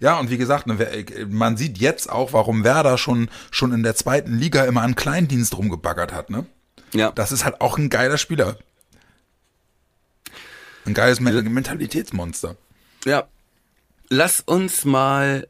Ja, 0.00 0.18
und 0.18 0.30
wie 0.30 0.38
gesagt, 0.38 0.66
ne, 0.66 1.04
man 1.28 1.56
sieht 1.56 1.78
jetzt 1.78 2.10
auch, 2.10 2.32
warum 2.32 2.64
Werder 2.64 2.96
schon, 2.96 3.28
schon 3.50 3.72
in 3.72 3.82
der 3.82 3.94
zweiten 3.94 4.38
Liga 4.38 4.64
immer 4.64 4.82
an 4.82 4.94
Kleindienst 4.94 5.56
rumgebaggert 5.56 6.12
hat, 6.12 6.30
ne? 6.30 6.46
Ja. 6.94 7.12
Das 7.12 7.32
ist 7.32 7.44
halt 7.44 7.60
auch 7.60 7.76
ein 7.76 7.90
geiler 7.90 8.16
Spieler. 8.16 8.56
Ein 10.86 10.94
geiles 10.94 11.20
Mentalitätsmonster. 11.20 12.56
Ja. 13.04 13.26
Lass 14.08 14.40
uns 14.40 14.84
mal 14.84 15.48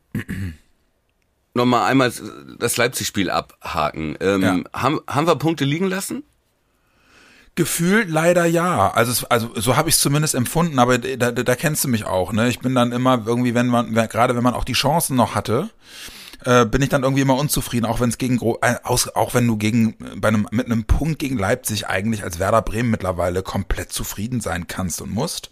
nochmal 1.57 1.91
einmal 1.91 2.13
das 2.59 2.77
Leipzig-Spiel 2.77 3.31
abhaken. 3.31 4.17
Ähm, 4.21 4.43
ja. 4.43 4.59
haben, 4.73 5.01
haben 5.09 5.27
wir 5.27 5.37
Punkte 5.37 5.65
liegen 5.65 5.87
lassen? 5.87 6.23
Gefühlt 7.57 8.11
leider 8.11 8.45
ja. 8.45 8.93
Also, 8.93 9.27
also 9.29 9.51
so 9.57 9.77
habe 9.77 9.89
ich 9.89 9.95
es 9.95 10.01
zumindest 10.01 10.35
empfunden, 10.35 10.79
aber 10.79 10.99
da, 10.99 11.33
da, 11.33 11.43
da 11.43 11.57
kennst 11.57 11.83
du 11.85 11.89
mich 11.89 12.05
auch. 12.05 12.33
Ne? 12.33 12.49
Ich 12.49 12.61
bin 12.61 12.75
dann 12.75 12.93
immer 12.93 13.23
irgendwie, 13.27 13.55
wenn 13.55 13.67
man, 13.67 13.95
gerade 13.95 14.37
wenn 14.37 14.43
man 14.43 14.55
auch 14.55 14.65
die 14.65 14.75
Chancen 14.75 15.17
noch 15.17 15.35
hatte, 15.35 15.71
äh, 16.45 16.67
bin 16.67 16.83
ich 16.83 16.91
dann 16.91 17.03
irgendwie 17.03 17.23
immer 17.23 17.37
unzufrieden, 17.37 17.87
auch 17.87 17.99
wenn 17.99 18.11
es 18.11 18.19
gegen 18.19 18.39
äh, 18.61 18.77
aus, 18.83 19.09
auch 19.09 19.33
wenn 19.33 19.47
du 19.47 19.57
gegen 19.57 19.97
bei 20.17 20.29
einem 20.29 20.47
mit 20.51 20.67
einem 20.67 20.85
Punkt 20.85 21.19
gegen 21.19 21.39
Leipzig 21.39 21.87
eigentlich 21.89 22.23
als 22.23 22.39
Werder 22.39 22.63
Bremen 22.63 22.91
mittlerweile 22.91 23.43
komplett 23.43 23.93
zufrieden 23.93 24.41
sein 24.41 24.67
kannst 24.67 25.01
und 25.01 25.11
musst 25.11 25.51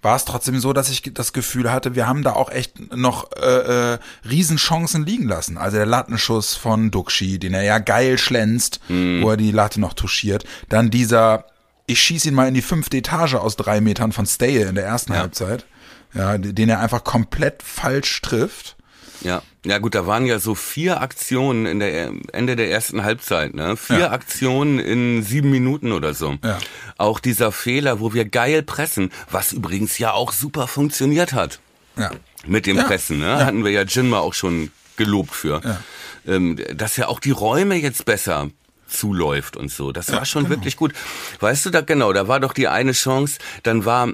war 0.00 0.14
es 0.14 0.24
trotzdem 0.24 0.60
so, 0.60 0.72
dass 0.72 0.90
ich 0.90 1.02
das 1.12 1.32
Gefühl 1.32 1.72
hatte, 1.72 1.94
wir 1.94 2.06
haben 2.06 2.22
da 2.22 2.32
auch 2.34 2.50
echt 2.50 2.94
noch 2.94 3.32
äh, 3.32 3.94
äh, 3.94 3.98
Riesenchancen 4.28 5.04
liegen 5.04 5.26
lassen. 5.26 5.58
Also 5.58 5.76
der 5.76 5.86
Lattenschuss 5.86 6.54
von 6.54 6.90
Duxi, 6.90 7.38
den 7.38 7.52
er 7.52 7.62
ja 7.62 7.78
geil 7.78 8.16
schlänzt, 8.16 8.80
mhm. 8.88 9.22
wo 9.22 9.30
er 9.30 9.36
die 9.36 9.50
Latte 9.50 9.80
noch 9.80 9.94
touchiert. 9.94 10.44
Dann 10.68 10.90
dieser, 10.90 11.46
ich 11.86 12.00
schieße 12.00 12.28
ihn 12.28 12.34
mal 12.34 12.46
in 12.46 12.54
die 12.54 12.62
fünfte 12.62 12.96
Etage 12.96 13.34
aus 13.34 13.56
drei 13.56 13.80
Metern 13.80 14.12
von 14.12 14.26
Stay 14.26 14.62
in 14.62 14.76
der 14.76 14.84
ersten 14.84 15.12
ja. 15.12 15.18
Halbzeit. 15.18 15.66
Ja, 16.14 16.38
den 16.38 16.70
er 16.70 16.80
einfach 16.80 17.04
komplett 17.04 17.62
falsch 17.62 18.22
trifft. 18.22 18.76
Ja, 19.20 19.42
ja 19.68 19.78
gut, 19.78 19.94
da 19.94 20.06
waren 20.06 20.24
ja 20.24 20.38
so 20.38 20.54
vier 20.54 21.00
Aktionen 21.00 21.66
in 21.66 21.80
der 21.80 22.12
Ende 22.32 22.56
der 22.56 22.70
ersten 22.70 23.04
Halbzeit, 23.04 23.54
ne? 23.54 23.76
Vier 23.76 23.98
ja. 23.98 24.10
Aktionen 24.10 24.78
in 24.78 25.22
sieben 25.22 25.50
Minuten 25.50 25.92
oder 25.92 26.14
so. 26.14 26.38
Ja. 26.42 26.58
Auch 26.96 27.20
dieser 27.20 27.52
Fehler, 27.52 28.00
wo 28.00 28.14
wir 28.14 28.24
geil 28.24 28.62
pressen, 28.62 29.12
was 29.30 29.52
übrigens 29.52 29.98
ja 29.98 30.12
auch 30.12 30.32
super 30.32 30.68
funktioniert 30.68 31.34
hat. 31.34 31.60
Ja. 31.96 32.10
Mit 32.46 32.66
dem 32.66 32.78
ja. 32.78 32.84
Pressen, 32.84 33.18
ne? 33.18 33.44
Hatten 33.44 33.64
wir 33.64 33.70
ja 33.70 33.82
Jinma 33.82 34.20
auch 34.20 34.34
schon 34.34 34.70
gelobt 34.96 35.34
für. 35.34 35.60
Ja. 35.62 35.80
Ähm, 36.26 36.58
dass 36.74 36.96
ja 36.96 37.08
auch 37.08 37.20
die 37.20 37.30
Räume 37.30 37.74
jetzt 37.74 38.04
besser 38.04 38.50
zuläuft 38.86 39.56
und 39.56 39.70
so. 39.70 39.92
Das 39.92 40.10
war 40.12 40.24
schon 40.24 40.44
genau. 40.44 40.56
wirklich 40.56 40.76
gut. 40.76 40.94
Weißt 41.40 41.66
du 41.66 41.70
da 41.70 41.82
genau, 41.82 42.12
da 42.12 42.26
war 42.26 42.40
doch 42.40 42.54
die 42.54 42.68
eine 42.68 42.92
Chance, 42.92 43.38
dann 43.62 43.84
war 43.84 44.08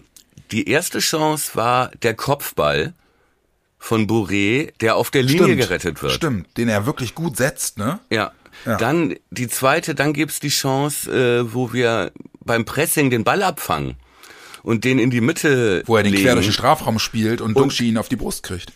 die 0.50 0.68
erste 0.68 0.98
Chance 0.98 1.52
war 1.54 1.90
der 2.02 2.14
Kopfball 2.14 2.92
von 3.84 4.06
Bourré, 4.06 4.72
der 4.80 4.96
auf 4.96 5.10
der 5.10 5.22
Linie 5.22 5.44
Stimmt. 5.44 5.60
gerettet 5.60 6.02
wird. 6.02 6.12
Stimmt, 6.12 6.56
den 6.56 6.70
er 6.70 6.86
wirklich 6.86 7.14
gut 7.14 7.36
setzt, 7.36 7.76
ne? 7.76 8.00
Ja. 8.08 8.32
ja. 8.64 8.78
Dann 8.78 9.14
die 9.30 9.46
zweite, 9.46 9.94
dann 9.94 10.14
gibt's 10.14 10.40
die 10.40 10.48
Chance, 10.48 11.12
äh, 11.12 11.52
wo 11.52 11.74
wir 11.74 12.10
beim 12.42 12.64
Pressing 12.64 13.10
den 13.10 13.24
Ball 13.24 13.42
abfangen 13.42 13.96
und 14.62 14.84
den 14.84 14.98
in 14.98 15.10
die 15.10 15.20
Mitte 15.20 15.82
Wo 15.84 15.98
er 15.98 16.02
den 16.02 16.12
legen. 16.12 16.24
quer 16.24 16.34
durch 16.34 16.46
den 16.46 16.54
Strafraum 16.54 16.98
spielt 16.98 17.42
und, 17.42 17.54
und 17.56 17.62
Duxi 17.62 17.88
ihn 17.88 17.98
auf 17.98 18.08
die 18.08 18.16
Brust 18.16 18.42
kriegt. 18.42 18.72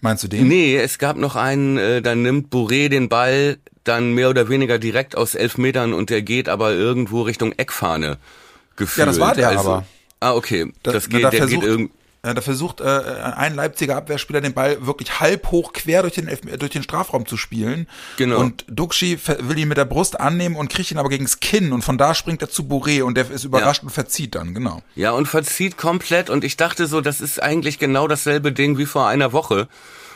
Meinst 0.00 0.22
du 0.22 0.28
den? 0.28 0.46
Nee, 0.46 0.76
es 0.76 0.98
gab 0.98 1.16
noch 1.16 1.34
einen, 1.34 1.76
äh, 1.76 2.00
dann 2.00 2.22
nimmt 2.22 2.54
Bourré 2.54 2.88
den 2.88 3.08
Ball 3.08 3.58
dann 3.82 4.12
mehr 4.12 4.30
oder 4.30 4.48
weniger 4.48 4.78
direkt 4.78 5.16
aus 5.16 5.34
elf 5.34 5.58
Metern 5.58 5.92
und 5.92 6.10
der 6.10 6.22
geht 6.22 6.48
aber 6.48 6.72
irgendwo 6.72 7.22
Richtung 7.22 7.50
Eckfahne 7.56 8.18
gefühlt. 8.76 8.98
Ja, 8.98 9.06
das 9.06 9.18
war 9.18 9.34
der 9.34 9.48
also, 9.48 9.68
aber. 9.68 9.86
Ah, 10.20 10.34
okay. 10.34 10.72
Das, 10.84 10.94
das 10.94 11.08
geht, 11.08 11.24
der 11.24 11.32
versucht, 11.32 11.60
geht 11.62 11.68
irgendwie 11.68 11.92
da 12.34 12.40
versucht 12.40 12.80
äh, 12.80 12.84
ein 12.84 13.54
Leipziger 13.54 13.96
Abwehrspieler 13.96 14.40
den 14.40 14.54
Ball 14.54 14.86
wirklich 14.86 15.20
halb 15.20 15.50
hoch 15.50 15.72
quer 15.72 16.02
durch 16.02 16.14
den, 16.14 16.30
durch 16.58 16.70
den 16.70 16.82
Strafraum 16.82 17.26
zu 17.26 17.36
spielen. 17.36 17.86
Genau. 18.16 18.40
Und 18.40 18.64
Duxi 18.68 19.18
will 19.40 19.58
ihn 19.58 19.68
mit 19.68 19.78
der 19.78 19.84
Brust 19.84 20.18
annehmen 20.18 20.56
und 20.56 20.70
kriegt 20.70 20.90
ihn 20.90 20.98
aber 20.98 21.08
gegens 21.08 21.40
Kinn 21.40 21.72
und 21.72 21.82
von 21.82 21.98
da 21.98 22.14
springt 22.14 22.42
er 22.42 22.48
zu 22.48 22.62
Bourré 22.62 23.02
und 23.02 23.16
der 23.16 23.30
ist 23.30 23.44
überrascht 23.44 23.82
ja. 23.82 23.88
und 23.88 23.92
verzieht 23.92 24.34
dann, 24.34 24.54
genau. 24.54 24.82
Ja, 24.94 25.12
und 25.12 25.26
verzieht 25.26 25.76
komplett 25.76 26.30
und 26.30 26.44
ich 26.44 26.56
dachte 26.56 26.86
so, 26.86 27.00
das 27.00 27.20
ist 27.20 27.42
eigentlich 27.42 27.78
genau 27.78 28.08
dasselbe 28.08 28.52
Ding 28.52 28.78
wie 28.78 28.86
vor 28.86 29.06
einer 29.08 29.32
Woche. 29.32 29.68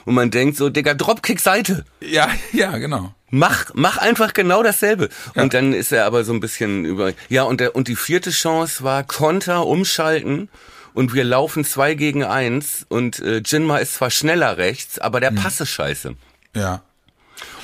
Und 0.04 0.14
man 0.14 0.30
denkt 0.30 0.56
so, 0.56 0.70
Digga, 0.70 0.94
Dropkick 0.94 1.40
Seite. 1.40 1.84
Ja, 2.00 2.28
ja, 2.52 2.76
genau. 2.78 3.14
Mach, 3.30 3.66
mach 3.74 3.96
einfach 3.96 4.32
genau 4.32 4.62
dasselbe. 4.62 5.08
Ja. 5.34 5.42
Und 5.42 5.54
dann 5.54 5.72
ist 5.72 5.92
er 5.92 6.04
aber 6.04 6.24
so 6.24 6.32
ein 6.32 6.40
bisschen 6.40 6.84
über, 6.84 7.12
ja, 7.28 7.44
und 7.44 7.60
der, 7.60 7.76
und 7.76 7.86
die 7.86 7.96
vierte 7.96 8.30
Chance 8.30 8.82
war 8.82 9.04
Konter, 9.04 9.66
umschalten 9.66 10.48
und 10.94 11.14
wir 11.14 11.24
laufen 11.24 11.64
zwei 11.64 11.94
gegen 11.94 12.24
eins 12.24 12.84
und 12.88 13.18
äh, 13.20 13.42
Jinma 13.44 13.78
ist 13.78 13.94
zwar 13.94 14.10
schneller 14.10 14.56
rechts, 14.56 14.98
aber 14.98 15.20
der 15.20 15.30
mhm. 15.32 15.36
Pass 15.36 15.60
ist 15.60 15.70
scheiße. 15.70 16.14
Ja. 16.54 16.82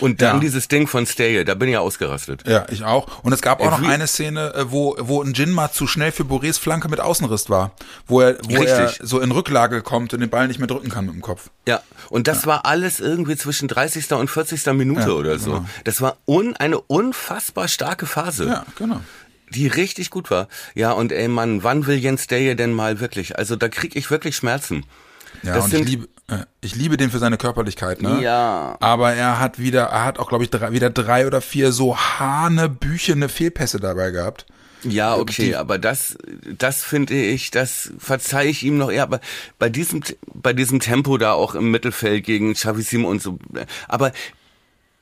Und 0.01 0.23
dann 0.23 0.37
Ja. 0.37 0.41
dieses 0.41 0.69
Ding 0.69 0.87
von 0.87 1.05
Stay, 1.07 1.45
da 1.45 1.55
bin 1.55 1.69
ich 1.69 1.75
ja 1.75 1.81
ausgerastet. 1.81 2.45
Ja, 2.49 2.65
ich 2.71 2.83
auch. 2.85 3.23
Und 3.23 3.35
es 3.35 3.43
gab 3.43 3.61
auch 3.61 3.67
Äh, 3.67 3.71
noch 3.73 3.83
wie- 3.83 3.87
eine 3.89 4.07
Szene, 4.07 4.55
äh, 4.55 4.71
wo, 4.71 4.97
wo 4.99 5.23
ein 5.23 5.35
Jinma 5.35 5.71
zu 5.71 5.87
schnell 5.87 6.13
für 6.13 6.23
Borés 6.23 6.59
Flanke 6.59 6.89
mit 6.89 6.99
Außenriss 6.99 7.51
war. 7.51 7.73
Wo 8.07 8.23
er, 8.23 8.39
wo 8.49 8.63
er 8.63 8.89
Richtig. 8.89 9.07
so 9.07 9.21
in 9.21 9.33
Rücklage 9.33 9.83
kommt 9.83 10.15
und 10.15 10.21
den 10.21 10.31
Ball 10.31 10.49
nicht 10.49 10.59
mehr 10.59 10.67
drücken 10.67 10.89
kann 10.89 11.05
mit 11.05 11.15
dem 11.15 11.21
Kopf. 11.21 11.51
Ja, 11.69 11.83
und 12.09 12.27
das 12.27 12.47
war 12.47 12.65
alles 12.65 13.01
irgendwie 13.01 13.37
zwischen 13.37 13.69
30. 13.69 14.13
und 14.13 14.29
40. 14.31 14.73
Minute 14.73 15.01
Ja, 15.03 15.09
oder 15.09 15.39
so. 15.39 15.51
genau. 15.53 15.67
Das 15.85 16.01
war 16.01 16.17
un, 16.27 16.57
eine 16.57 16.79
unfassbar 16.81 17.69
starke 17.69 18.07
Phase. 18.07 18.47
Ja, 18.47 18.65
genau. 18.79 19.01
Die 19.51 19.67
richtig 19.69 20.11
gut 20.11 20.31
war. 20.31 20.49
Ja, 20.75 20.93
und 20.93 21.13
ey 21.13 21.29
Mann, 21.29 21.63
wann 21.63 21.87
will 21.87 21.97
Jens 21.97 22.27
Deje 22.27 22.57
denn 22.57 22.73
mal 22.73 23.01
wirklich? 23.01 23.39
Also 23.39 23.57
da 23.57 23.69
krieg 23.69 23.97
ich 23.97 24.11
wirklich 24.11 24.37
Schmerzen. 24.37 24.85
Ja, 25.43 25.55
Das 25.55 25.65
und 25.65 25.71
sind- 25.71 25.83
ich 25.83 25.89
liebe, 25.91 26.09
äh, 26.29 26.39
ich 26.61 26.75
liebe 26.75 26.97
den 26.97 27.11
für 27.11 27.19
seine 27.19 27.37
Körperlichkeit, 27.37 28.01
ne? 28.03 28.21
Ja. 28.23 28.77
Aber 28.81 29.13
er 29.13 29.39
hat 29.39 29.59
wieder, 29.59 29.85
er 29.85 30.05
hat 30.05 30.19
auch, 30.19 30.29
glaube 30.29 30.45
ich, 30.45 30.51
drei, 30.51 30.73
wieder 30.73 30.91
drei 30.91 31.27
oder 31.27 31.41
vier 31.41 31.73
so 31.73 31.97
hanebüchene 31.97 33.29
Fehlpässe 33.29 33.79
dabei 33.81 34.11
gehabt. 34.11 34.47
Ja, 34.85 35.17
okay, 35.17 35.55
aber 35.57 35.79
das, 35.79 36.17
das 36.59 36.83
finde 36.85 37.15
ich, 37.15 37.51
das 37.51 37.91
verzeihe 37.99 38.49
ich 38.49 38.63
ihm 38.63 38.79
noch 38.79 38.91
eher. 38.91 39.03
Aber 39.03 39.21
bei 39.59 39.69
diesem, 39.69 40.03
bei 40.33 40.53
diesem 40.53 40.81
Tempo 40.81 41.19
da 41.19 41.33
auch 41.33 41.55
im 41.55 41.71
Mittelfeld 41.71 42.25
gegen 42.25 42.55
Chavisim 42.55 43.05
und 43.05 43.21
so. 43.21 43.39
Aber 43.89 44.13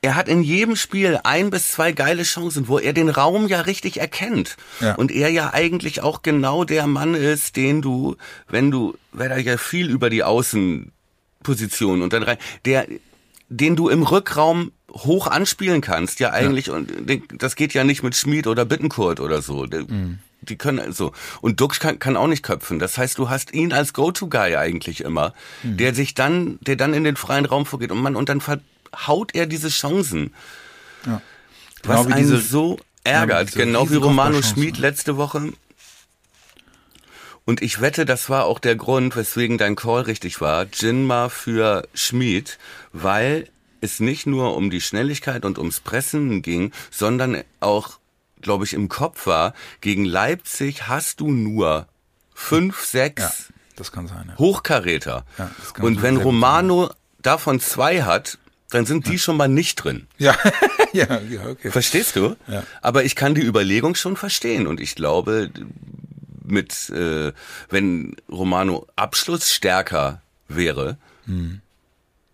er 0.05 0.15
hat 0.15 0.27
in 0.29 0.41
jedem 0.43 0.75
Spiel 0.75 1.19
ein 1.23 1.49
bis 1.49 1.71
zwei 1.71 1.91
geile 1.91 2.23
Chancen, 2.23 2.67
wo 2.67 2.77
er 2.79 2.93
den 2.93 3.09
Raum 3.09 3.47
ja 3.47 3.61
richtig 3.61 3.99
erkennt. 3.99 4.55
Ja. 4.79 4.95
Und 4.95 5.11
er 5.11 5.29
ja 5.29 5.53
eigentlich 5.53 6.01
auch 6.03 6.21
genau 6.21 6.63
der 6.63 6.85
Mann 6.87 7.15
ist, 7.15 7.55
den 7.55 7.81
du, 7.81 8.15
wenn 8.47 8.69
du, 8.71 8.95
weil 9.11 9.31
er 9.31 9.39
ja 9.39 9.57
viel 9.57 9.89
über 9.89 10.09
die 10.09 10.23
Außenposition 10.23 12.01
und 12.01 12.13
dann 12.13 12.23
rein, 12.23 12.37
der, 12.65 12.87
den 13.49 13.75
du 13.75 13.89
im 13.89 14.03
Rückraum 14.03 14.71
hoch 14.91 15.27
anspielen 15.27 15.81
kannst, 15.81 16.19
ja 16.19 16.31
eigentlich, 16.31 16.69
und 16.69 17.09
den- 17.09 17.23
das 17.37 17.55
geht 17.55 17.73
ja 17.73 17.83
nicht 17.83 18.01
mit 18.03 18.15
Schmid 18.15 18.47
oder 18.47 18.65
Bittenkurt 18.65 19.19
oder 19.19 19.41
so. 19.41 19.65
Der- 19.65 19.85
Die 20.41 20.57
können 20.57 20.91
so. 20.93 21.11
Und 21.41 21.59
Dux 21.59 21.79
kann, 21.79 21.97
kann 21.97 22.15
auch 22.15 22.27
nicht 22.27 22.43
köpfen. 22.43 22.77
Das 22.77 22.99
heißt, 22.99 23.17
du 23.17 23.29
hast 23.29 23.51
ihn 23.53 23.73
als 23.73 23.93
Go-To-Guy 23.93 24.55
eigentlich 24.57 25.01
immer, 25.01 25.33
der 25.63 25.95
sich 25.95 26.13
dann, 26.13 26.59
der 26.61 26.75
dann 26.75 26.93
in 26.93 27.03
den 27.03 27.15
freien 27.15 27.45
Raum 27.45 27.65
vorgeht 27.65 27.91
und 27.91 27.99
man, 27.99 28.15
und 28.15 28.29
dann 28.29 28.41
verhaut 28.95 29.35
er 29.35 29.45
diese 29.45 29.69
Chancen. 29.69 30.33
Ja. 31.05 31.21
Was 31.83 31.97
Genau 31.99 32.07
wie 32.07 32.13
einen 32.13 32.21
diese- 32.23 32.39
so 32.41 32.79
ärgert, 33.03 33.49
diese 33.49 33.59
genau 33.59 33.89
wie 33.89 33.95
Romano. 33.95 34.41
Schmid 34.41 34.77
letzte 34.77 35.17
Woche. 35.17 35.53
Und 37.45 37.61
ich 37.61 37.79
wette, 37.79 38.05
das 38.05 38.29
war 38.29 38.45
auch 38.45 38.57
der 38.59 38.75
Grund, 38.75 39.15
weswegen 39.15 39.57
dein 39.59 39.75
Call 39.75 40.01
richtig 40.03 40.41
war, 40.41 40.65
Jinma 40.73 41.29
für 41.29 41.87
Schmid, 41.93 42.57
weil 42.91 43.47
es 43.81 43.99
nicht 43.99 44.25
nur 44.25 44.55
um 44.57 44.71
die 44.71 44.81
Schnelligkeit 44.81 45.45
und 45.45 45.59
ums 45.59 45.79
Pressen 45.79 46.41
ging, 46.41 46.71
sondern 46.89 47.43
auch, 47.59 47.99
glaube 48.41 48.65
ich, 48.65 48.73
im 48.73 48.89
Kopf 48.89 49.27
war, 49.27 49.53
gegen 49.81 50.05
Leipzig 50.05 50.87
hast 50.87 51.19
du 51.19 51.29
nur 51.31 51.87
fünf, 52.33 52.83
sechs 52.83 53.21
Ja, 53.21 53.55
das 53.75 53.91
kann 53.91 54.07
sein. 54.07 54.25
Ja. 54.29 54.37
Hochkaräter. 54.39 55.23
Ja, 55.37 55.51
das 55.59 55.73
kann 55.75 55.85
und 55.85 56.01
wenn 56.01 56.17
Romano 56.17 56.89
davon 57.21 57.59
zwei 57.59 58.01
hat, 58.01 58.39
dann 58.75 58.85
sind 58.85 59.07
die 59.07 59.17
schon 59.17 59.37
mal 59.37 59.47
nicht 59.47 59.75
drin. 59.75 60.07
Ja, 60.17 60.35
ja, 60.93 61.19
ja, 61.29 61.47
okay. 61.47 61.71
Verstehst 61.71 62.15
du? 62.15 62.35
Ja. 62.47 62.63
Aber 62.81 63.03
ich 63.03 63.15
kann 63.15 63.33
die 63.35 63.41
Überlegung 63.43 63.95
schon 63.95 64.15
verstehen 64.17 64.67
und 64.67 64.79
ich 64.79 64.95
glaube, 64.95 65.49
mit 66.43 66.89
äh, 66.89 67.31
wenn 67.69 68.15
Romano 68.31 68.85
abschlussstärker 68.95 70.21
wäre, 70.47 70.97
Hm. 71.25 71.61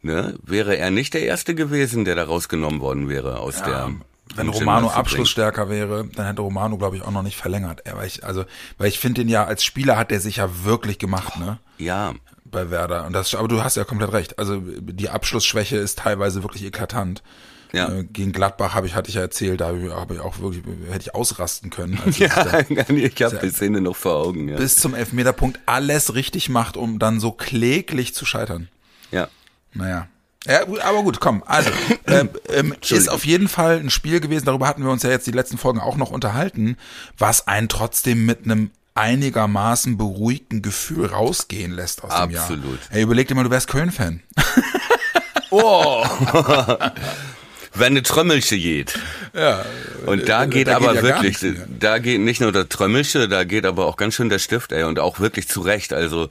ne, 0.01 0.35
wäre 0.43 0.75
er 0.75 0.91
nicht 0.91 1.13
der 1.13 1.23
erste 1.23 1.55
gewesen, 1.55 2.03
der 2.03 2.15
da 2.15 2.23
rausgenommen 2.25 2.81
worden 2.81 3.07
wäre 3.07 3.39
aus 3.39 3.63
der. 3.63 3.91
Wenn 4.35 4.47
Romano 4.49 4.89
abschlussstärker 4.89 5.69
wäre, 5.69 6.07
dann 6.15 6.25
hätte 6.25 6.41
Romano, 6.41 6.77
glaube 6.77 6.95
ich, 6.95 7.03
auch 7.03 7.11
noch 7.11 7.23
nicht 7.23 7.35
verlängert. 7.37 7.81
Er, 7.85 7.97
weil 7.97 8.07
ich, 8.07 8.23
also, 8.23 8.45
weil 8.77 8.87
ich 8.87 8.97
finde 8.99 9.21
den 9.21 9.29
ja, 9.29 9.43
als 9.45 9.63
Spieler 9.63 9.97
hat 9.97 10.11
er 10.11 10.19
sich 10.21 10.37
ja 10.37 10.63
wirklich 10.63 10.99
gemacht, 10.99 11.37
ne? 11.37 11.59
Ja, 11.77 12.13
Bei 12.51 12.69
Werder. 12.69 13.05
Und 13.05 13.13
das, 13.13 13.33
aber 13.33 13.47
du 13.47 13.63
hast 13.63 13.77
ja 13.77 13.83
komplett 13.83 14.11
recht. 14.11 14.37
Also, 14.37 14.61
die 14.61 15.09
Abschlussschwäche 15.09 15.77
ist 15.77 15.99
teilweise 15.99 16.43
wirklich 16.43 16.63
eklatant. 16.63 17.23
Ja. 17.73 17.89
Äh, 17.89 18.03
Gegen 18.03 18.33
Gladbach 18.33 18.73
habe 18.73 18.87
ich, 18.87 18.95
hatte 18.95 19.09
ich 19.09 19.15
ja 19.15 19.21
erzählt, 19.21 19.61
da 19.61 19.67
habe 19.67 20.13
ich 20.15 20.19
auch 20.19 20.39
wirklich, 20.39 20.63
hätte 20.89 21.01
ich 21.01 21.15
ausrasten 21.15 21.69
können. 21.69 21.99
als 22.05 22.15
ich 22.15 22.19
ja, 22.19 22.43
da 22.43 22.59
ich 22.59 23.23
habe 23.23 23.39
die 23.41 23.49
Szene 23.49 23.81
noch 23.81 23.95
vor 23.95 24.15
Augen. 24.15 24.49
Ja. 24.49 24.57
bis 24.57 24.75
zum 24.75 24.93
Elfmeterpunkt 24.93 25.59
alles 25.65 26.13
richtig 26.13 26.49
macht, 26.49 26.75
um 26.75 26.99
dann 26.99 27.19
so 27.19 27.31
kläglich 27.31 28.13
zu 28.13 28.25
scheitern. 28.25 28.69
ja. 29.11 29.29
Naja. 29.73 30.07
Ja, 30.45 30.63
gut, 30.63 30.79
aber 30.81 31.03
gut, 31.03 31.19
komm. 31.19 31.43
Also, 31.45 31.69
ähm, 32.07 32.29
ähm, 32.49 32.75
ist 32.81 33.09
auf 33.09 33.25
jeden 33.25 33.47
Fall 33.47 33.79
ein 33.79 33.89
Spiel 33.89 34.19
gewesen, 34.19 34.45
darüber 34.45 34.67
hatten 34.67 34.83
wir 34.83 34.91
uns 34.91 35.03
ja 35.03 35.09
jetzt 35.09 35.27
die 35.27 35.31
letzten 35.31 35.57
Folgen 35.57 35.79
auch 35.79 35.97
noch 35.97 36.09
unterhalten, 36.11 36.77
was 37.17 37.47
einen 37.47 37.69
trotzdem 37.69 38.25
mit 38.25 38.45
einem 38.45 38.71
einigermaßen 38.93 39.97
beruhigten 39.97 40.61
Gefühl 40.61 41.07
rausgehen 41.07 41.71
lässt 41.71 42.03
aus 42.03 42.13
dem 42.21 42.31
Jahr. 42.31 42.43
Absolut. 42.43 42.79
Ey, 42.89 43.03
überleg 43.03 43.27
dir 43.27 43.35
mal, 43.35 43.43
du 43.43 43.49
wärst 43.49 43.67
Köln-Fan. 43.67 44.21
Oh! 45.51 46.05
Wenn 47.73 47.87
eine 47.87 48.03
Trömmelsche 48.03 48.57
geht. 48.57 48.97
Ja. 49.33 49.65
Und 50.05 50.27
da 50.27 50.45
geht 50.45 50.67
da 50.67 50.79
geht 50.79 50.83
aber 50.83 50.95
ja 50.95 51.01
gar 51.01 51.23
wirklich, 51.23 51.55
da 51.79 51.99
geht 51.99 52.21
nicht 52.21 52.41
nur 52.41 52.51
der 52.51 52.67
Trömmelsche, 52.69 53.27
da 53.27 53.43
geht 53.43 53.65
aber 53.65 53.85
auch 53.85 53.97
ganz 53.97 54.15
schön 54.15 54.29
der 54.29 54.39
Stift, 54.39 54.71
ey, 54.71 54.83
und 54.83 54.99
auch 54.99 55.19
wirklich 55.19 55.47
zurecht. 55.47 55.93
Also, 55.93 56.29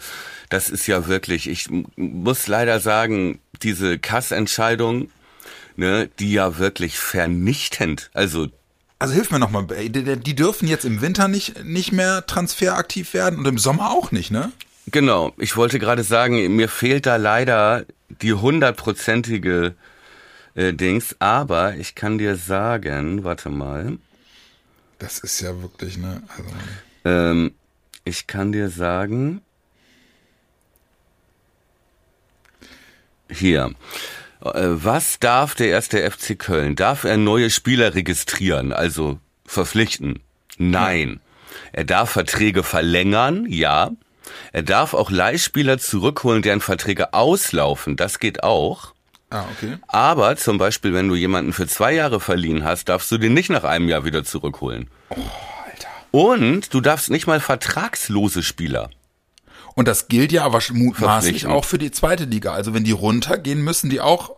das 0.48 0.70
ist 0.70 0.86
ja 0.86 1.06
wirklich, 1.06 1.48
ich 1.48 1.68
muss 1.96 2.46
leider 2.46 2.80
sagen, 2.80 3.40
diese 3.62 3.98
Kassentscheidung, 3.98 5.10
ne, 5.76 6.10
die 6.18 6.32
ja 6.32 6.58
wirklich 6.58 6.98
vernichtend, 6.98 8.10
also, 8.14 8.48
Also 9.00 9.14
hilf 9.14 9.30
mir 9.30 9.38
nochmal, 9.38 9.66
die, 9.66 10.34
dürfen 10.36 10.68
jetzt 10.68 10.84
im 10.84 11.00
Winter 11.00 11.26
nicht, 11.26 11.64
nicht 11.64 11.90
mehr 11.90 12.26
transferaktiv 12.26 13.14
werden 13.14 13.38
und 13.38 13.46
im 13.46 13.56
Sommer 13.56 13.90
auch 13.90 14.12
nicht, 14.12 14.30
ne? 14.30 14.52
genau, 14.86 15.32
ich 15.38 15.56
wollte 15.56 15.78
gerade 15.78 16.02
sagen, 16.02 16.54
mir 16.54 16.68
fehlt 16.68 17.06
da 17.06 17.16
leider 17.16 17.86
die 18.08 18.34
hundertprozentige 18.34 19.74
äh, 20.54 20.74
Dings, 20.74 21.16
aber 21.18 21.76
ich 21.76 21.94
kann 21.94 22.18
dir 22.18 22.36
sagen, 22.36 23.24
warte 23.24 23.48
mal, 23.48 23.96
Das 24.98 25.18
ist 25.20 25.40
ja 25.40 25.60
wirklich, 25.62 25.96
ne? 25.96 26.22
Also, 26.28 26.50
Ähm, 27.06 27.54
ich 28.04 28.26
kann 28.26 28.52
dir 28.52 28.68
sagen, 28.68 29.40
hier, 33.30 33.74
was 34.40 35.18
darf 35.18 35.54
der 35.54 35.68
erste 35.68 36.10
FC 36.10 36.38
Köln? 36.38 36.76
Darf 36.76 37.04
er 37.04 37.16
neue 37.16 37.50
Spieler 37.50 37.94
registrieren, 37.94 38.72
also 38.72 39.18
verpflichten? 39.46 40.20
Nein. 40.58 41.20
Er 41.72 41.84
darf 41.84 42.10
Verträge 42.10 42.62
verlängern, 42.62 43.46
ja. 43.48 43.90
Er 44.52 44.62
darf 44.62 44.94
auch 44.94 45.10
Leihspieler 45.10 45.78
zurückholen, 45.78 46.42
deren 46.42 46.60
Verträge 46.60 47.14
auslaufen, 47.14 47.96
das 47.96 48.18
geht 48.18 48.42
auch. 48.42 48.94
ah, 49.30 49.44
okay. 49.52 49.78
Aber 49.88 50.36
zum 50.36 50.58
Beispiel, 50.58 50.92
wenn 50.94 51.08
du 51.08 51.14
jemanden 51.14 51.52
für 51.52 51.66
zwei 51.66 51.92
Jahre 51.92 52.20
verliehen 52.20 52.64
hast, 52.64 52.88
darfst 52.88 53.10
du 53.10 53.18
den 53.18 53.34
nicht 53.34 53.50
nach 53.50 53.64
einem 53.64 53.88
Jahr 53.88 54.04
wieder 54.04 54.24
zurückholen. 54.24 54.88
Und 56.10 56.74
du 56.74 56.80
darfst 56.80 57.10
nicht 57.10 57.26
mal 57.26 57.40
vertragslose 57.40 58.42
Spieler. 58.42 58.90
Und 59.80 59.88
das 59.88 60.08
gilt 60.08 60.30
ja 60.30 60.44
aber 60.44 60.60
mutmaßlich 60.74 61.46
auch 61.46 61.64
für 61.64 61.78
die 61.78 61.90
zweite 61.90 62.24
Liga. 62.24 62.52
Also 62.52 62.74
wenn 62.74 62.84
die 62.84 62.92
runtergehen, 62.92 63.62
müssen 63.62 63.88
die 63.88 64.02
auch 64.02 64.32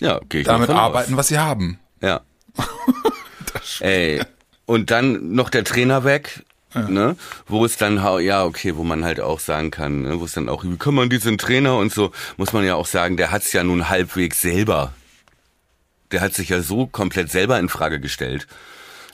Ja, 0.00 0.18
damit 0.42 0.70
aus. 0.70 0.76
arbeiten, 0.76 1.16
was 1.16 1.28
sie 1.28 1.38
haben. 1.38 1.78
Ja. 2.02 2.22
Ey, 3.78 4.20
und 4.66 4.90
dann 4.90 5.34
noch 5.36 5.50
der 5.50 5.62
Trainer 5.62 6.02
weg, 6.02 6.44
ne? 6.74 7.14
Wo 7.46 7.64
es 7.64 7.76
dann, 7.76 7.98
ja, 8.24 8.42
okay, 8.44 8.74
wo 8.74 8.82
man 8.82 9.04
halt 9.04 9.20
auch 9.20 9.38
sagen 9.38 9.70
kann, 9.70 10.02
ne? 10.02 10.18
wo 10.18 10.24
es 10.24 10.32
dann 10.32 10.48
auch, 10.48 10.64
wie 10.64 10.76
kann 10.76 10.94
man 10.96 11.08
diesen 11.10 11.38
Trainer 11.38 11.76
und 11.76 11.92
so, 11.92 12.10
muss 12.36 12.52
man 12.52 12.64
ja 12.64 12.74
auch 12.74 12.86
sagen, 12.86 13.16
der 13.16 13.30
hat's 13.30 13.52
ja 13.52 13.62
nun 13.62 13.88
halbwegs 13.88 14.40
selber. 14.40 14.92
Der 16.10 16.22
hat 16.22 16.34
sich 16.34 16.48
ja 16.48 16.60
so 16.60 16.88
komplett 16.88 17.30
selber 17.30 17.56
in 17.60 17.68
Frage 17.68 18.00
gestellt. 18.00 18.48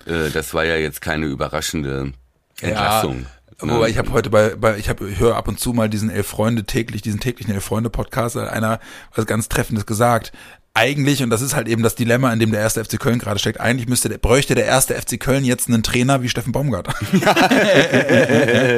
Äh, 0.07 0.31
das 0.31 0.55
war 0.55 0.65
ja 0.65 0.77
jetzt 0.77 1.03
keine 1.03 1.27
überraschende 1.27 2.15
Entlassung. 2.63 3.21
ne? 3.21 3.27
Wobei 3.59 3.89
ich 3.89 3.97
habe 3.99 4.13
heute 4.13 4.29
bei, 4.29 4.51
bei 4.55 4.77
ich 4.77 4.89
habe 4.91 5.17
höre 5.19 5.35
ab 5.37 5.49
und 5.49 5.59
zu 5.59 5.73
mal 5.73 5.89
diesen 5.89 6.11
elf 6.11 6.27
Freunde 6.27 6.65
täglich, 6.65 7.01
diesen 7.03 7.21
täglichen 7.21 7.55
elf 7.55 7.65
Freunde 7.65 7.89
Podcast, 7.89 8.37
einer 8.37 8.81
was 9.15 9.25
ganz 9.27 9.49
treffendes 9.49 9.87
gesagt. 9.87 10.33
Eigentlich 10.75 11.23
und 11.23 11.31
das 11.31 11.41
ist 11.41 11.55
halt 11.55 11.67
eben 11.69 11.83
das 11.83 11.95
Dilemma, 11.95 12.31
in 12.35 12.39
dem 12.39 12.51
der 12.51 12.61
erste 12.61 12.85
FC 12.85 13.01
Köln 13.01 13.19
gerade 13.19 13.39
steckt. 13.41 13.59
Eigentlich 13.59 13.89
müsste 13.89 14.11
der, 14.11 14.19
bräuchte 14.19 14.55
der 14.55 14.67
erste 14.67 14.95
FC 14.95 15.19
Köln 15.19 15.43
jetzt 15.43 15.69
einen 15.69 15.83
Trainer 15.83 16.21
wie 16.21 16.29
Steffen 16.29 16.53
Baumgart. 16.53 16.89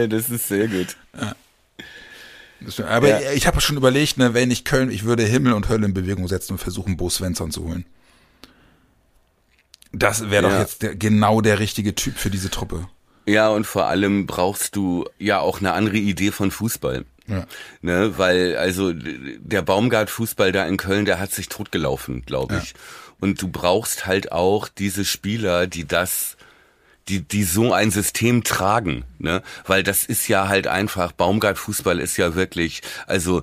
das 0.08 0.30
ist 0.30 0.46
sehr 0.46 0.68
gut. 0.68 0.96
Aber 2.86 3.08
Ja. 3.08 3.32
ich 3.32 3.48
habe 3.48 3.60
schon 3.60 3.76
überlegt, 3.76 4.16
ne, 4.16 4.32
wenn 4.32 4.52
ich 4.52 4.64
Köln, 4.64 4.92
ich 4.92 5.02
würde 5.04 5.24
Himmel 5.24 5.54
und 5.54 5.68
Hölle 5.68 5.86
in 5.86 5.94
Bewegung 5.94 6.28
setzen 6.28 6.52
und 6.52 6.58
versuchen, 6.58 6.96
Bo 6.96 7.10
Svensson 7.10 7.50
zu 7.50 7.64
holen. 7.64 7.84
Das 9.92 10.30
wäre 10.30 10.42
doch 10.44 10.50
Ja. 10.50 10.60
jetzt 10.60 10.82
der, 10.82 10.94
genau 10.94 11.40
der 11.40 11.58
richtige 11.58 11.96
Typ 11.96 12.16
für 12.16 12.30
diese 12.30 12.50
Truppe. 12.50 12.86
Ja, 13.28 13.50
und 13.50 13.66
vor 13.66 13.86
allem 13.86 14.26
brauchst 14.26 14.74
du 14.74 15.04
ja 15.18 15.40
auch 15.40 15.60
eine 15.60 15.72
andere 15.74 15.98
Idee 15.98 16.32
von 16.32 16.50
Fußball. 16.50 17.04
Ja. 17.26 17.44
Ne, 17.82 18.16
weil 18.16 18.56
also 18.56 18.92
der 18.94 19.60
Baumgart-Fußball 19.60 20.50
da 20.50 20.66
in 20.66 20.78
Köln, 20.78 21.04
der 21.04 21.18
hat 21.18 21.30
sich 21.30 21.50
totgelaufen, 21.50 22.24
glaube 22.24 22.62
ich. 22.62 22.72
Und 23.20 23.42
du 23.42 23.48
brauchst 23.48 24.06
halt 24.06 24.32
auch 24.32 24.66
diese 24.68 25.04
Spieler, 25.04 25.66
die 25.66 25.86
das 25.86 26.38
die, 27.08 27.20
die 27.20 27.44
so 27.44 27.72
ein 27.72 27.90
System 27.90 28.44
tragen, 28.44 29.04
ne? 29.18 29.42
Weil 29.66 29.82
das 29.82 30.04
ist 30.04 30.28
ja 30.28 30.48
halt 30.48 30.66
einfach, 30.66 31.12
Baumgart-Fußball 31.12 31.98
ist 32.00 32.16
ja 32.16 32.34
wirklich, 32.34 32.82
also 33.06 33.42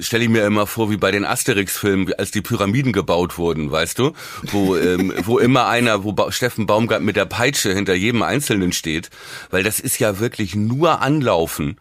stelle 0.00 0.24
ich 0.24 0.30
mir 0.30 0.44
immer 0.44 0.66
vor, 0.66 0.90
wie 0.90 0.96
bei 0.96 1.10
den 1.10 1.24
Asterix-Filmen, 1.24 2.12
als 2.14 2.30
die 2.30 2.42
Pyramiden 2.42 2.92
gebaut 2.92 3.38
wurden, 3.38 3.70
weißt 3.70 3.98
du? 3.98 4.12
Wo, 4.42 4.76
ähm, 4.76 5.12
wo 5.24 5.38
immer 5.38 5.66
einer, 5.66 6.04
wo 6.04 6.12
ba 6.12 6.30
Steffen 6.30 6.66
Baumgart 6.66 7.02
mit 7.02 7.16
der 7.16 7.26
Peitsche 7.26 7.72
hinter 7.74 7.94
jedem 7.94 8.22
Einzelnen 8.22 8.72
steht, 8.72 9.10
weil 9.50 9.62
das 9.62 9.80
ist 9.80 9.98
ja 9.98 10.20
wirklich 10.20 10.54
nur 10.54 11.00
Anlaufen. 11.02 11.76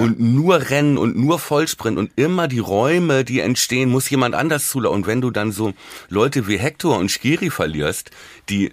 Und 0.00 0.18
nur 0.18 0.68
Rennen 0.68 0.98
und 0.98 1.16
nur 1.16 1.38
Vollsprint 1.38 1.96
und 1.96 2.10
immer 2.16 2.48
die 2.48 2.58
Räume, 2.58 3.24
die 3.24 3.38
entstehen, 3.38 3.88
muss 3.88 4.10
jemand 4.10 4.34
anders 4.34 4.68
zulaufen. 4.68 5.02
Und 5.02 5.06
wenn 5.06 5.20
du 5.20 5.30
dann 5.30 5.52
so 5.52 5.74
Leute 6.08 6.48
wie 6.48 6.58
Hector 6.58 6.98
und 6.98 7.08
Skiri 7.08 7.50
verlierst, 7.50 8.10
die 8.48 8.72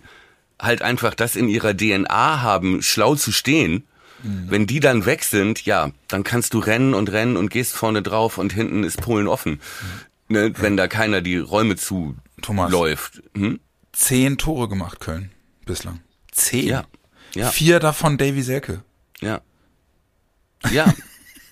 halt 0.63 0.81
einfach 0.81 1.13
das 1.13 1.35
in 1.35 1.47
ihrer 1.47 1.75
DNA 1.75 2.41
haben, 2.41 2.81
schlau 2.81 3.15
zu 3.15 3.31
stehen, 3.31 3.83
wenn 4.23 4.67
die 4.67 4.79
dann 4.79 5.05
weg 5.05 5.23
sind, 5.23 5.65
ja, 5.65 5.91
dann 6.07 6.23
kannst 6.23 6.53
du 6.53 6.59
rennen 6.59 6.93
und 6.93 7.11
rennen 7.11 7.35
und 7.35 7.49
gehst 7.49 7.73
vorne 7.73 8.01
drauf 8.01 8.37
und 8.37 8.53
hinten 8.53 8.85
ist 8.85 9.01
Polen 9.01 9.27
offen. 9.27 9.59
Ne, 10.29 10.53
wenn 10.59 10.77
da 10.77 10.87
keiner 10.87 11.19
die 11.19 11.37
Räume 11.37 11.75
Thomas. 12.41 12.71
zuläuft. 12.71 13.21
Hm? 13.35 13.59
Zehn 13.91 14.37
Tore 14.37 14.69
gemacht, 14.69 15.01
Köln, 15.01 15.31
bislang. 15.65 15.99
Zehn. 16.31 16.67
Ja. 16.67 16.85
Ja. 17.35 17.49
Vier 17.49 17.79
davon 17.79 18.17
Davy 18.17 18.41
Selke. 18.43 18.83
Ja. 19.19 19.41
Ja. 20.71 20.93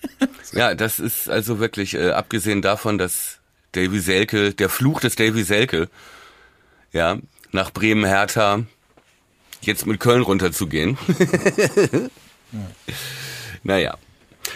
ja, 0.52 0.74
das 0.74 0.98
ist 0.98 1.28
also 1.28 1.58
wirklich, 1.58 1.94
äh, 1.94 2.12
abgesehen 2.12 2.62
davon, 2.62 2.96
dass 2.96 3.40
Davy 3.72 4.00
Selke, 4.00 4.54
der 4.54 4.70
Fluch 4.70 5.00
des 5.00 5.14
Davy 5.14 5.42
Selke, 5.42 5.90
ja, 6.92 7.18
nach 7.50 7.70
Bremen 7.70 8.06
Hertha 8.06 8.64
jetzt 9.66 9.86
mit 9.86 10.00
Köln 10.00 10.22
runterzugehen. 10.22 10.98
Naja. 13.62 13.96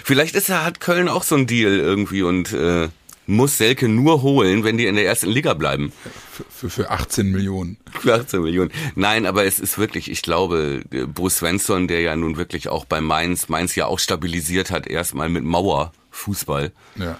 Vielleicht 0.05 0.35
ist 0.35 0.49
er, 0.49 0.65
hat 0.65 0.81
Köln 0.81 1.09
auch 1.09 1.23
so 1.23 1.37
ein 1.37 1.47
Deal 1.47 1.79
irgendwie 1.79 2.23
und 2.23 2.53
äh, 2.53 2.89
muss 3.27 3.59
Selke 3.59 3.89
nur 3.89 4.23
holen, 4.23 4.65
wenn 4.65 4.79
die 4.79 4.87
in 4.87 4.97
der 4.97 5.07
ersten 5.07 5.31
Liga 5.31 5.55
bleiben. 5.55 5.93
Für, 6.33 6.45
für, 6.51 6.71
für 6.71 6.91
18 6.91 7.31
Millionen. 7.31 7.77
Für 8.01 8.15
18 8.15 8.43
Millionen. 8.43 8.73
Nein, 8.95 9.27
aber 9.27 9.45
es 9.45 9.59
ist 9.59 9.79
wirklich, 9.79 10.11
ich 10.11 10.23
glaube, 10.23 10.85
äh, 10.93 11.07
Bruce 11.07 11.39
Svensson, 11.39 11.89
der 11.89 12.01
ja 12.01 12.17
nun 12.17 12.37
wirklich 12.37 12.69
auch 12.69 12.85
bei 12.85 13.01
Mainz, 13.01 13.49
Mainz 13.49 13.75
ja 13.75 13.87
auch 13.87 13.99
stabilisiert 13.99 14.71
hat, 14.71 14.87
erstmal 14.87 15.29
mit 15.29 15.45
Mauer 15.45 15.93
Fußball. 16.11 16.73
Ja. 16.97 17.19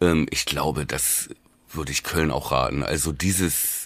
Ähm, 0.00 0.26
ich 0.30 0.44
glaube, 0.44 0.86
das 0.86 1.28
würde 1.72 1.92
ich 1.92 2.02
Köln 2.02 2.30
auch 2.30 2.52
raten. 2.52 2.82
Also 2.82 3.12
dieses, 3.12 3.83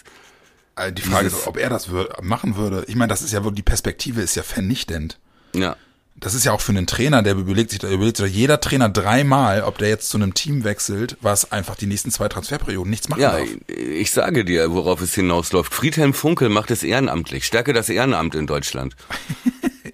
Die 0.91 1.01
Frage 1.01 1.25
Dieses- 1.27 1.41
ist, 1.41 1.47
ob 1.47 1.57
er 1.57 1.69
das 1.69 1.89
wür 1.89 2.09
machen 2.21 2.55
würde. 2.55 2.85
Ich 2.87 2.95
meine, 2.95 3.09
das 3.09 3.21
ist 3.21 3.33
ja 3.33 3.43
wohl, 3.43 3.53
die 3.53 3.61
Perspektive 3.63 4.21
ist 4.21 4.35
ja 4.35 4.43
vernichtend. 4.43 5.17
ja, 5.53 5.75
Das 6.15 6.33
ist 6.33 6.43
ja 6.45 6.51
auch 6.51 6.61
für 6.61 6.71
einen 6.71 6.87
Trainer, 6.87 7.21
der 7.23 7.35
überlegt 7.35 7.71
sich, 7.71 7.81
überlegt 7.83 8.17
sich 8.17 8.33
jeder 8.33 8.59
Trainer 8.59 8.89
dreimal, 8.89 9.63
ob 9.63 9.77
der 9.77 9.87
jetzt 9.89 10.09
zu 10.09 10.17
einem 10.17 10.33
Team 10.33 10.63
wechselt, 10.65 11.17
was 11.21 11.51
einfach 11.51 11.75
die 11.75 11.85
nächsten 11.85 12.11
zwei 12.11 12.27
Transferperioden 12.27 12.89
nichts 12.89 13.07
machen 13.09 13.21
ja, 13.21 13.37
darf. 13.37 13.47
ich, 13.67 13.77
ich 13.77 14.11
sage 14.11 14.43
dir, 14.45 14.71
worauf 14.71 15.01
es 15.01 15.13
hinausläuft. 15.15 15.73
Friedhelm 15.73 16.13
Funkel 16.13 16.49
macht 16.49 16.71
es 16.71 16.83
ehrenamtlich. 16.83 17.45
Stärke 17.45 17.71
das 17.73 17.89
Ehrenamt 17.89 18.35
in 18.35 18.47
Deutschland. 18.47 18.95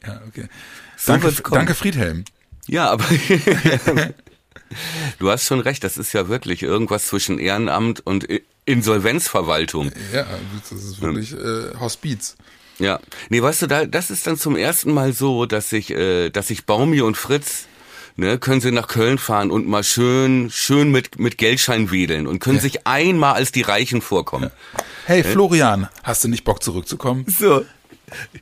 Ja, 0.05 0.21
okay. 0.27 0.45
So 0.97 1.13
danke, 1.13 1.33
danke, 1.49 1.73
Friedhelm. 1.73 2.25
Ja, 2.67 2.91
aber 2.91 3.05
du 5.19 5.29
hast 5.31 5.45
schon 5.45 5.59
recht, 5.59 5.83
das 5.83 5.97
ist 5.97 6.13
ja 6.13 6.27
wirklich 6.27 6.63
irgendwas 6.63 7.07
zwischen 7.07 7.39
Ehrenamt 7.39 8.05
und 8.05 8.27
Insolvenzverwaltung. 8.65 9.91
Ja, 10.13 10.25
das 10.59 10.71
ist 10.71 11.01
wirklich 11.01 11.33
äh, 11.33 11.77
Hospiz. 11.79 12.35
Ja. 12.79 12.99
Nee, 13.29 13.41
weißt 13.41 13.63
du, 13.63 13.67
da, 13.67 13.85
das 13.85 14.11
ist 14.11 14.27
dann 14.27 14.37
zum 14.37 14.55
ersten 14.55 14.91
Mal 14.93 15.13
so, 15.13 15.45
dass 15.45 15.69
sich, 15.69 15.91
äh, 15.91 16.29
dass 16.29 16.47
sich 16.47 16.65
Baumi 16.65 17.01
und 17.01 17.15
Fritz, 17.15 17.67
ne, 18.15 18.37
können 18.37 18.61
sie 18.61 18.71
nach 18.71 18.87
Köln 18.87 19.17
fahren 19.17 19.51
und 19.51 19.67
mal 19.67 19.83
schön, 19.83 20.49
schön 20.51 20.91
mit, 20.91 21.19
mit 21.19 21.37
Geldschein 21.37 21.91
wedeln 21.91 22.27
und 22.27 22.39
können 22.39 22.59
sich 22.59 22.85
einmal 22.87 23.33
als 23.33 23.51
die 23.51 23.61
Reichen 23.61 24.01
vorkommen. 24.01 24.51
Hey, 25.05 25.23
Florian, 25.23 25.87
hast 26.03 26.23
du 26.23 26.27
nicht 26.27 26.43
Bock 26.43 26.63
zurückzukommen? 26.63 27.25
So. 27.27 27.65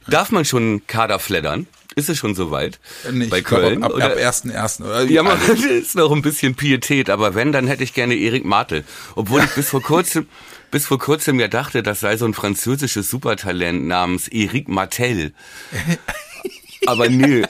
Darf 0.07 0.31
man 0.31 0.45
schon 0.45 0.85
Kader 0.87 1.19
fleddern? 1.19 1.67
Ist 1.95 2.09
es 2.09 2.17
schon 2.17 2.35
soweit? 2.35 2.79
Äh, 3.07 3.11
Nee, 3.11 3.25
Bei 3.27 3.39
ich 3.39 3.43
glaub, 3.45 3.61
Köln? 3.61 3.83
ab, 3.83 3.91
ab, 3.91 3.95
oder? 3.95 4.05
ab 4.07 4.17
1.1. 4.17 4.83
oder? 4.83 5.03
Ja, 5.03 5.23
man, 5.23 5.39
ist 5.69 5.95
noch 5.95 6.11
ein 6.11 6.21
bisschen 6.21 6.55
Pietät, 6.55 7.09
aber 7.09 7.35
wenn, 7.35 7.51
dann 7.51 7.67
hätte 7.67 7.83
ich 7.83 7.93
gerne 7.93 8.15
Erik 8.15 8.45
Martel. 8.45 8.83
Obwohl 9.15 9.43
ich 9.43 9.51
bis 9.51 9.69
vor 9.69 9.81
kurzem, 9.81 10.27
bis 10.71 10.85
vor 10.87 10.99
kurzem 10.99 11.39
ja 11.39 11.47
dachte, 11.47 11.83
das 11.83 11.99
sei 11.99 12.17
so 12.17 12.25
ein 12.25 12.33
französisches 12.33 13.09
Supertalent 13.09 13.85
namens 13.87 14.27
Erik 14.27 14.67
Martel. 14.67 15.33
Aber 16.85 17.07
nö, 17.09 17.43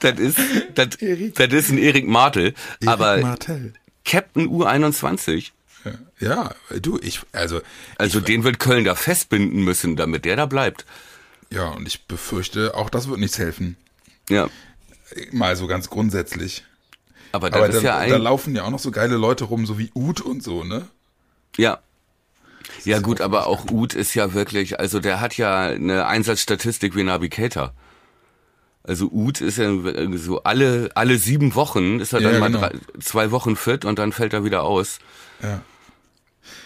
das 0.00 0.18
ist, 0.20 0.38
das, 0.74 0.88
das 1.34 1.52
ist 1.52 1.70
ein 1.70 1.78
Erik 1.78 2.06
Martel. 2.06 2.54
Aber 2.84 3.18
Martell. 3.18 3.72
Captain 4.04 4.48
U21, 4.48 5.50
Ja, 6.20 6.54
du, 6.80 6.98
ich, 7.02 7.20
also, 7.32 7.60
also 7.98 8.20
den 8.20 8.44
wird 8.44 8.60
Köln 8.60 8.84
da 8.84 8.94
festbinden 8.94 9.62
müssen, 9.64 9.96
damit 9.96 10.24
der 10.24 10.36
da 10.36 10.46
bleibt. 10.46 10.84
ja, 11.50 11.68
und 11.70 11.88
ich 11.88 12.04
befürchte, 12.04 12.74
auch 12.76 12.88
das 12.90 13.08
wird 13.08 13.18
nichts 13.18 13.38
helfen. 13.38 13.76
Ja. 14.28 14.48
Mal 15.32 15.56
so 15.56 15.66
ganz 15.66 15.88
grundsätzlich. 15.88 16.64
Aber 17.32 17.50
das 17.50 17.58
Aber 17.58 17.68
ist 17.68 17.76
da, 17.76 17.82
ja 17.82 17.98
ein, 17.98 18.10
da 18.10 18.16
laufen 18.16 18.54
ja 18.56 18.64
auch 18.64 18.70
noch 18.70 18.78
so 18.78 18.90
geile 18.90 19.16
Leute 19.16 19.44
rum, 19.44 19.66
so 19.66 19.78
wie 19.78 19.90
Uth 19.94 20.20
und 20.20 20.42
so, 20.42 20.64
ne? 20.64 20.86
Ja. 21.56 21.80
Ja 22.84 23.00
gut, 23.00 23.20
aber 23.20 23.46
auch 23.46 23.70
Uth 23.70 23.94
ist 23.94 24.14
ja 24.14 24.34
wirklich, 24.34 24.80
also 24.80 25.00
der 25.00 25.20
hat 25.20 25.36
ja 25.36 25.62
eine 25.66 26.06
Einsatzstatistik 26.06 26.96
wie 26.96 27.02
Nabi 27.02 27.28
Keita. 27.28 27.72
Also 28.82 29.08
Uth 29.10 29.40
ist 29.40 29.58
ja 29.58 29.70
so 30.14 30.42
alle 30.44 30.90
alle 30.94 31.18
sieben 31.18 31.54
Wochen 31.56 31.98
ist 31.98 32.12
er 32.12 32.20
Ja, 32.20 32.30
dann 32.30 32.40
mal 32.40 32.46
genau. 32.46 32.60
drei, 32.60 32.72
zwei 33.00 33.30
Wochen 33.32 33.56
fit 33.56 33.84
und 33.84 33.98
dann 33.98 34.12
fällt 34.12 34.32
er 34.32 34.44
wieder 34.44 34.62
aus. 34.62 34.98
Ja. 35.42 35.60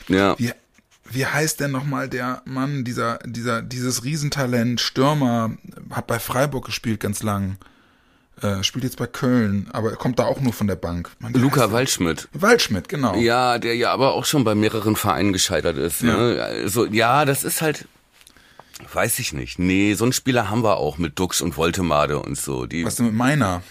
Ja. 0.09 0.39
Wie, 0.39 0.53
wie 1.11 1.27
heißt 1.27 1.61
denn 1.61 1.71
nochmal 1.73 2.09
der 2.09 2.43
Mann, 2.45 2.85
dieser, 2.85 3.19
dieser, 3.25 3.63
dieses 3.63 4.05
Riesentalent, 4.05 4.81
Stürmer, 4.81 5.53
hat 5.91 6.07
bei 6.07 6.19
Freiburg 6.19 6.67
gespielt 6.67 7.01
ganz 7.01 7.23
lang, 7.23 7.57
äh, 8.43 8.63
spielt 8.63 8.85
jetzt 8.85 8.97
bei 8.97 9.07
Köln, 9.07 9.69
aber 9.73 9.93
kommt 9.97 10.19
da 10.19 10.25
auch 10.25 10.41
nur 10.41 10.53
von 10.53 10.67
der 10.67 10.77
Bank. 10.77 11.11
Wie 11.19 11.39
Luca 11.39 11.73
Waldschmidt. 11.73 12.29
Waldschmidt, 12.33 12.89
genau. 12.89 13.15
Ja, 13.17 13.59
der 13.59 13.77
ja 13.77 13.93
aber 13.93 14.15
auch 14.15 14.25
schon 14.25 14.45
bei 14.45 14.55
mehreren 14.55 14.97
Vereinen 14.97 15.33
gescheitert 15.33 15.77
ist. 15.77 16.03
Ne? 16.03 16.41
Also 16.41 16.87
ja, 16.87 17.25
das 17.25 17.45
ist 17.45 17.61
halt, 17.61 17.87
weiß 18.93 19.19
ich 19.19 19.33
nicht. 19.33 19.59
Nee, 19.59 19.95
so 19.95 20.05
einen 20.05 20.13
Spieler 20.13 20.49
haben 20.49 20.63
wir 20.63 20.77
auch 20.79 20.97
mit 20.97 21.19
Dux 21.19 21.41
und 21.41 21.57
Voltemade 21.57 22.19
und 22.19 22.39
so. 22.39 22.67
Die, 22.67 22.85
Was 22.85 22.97
denn 22.97 23.07
mit 23.07 23.15
meiner? 23.15 23.63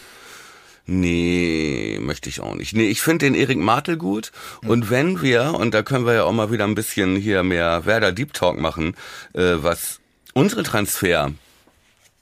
Nee, 0.91 1.99
möchte 2.01 2.29
ich 2.29 2.41
auch 2.41 2.55
nicht. 2.55 2.75
Nee, 2.75 2.87
ich 2.87 3.01
finde 3.01 3.25
den 3.25 3.35
Erik 3.35 3.59
Martel 3.59 3.95
gut. 3.95 4.31
Und 4.65 4.89
wenn 4.89 5.21
wir, 5.21 5.53
und 5.53 5.75
da 5.75 5.83
können 5.83 6.07
wir 6.07 6.13
ja 6.13 6.23
auch 6.23 6.31
mal 6.31 6.51
wieder 6.51 6.63
ein 6.63 6.73
bisschen 6.73 7.15
hier 7.15 7.43
mehr 7.43 7.85
Werder 7.85 8.11
Deep 8.11 8.33
Talk 8.33 8.59
machen, 8.59 8.95
äh, 9.33 9.57
was 9.57 9.99
unsere 10.33 10.63
Transfer 10.63 11.31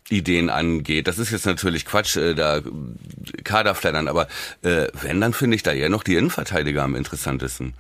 Ideen 0.10 0.50
angeht. 0.50 1.08
Das 1.08 1.18
ist 1.18 1.32
jetzt 1.32 1.46
natürlich 1.46 1.86
Quatsch, 1.86 2.18
äh, 2.18 2.36
da 2.36 2.58
äh, 2.58 2.64
Kaderflattern, 3.46 4.10
aber 4.10 4.28
äh, 4.64 4.88
wenn, 5.02 5.22
dann 5.22 5.32
finde 5.32 5.56
ich 5.56 5.64
da 5.64 5.72
eher 5.72 5.90
noch 5.90 6.04
die 6.04 6.16
Innenverteidiger 6.16 6.84
am 6.84 6.96
interessantesten. 6.96 7.74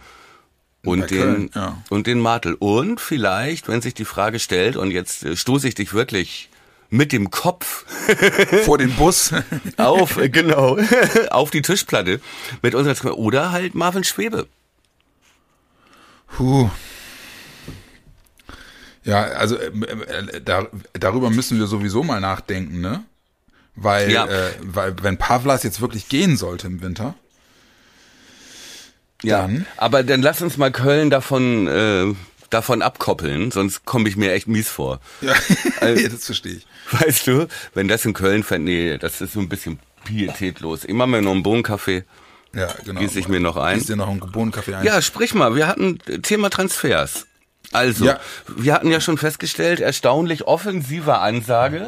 Und 0.85 1.01
Bei 1.01 1.07
den, 1.07 1.19
Köln, 1.19 1.49
ja. 1.53 1.83
und 1.89 2.07
den 2.07 2.19
Martel. 2.19 2.53
Und 2.53 3.01
vielleicht, 3.01 3.67
wenn 3.67 3.81
sich 3.81 3.93
die 3.93 4.05
Frage 4.05 4.39
stellt, 4.39 4.77
und 4.77 4.91
jetzt 4.91 5.25
äh, 5.25 5.35
stoße 5.35 5.67
ich 5.67 5.75
dich 5.75 5.93
wirklich 5.93 6.49
mit 6.89 7.11
dem 7.11 7.29
Kopf 7.31 7.85
Vor 8.65 8.77
den 8.77 8.95
Bus. 8.95 9.31
auf, 9.77 10.17
genau, 10.31 10.77
auf 11.31 11.51
die 11.51 11.61
Tischplatte 11.61 12.19
mit 12.61 12.75
unseren 12.75 13.11
oder 13.11 13.51
halt 13.51 13.75
Marvin 13.75 14.03
Schwebe. 14.03 14.47
Puh. 16.27 16.69
Ja, 19.03 19.21
also 19.23 19.57
äh, 19.57 19.67
äh, 19.67 20.41
da, 20.41 20.67
darüber 20.93 21.29
müssen 21.29 21.59
wir 21.59 21.67
sowieso 21.67 22.03
mal 22.03 22.19
nachdenken, 22.19 22.81
ne? 22.81 23.03
Weil, 23.75 24.11
Ja. 24.11 24.25
äh, 24.25 24.51
weil 24.61 24.95
wenn 25.01 25.17
Pavlas 25.17 25.63
jetzt 25.63 25.81
wirklich 25.81 26.09
gehen 26.09 26.35
sollte 26.35 26.67
im 26.67 26.81
Winter, 26.81 27.13
Ja, 29.23 29.41
Dann? 29.43 29.65
aber 29.77 30.03
dann 30.03 30.21
lass 30.21 30.41
uns 30.41 30.57
mal 30.57 30.71
Köln 30.71 31.09
davon 31.09 31.67
äh, 31.67 32.13
davon 32.49 32.81
abkoppeln, 32.81 33.51
sonst 33.51 33.85
komme 33.85 34.07
ich 34.09 34.15
mir 34.17 34.31
echt 34.33 34.47
mies 34.47 34.69
vor. 34.69 34.99
ja, 35.21 35.33
Also- 35.81 36.07
das 36.07 36.25
verstehe 36.25 36.53
ich. 36.53 36.67
Weißt 36.91 37.27
du, 37.27 37.47
wenn 37.73 37.87
das 37.87 38.05
in 38.05 38.13
Köln 38.13 38.43
fällt, 38.43 38.61
nee, 38.61 38.97
das 38.97 39.19
ist 39.21 39.33
so 39.33 39.39
ein 39.41 39.49
bisschen 39.49 39.79
pietätlos. 40.05 40.85
Ich 40.85 40.93
mach 40.93 41.05
mir 41.07 41.21
noch 41.21 41.31
einen 41.31 41.43
Bohnenkaffee. 41.43 42.03
Ja, 42.53 42.69
genau. 42.85 43.01
Gieß 43.01 43.15
ich 43.17 43.27
mir 43.27 43.41
noch 43.41 43.57
ein? 43.57 43.77
Gieß 43.77 43.87
dir 43.87 43.97
noch 43.97 44.07
einen 44.07 44.19
Bohnenkaffee 44.19 44.75
ein. 44.75 44.85
Ja, 44.85 45.01
sprich 45.01 45.33
mal, 45.33 45.55
wir 45.55 45.67
hatten 45.67 45.99
Thema 46.23 46.49
Transfers. 46.49 47.27
Also, 47.73 48.05
Ja. 48.05 48.19
wir 48.47 48.73
hatten 48.73 48.89
ja 48.89 49.01
schon 49.01 49.17
festgestellt, 49.17 49.81
erstaunlich 49.81 50.45
offensive 50.47 51.17
Ansage. 51.17 51.87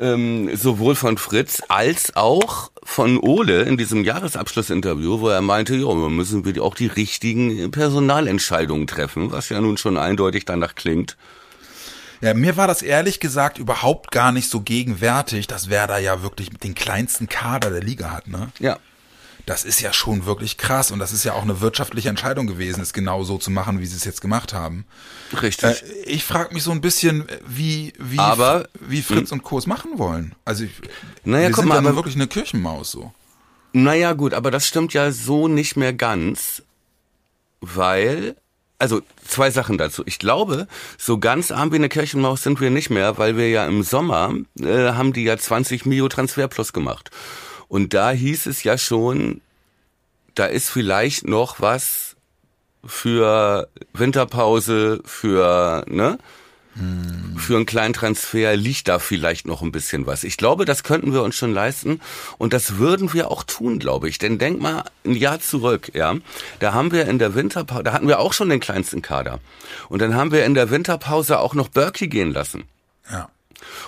Ähm, 0.00 0.54
sowohl 0.56 0.94
von 0.94 1.18
Fritz 1.18 1.62
als 1.68 2.16
auch 2.16 2.70
von 2.82 3.18
Ole 3.18 3.62
in 3.62 3.76
diesem 3.76 4.04
Jahresabschlussinterview, 4.04 5.20
wo 5.20 5.28
er 5.28 5.42
meinte, 5.42 5.76
ja, 5.76 5.86
wir 5.86 6.08
müssen 6.08 6.44
wir 6.44 6.62
auch 6.62 6.74
die 6.74 6.86
richtigen 6.86 7.70
Personalentscheidungen 7.70 8.86
treffen, 8.86 9.30
was 9.32 9.48
ja 9.48 9.60
nun 9.60 9.76
schon 9.76 9.96
eindeutig 9.96 10.44
danach 10.44 10.74
klingt. 10.74 11.16
Ja, 12.20 12.34
mir 12.34 12.56
war 12.56 12.66
das 12.66 12.82
ehrlich 12.82 13.20
gesagt 13.20 13.58
überhaupt 13.58 14.10
gar 14.10 14.32
nicht 14.32 14.50
so 14.50 14.60
gegenwärtig, 14.60 15.46
dass 15.46 15.70
Werder 15.70 15.98
ja 15.98 16.22
wirklich 16.22 16.50
den 16.50 16.74
kleinsten 16.74 17.28
Kader 17.28 17.70
der 17.70 17.82
Liga 17.82 18.10
hat, 18.10 18.26
ne? 18.26 18.48
Ja. 18.58 18.78
Das 19.48 19.64
ist 19.64 19.80
ja 19.80 19.92
schon 19.94 20.26
wirklich 20.26 20.58
krass 20.58 20.90
und 20.90 20.98
das 20.98 21.12
ist 21.12 21.24
ja 21.24 21.32
auch 21.32 21.42
eine 21.42 21.60
wirtschaftliche 21.62 22.08
Entscheidung 22.10 22.46
gewesen, 22.46 22.80
es 22.82 22.92
genau 22.92 23.24
so 23.24 23.38
zu 23.38 23.50
machen, 23.50 23.80
wie 23.80 23.86
sie 23.86 23.96
es 23.96 24.04
jetzt 24.04 24.20
gemacht 24.20 24.52
haben. 24.52 24.84
Richtig. 25.40 25.82
Äh, 25.82 26.02
ich 26.04 26.22
frage 26.24 26.52
mich 26.52 26.62
so 26.62 26.70
ein 26.70 26.80
bisschen, 26.82 27.24
wie, 27.46 27.92
wie, 27.98 28.18
Aber- 28.18 28.68
wie 28.78 29.00
Fritz 29.00 29.32
und 29.32 29.42
Co. 29.42 29.56
es 29.58 29.66
machen 29.66 29.92
wollen. 29.98 30.34
Also 30.44 30.64
ich, 30.64 30.72
Naja, 31.24 31.48
wir 31.48 31.50
guck 31.52 31.62
sind 31.62 31.68
mal, 31.68 31.74
ja 31.76 31.80
aber- 31.80 31.96
wirklich 31.96 32.14
eine 32.14 32.26
Kirchenmaus 32.26 32.90
so. 32.90 33.12
Naja, 33.72 34.12
gut, 34.12 34.34
aber 34.34 34.50
das 34.50 34.66
stimmt 34.66 34.92
ja 34.92 35.12
so 35.12 35.48
nicht 35.48 35.76
mehr 35.76 35.92
ganz, 35.94 36.62
weil, 37.60 38.36
also 38.78 39.00
zwei 39.26 39.50
Sachen 39.50 39.78
dazu. 39.78 40.02
Ich 40.06 40.18
glaube, 40.18 40.68
so 40.96 41.18
ganz 41.18 41.50
arm 41.50 41.72
wie 41.72 41.76
eine 41.76 41.88
Kirchenmaus 41.88 42.42
sind 42.42 42.60
wir 42.60 42.70
nicht 42.70 42.90
mehr, 42.90 43.18
weil 43.18 43.36
wir 43.36 43.48
ja 43.50 43.66
im 43.66 43.82
Sommer 43.82 44.34
äh, 44.60 44.92
haben 44.92 45.12
die 45.12 45.24
ja 45.24 45.36
20 45.36 45.86
Mio 45.86 46.08
Transfer 46.08 46.48
Plus 46.48 46.72
gemacht. 46.72 47.10
Und 47.68 47.94
da 47.94 48.10
hieß 48.10 48.46
es 48.46 48.62
ja 48.64 48.78
schon, 48.78 49.40
da 50.34 50.46
ist 50.46 50.70
vielleicht 50.70 51.26
noch 51.26 51.60
was 51.60 52.16
für 52.84 53.68
Winterpause, 53.92 55.00
für, 55.04 55.84
ne? 55.88 56.18
Für 57.36 57.56
einen 57.56 57.66
kleinen 57.66 57.92
Transfer 57.92 58.54
liegt 58.54 58.86
da 58.86 59.00
vielleicht 59.00 59.48
noch 59.48 59.62
ein 59.62 59.72
bisschen 59.72 60.06
was. 60.06 60.22
Ich 60.22 60.36
glaube, 60.36 60.64
das 60.64 60.84
könnten 60.84 61.12
wir 61.12 61.24
uns 61.24 61.34
schon 61.34 61.52
leisten 61.52 62.00
und 62.38 62.52
das 62.52 62.76
würden 62.76 63.12
wir 63.12 63.32
auch 63.32 63.42
tun, 63.42 63.80
glaube 63.80 64.08
ich. 64.08 64.18
Denn 64.18 64.38
denk 64.38 64.60
mal 64.60 64.84
ein 65.04 65.14
Jahr 65.14 65.40
zurück, 65.40 65.90
ja. 65.94 66.14
Da 66.60 66.74
haben 66.74 66.92
wir 66.92 67.06
in 67.08 67.18
der 67.18 67.34
Winterpause, 67.34 67.82
da 67.82 67.92
hatten 67.92 68.06
wir 68.06 68.20
auch 68.20 68.32
schon 68.32 68.48
den 68.48 68.60
kleinsten 68.60 69.02
Kader. 69.02 69.40
Und 69.88 70.00
dann 70.00 70.14
haben 70.14 70.30
wir 70.30 70.44
in 70.44 70.54
der 70.54 70.70
Winterpause 70.70 71.40
auch 71.40 71.54
noch 71.54 71.68
Berkey 71.68 72.06
gehen 72.06 72.32
lassen. 72.32 72.62
Ja. 73.10 73.28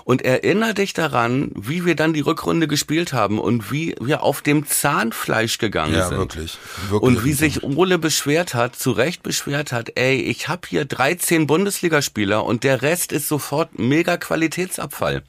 Und 0.05 0.23
erinnere 0.23 0.75
dich 0.75 0.93
daran, 0.93 1.53
wie 1.55 1.85
wir 1.85 1.95
dann 1.95 2.13
die 2.13 2.21
Rückrunde 2.21 2.67
gespielt 2.69 3.13
haben 3.13 3.39
und 3.39 3.71
wie 3.71 3.95
wir 4.01 4.23
auf 4.23 4.43
dem 4.43 4.67
Zahnfleisch 4.67 5.59
gegangen 5.59 5.95
Ja, 5.95 6.09
sind. 6.09 6.19
wirklich. 6.19 6.59
Wirklich. 6.89 7.01
Und 7.03 7.25
wie 7.25 7.33
sich 7.33 7.63
Ole 7.63 7.99
beschwert 7.99 8.55
hat, 8.55 8.77
zu 8.77 8.91
Recht 8.93 9.23
beschwert 9.23 9.73
hat, 9.73 9.93
ey, 9.97 10.17
ich 10.21 10.49
habe 10.49 10.63
hier 10.69 10.85
13 10.85 11.47
Bundesligaspieler 11.47 12.45
und 12.45 12.65
der 12.65 12.83
Rest 12.83 13.13
ist 13.13 13.29
sofort 13.29 13.79
mega 13.79 14.17
Qualitätsabfall. 14.17 15.23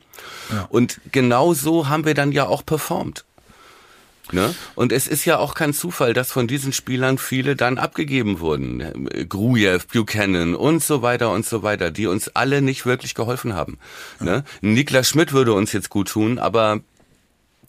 Ja. 0.51 0.65
Und 0.69 0.99
genau 1.11 1.53
so 1.53 1.87
haben 1.87 2.05
wir 2.05 2.13
dann 2.13 2.31
ja 2.31 2.47
auch 2.47 2.65
performt. 2.65 3.25
Ne? 4.31 4.53
Und 4.75 4.91
es 4.91 5.07
ist 5.07 5.25
ja 5.25 5.37
auch 5.37 5.53
kein 5.53 5.73
Zufall, 5.73 6.13
dass 6.13 6.31
von 6.31 6.47
diesen 6.47 6.73
Spielern 6.73 7.17
viele 7.17 7.55
dann 7.55 7.77
abgegeben 7.77 8.39
wurden. 8.39 9.09
Grujew, 9.27 9.79
Buchanan 9.91 10.55
und 10.55 10.83
so 10.83 11.01
weiter 11.01 11.31
und 11.31 11.45
so 11.45 11.63
weiter, 11.63 11.91
die 11.91 12.07
uns 12.07 12.29
alle 12.29 12.61
nicht 12.61 12.85
wirklich 12.85 13.15
geholfen 13.15 13.53
haben. 13.53 13.77
Ne? 14.19 14.43
Niklas 14.61 15.09
Schmidt 15.09 15.33
würde 15.33 15.53
uns 15.53 15.73
jetzt 15.73 15.89
gut 15.89 16.09
tun, 16.09 16.39
aber 16.39 16.81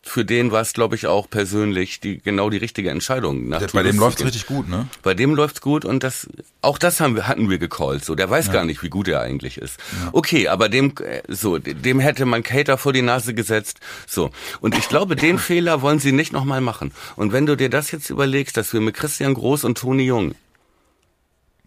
für 0.04 0.24
den 0.24 0.50
war 0.50 0.60
es, 0.60 0.72
glaube 0.72 0.96
ich, 0.96 1.06
auch 1.06 1.30
persönlich 1.30 2.00
die 2.00 2.18
genau 2.18 2.50
die 2.50 2.56
richtige 2.56 2.90
Entscheidung. 2.90 3.48
Nach 3.48 3.60
Der, 3.60 3.68
bei 3.68 3.84
dem 3.84 3.98
läuft's 3.98 4.24
richtig 4.24 4.46
gut, 4.46 4.68
ne? 4.68 4.88
Bei 5.02 5.14
dem 5.14 5.34
läuft's 5.34 5.60
gut 5.60 5.84
und 5.84 6.02
das 6.02 6.28
auch 6.60 6.78
das 6.78 7.00
haben 7.00 7.14
wir, 7.14 7.28
hatten 7.28 7.48
wir 7.48 7.58
gecallt. 7.58 8.04
So, 8.04 8.16
der 8.16 8.28
weiß 8.28 8.50
gar 8.50 8.64
nicht, 8.64 8.82
wie 8.82 8.88
gut 8.88 9.06
er 9.06 9.20
eigentlich 9.20 9.58
ist. 9.58 9.78
Okay, 10.10 10.48
aber 10.48 10.68
dem 10.68 10.92
äh, 10.98 11.22
so 11.28 11.58
dem 11.58 12.00
hätte 12.00 12.26
man 12.26 12.42
Cater 12.42 12.78
vor 12.78 12.92
die 12.92 13.02
Nase 13.02 13.32
gesetzt. 13.32 13.78
So 14.08 14.30
und 14.60 14.76
ich 14.76 14.88
glaube, 14.88 15.14
den 15.14 15.38
Fehler 15.38 15.82
wollen 15.82 16.00
sie 16.00 16.12
nicht 16.12 16.32
nochmal 16.32 16.60
machen. 16.60 16.92
Und 17.14 17.32
wenn 17.32 17.46
du 17.46 17.56
dir 17.56 17.70
das 17.70 17.92
jetzt 17.92 18.10
überlegst, 18.10 18.56
dass 18.56 18.72
wir 18.72 18.80
mit 18.80 18.96
Christian 18.96 19.34
Groß 19.34 19.64
und 19.64 19.78
Toni 19.78 20.02
Jung 20.02 20.34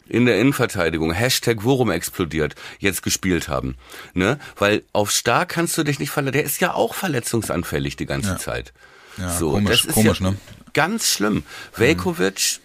in 0.07 0.25
der 0.25 0.39
Innenverteidigung, 0.39 1.11
Hashtag 1.11 1.63
Worum 1.63 1.89
explodiert, 1.91 2.55
jetzt 2.79 3.01
gespielt 3.03 3.47
haben. 3.49 3.75
Ne? 4.13 4.39
Weil 4.57 4.83
auf 4.93 5.11
Stark 5.11 5.49
kannst 5.49 5.77
du 5.77 5.83
dich 5.83 5.99
nicht 5.99 6.11
verletzen. 6.11 6.33
Der 6.33 6.43
ist 6.43 6.59
ja 6.61 6.73
auch 6.73 6.93
verletzungsanfällig 6.95 7.95
die 7.95 8.05
ganze 8.05 8.29
Ja. 8.31 8.37
Zeit. 8.37 8.73
Ja, 9.17 9.29
so, 9.31 9.51
komisch, 9.51 9.81
das 9.83 9.85
ist 9.85 9.93
komisch, 9.93 10.19
ja 10.21 10.31
ne? 10.31 10.37
Ganz 10.73 11.07
schlimm. 11.09 11.43
Velkovic, 11.75 12.59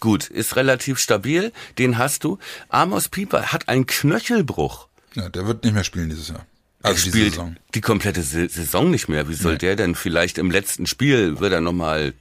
gut, 0.00 0.28
ist 0.28 0.56
relativ 0.56 0.98
stabil, 0.98 1.52
den 1.78 1.98
hast 1.98 2.24
du. 2.24 2.38
Amos 2.70 3.08
Pieper 3.08 3.52
hat 3.52 3.68
einen 3.68 3.86
Knöchelbruch. 3.86 4.88
Ja, 5.14 5.28
der 5.28 5.46
wird 5.46 5.64
nicht 5.64 5.74
mehr 5.74 5.84
spielen 5.84 6.08
dieses 6.08 6.28
Jahr. 6.28 6.46
Er 6.82 6.90
Also 6.90 7.04
diese 7.04 7.16
spielt 7.16 7.32
Saison. 7.34 7.56
die 7.74 7.80
komplette 7.82 8.22
Sa- 8.22 8.48
Saison 8.48 8.90
nicht 8.90 9.08
mehr. 9.08 9.28
Wie 9.28 9.34
soll 9.34 9.52
Nee. 9.52 9.58
der 9.58 9.76
denn 9.76 9.94
vielleicht 9.94 10.38
im 10.38 10.50
letzten 10.50 10.86
Spiel 10.86 11.38
wird 11.40 11.52
er 11.52 11.60
nochmal 11.60 12.14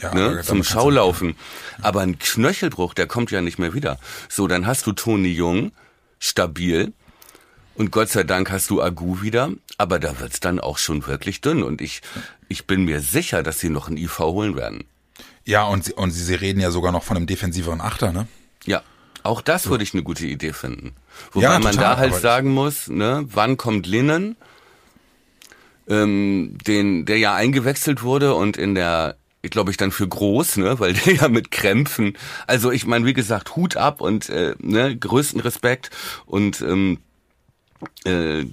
Ja, 0.00 0.14
ne, 0.14 0.42
zum 0.42 0.64
Schaulaufen. 0.64 1.36
Aber 1.82 2.00
ein 2.00 2.18
Knöchelbruch, 2.18 2.94
der 2.94 3.06
kommt 3.06 3.30
ja 3.30 3.42
nicht 3.42 3.58
mehr 3.58 3.74
wieder. 3.74 3.98
So, 4.28 4.46
dann 4.46 4.66
hast 4.66 4.86
du 4.86 4.92
Toni 4.92 5.32
Jung, 5.32 5.72
stabil. 6.18 6.92
Und 7.74 7.90
Gott 7.92 8.08
sei 8.08 8.24
Dank 8.24 8.50
hast 8.50 8.68
du 8.70 8.82
Agu 8.82 9.22
wieder, 9.22 9.50
aber 9.78 9.98
da 9.98 10.20
wird's 10.20 10.40
dann 10.40 10.60
auch 10.60 10.78
schon 10.78 11.06
wirklich 11.06 11.40
dünn. 11.40 11.62
Und 11.62 11.80
ich, 11.80 12.02
ich 12.48 12.66
bin 12.66 12.84
mir 12.84 13.00
sicher, 13.00 13.42
dass 13.42 13.58
sie 13.58 13.70
noch 13.70 13.88
einen 13.88 13.96
IV 13.96 14.18
holen 14.18 14.56
werden. 14.56 14.84
Ja, 15.44 15.64
und 15.64 15.84
sie, 15.84 15.92
und 15.94 16.10
sie, 16.10 16.22
sie 16.22 16.34
reden 16.34 16.60
ja 16.60 16.70
sogar 16.70 16.92
noch 16.92 17.04
von 17.04 17.16
einem 17.16 17.26
defensiveren 17.26 17.80
Achter, 17.80 18.12
ne? 18.12 18.26
Ja, 18.66 18.82
auch 19.22 19.40
das 19.40 19.68
würde 19.68 19.84
ich 19.84 19.94
eine 19.94 20.02
gute 20.02 20.26
Idee 20.26 20.52
finden. 20.52 20.94
Wobei 21.32 21.44
Ja, 21.44 21.58
man 21.58 21.72
total, 21.72 21.94
da 21.94 21.96
halt 21.98 22.14
sagen 22.14 22.50
muss, 22.52 22.88
ne, 22.88 23.24
wann 23.30 23.56
kommt 23.56 23.86
Linnen, 23.86 24.36
ähm, 25.88 26.56
den, 26.66 27.04
der 27.04 27.18
ja 27.18 27.34
eingewechselt 27.34 28.02
wurde 28.02 28.34
und 28.34 28.56
in 28.56 28.74
der, 28.74 29.16
ich 29.42 29.50
glaube 29.50 29.70
ich 29.70 29.76
dann 29.76 29.90
für 29.90 30.06
groß, 30.06 30.58
ne, 30.58 30.78
weil 30.78 30.92
der 31.06 31.14
ja 31.14 31.28
mit 31.28 31.50
Krämpfen, 31.50 32.16
also 32.46 32.70
ich 32.70 32.86
meine, 32.86 33.06
wie 33.06 33.14
gesagt, 33.14 33.56
Hut 33.56 33.76
ab 33.76 34.00
und 34.00 34.28
äh, 34.28 34.54
ne, 34.58 34.96
größten 34.96 35.40
Respekt 35.40 35.90
und 36.26 36.60
ähm, 36.60 36.98
äh, 38.04 38.44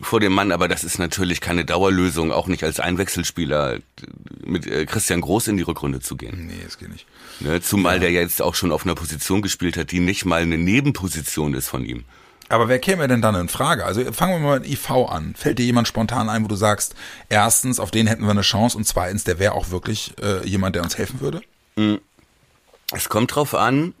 vor 0.00 0.20
dem 0.20 0.32
Mann, 0.32 0.52
aber 0.52 0.68
das 0.68 0.84
ist 0.84 0.98
natürlich 0.98 1.40
keine 1.40 1.64
Dauerlösung, 1.64 2.32
auch 2.32 2.46
nicht 2.48 2.64
als 2.64 2.80
Einwechselspieler 2.80 3.78
mit 4.44 4.66
äh, 4.66 4.86
Christian 4.86 5.20
Groß 5.20 5.48
in 5.48 5.56
die 5.56 5.62
Rückrunde 5.62 6.00
zu 6.00 6.16
gehen. 6.16 6.46
Nee, 6.46 6.60
das 6.64 6.78
geht 6.78 6.90
nicht. 6.90 7.06
Ne, 7.40 7.60
zumal 7.60 8.00
der 8.00 8.10
jetzt 8.10 8.42
auch 8.42 8.54
schon 8.54 8.72
auf 8.72 8.84
einer 8.84 8.94
Position 8.94 9.42
gespielt 9.42 9.76
hat, 9.76 9.92
die 9.92 10.00
nicht 10.00 10.24
mal 10.24 10.42
eine 10.42 10.58
Nebenposition 10.58 11.54
ist 11.54 11.68
von 11.68 11.84
ihm. 11.84 12.04
Aber 12.54 12.68
wer 12.68 12.78
käme 12.78 13.08
denn 13.08 13.20
dann 13.20 13.34
in 13.34 13.48
Frage? 13.48 13.84
Also 13.84 14.12
fangen 14.12 14.34
wir 14.34 14.38
mal 14.38 14.60
mit 14.60 14.70
IV 14.70 14.88
an. 15.08 15.34
Fällt 15.36 15.58
dir 15.58 15.66
jemand 15.66 15.88
spontan 15.88 16.28
ein, 16.28 16.44
wo 16.44 16.46
du 16.46 16.54
sagst, 16.54 16.94
erstens, 17.28 17.80
auf 17.80 17.90
den 17.90 18.06
hätten 18.06 18.22
wir 18.22 18.30
eine 18.30 18.42
Chance 18.42 18.76
und 18.78 18.84
zweitens, 18.84 19.24
der 19.24 19.40
wäre 19.40 19.54
auch 19.54 19.70
wirklich 19.70 20.14
äh, 20.22 20.46
jemand, 20.46 20.76
der 20.76 20.84
uns 20.84 20.96
helfen 20.96 21.20
würde? 21.20 21.40
Es 22.92 23.08
kommt 23.08 23.34
drauf 23.34 23.56
an, 23.56 23.92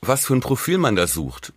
was 0.00 0.24
für 0.24 0.34
ein 0.34 0.40
Profil 0.40 0.78
man 0.78 0.94
da 0.94 1.08
sucht. 1.08 1.52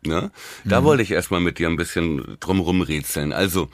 Ne? 0.00 0.30
Da 0.64 0.84
wollte 0.84 1.02
ich 1.02 1.10
erstmal 1.10 1.40
mit 1.40 1.58
dir 1.58 1.68
ein 1.68 1.76
bisschen 1.76 2.38
drumrum 2.40 2.80
rätseln. 2.80 3.34
Also, 3.34 3.68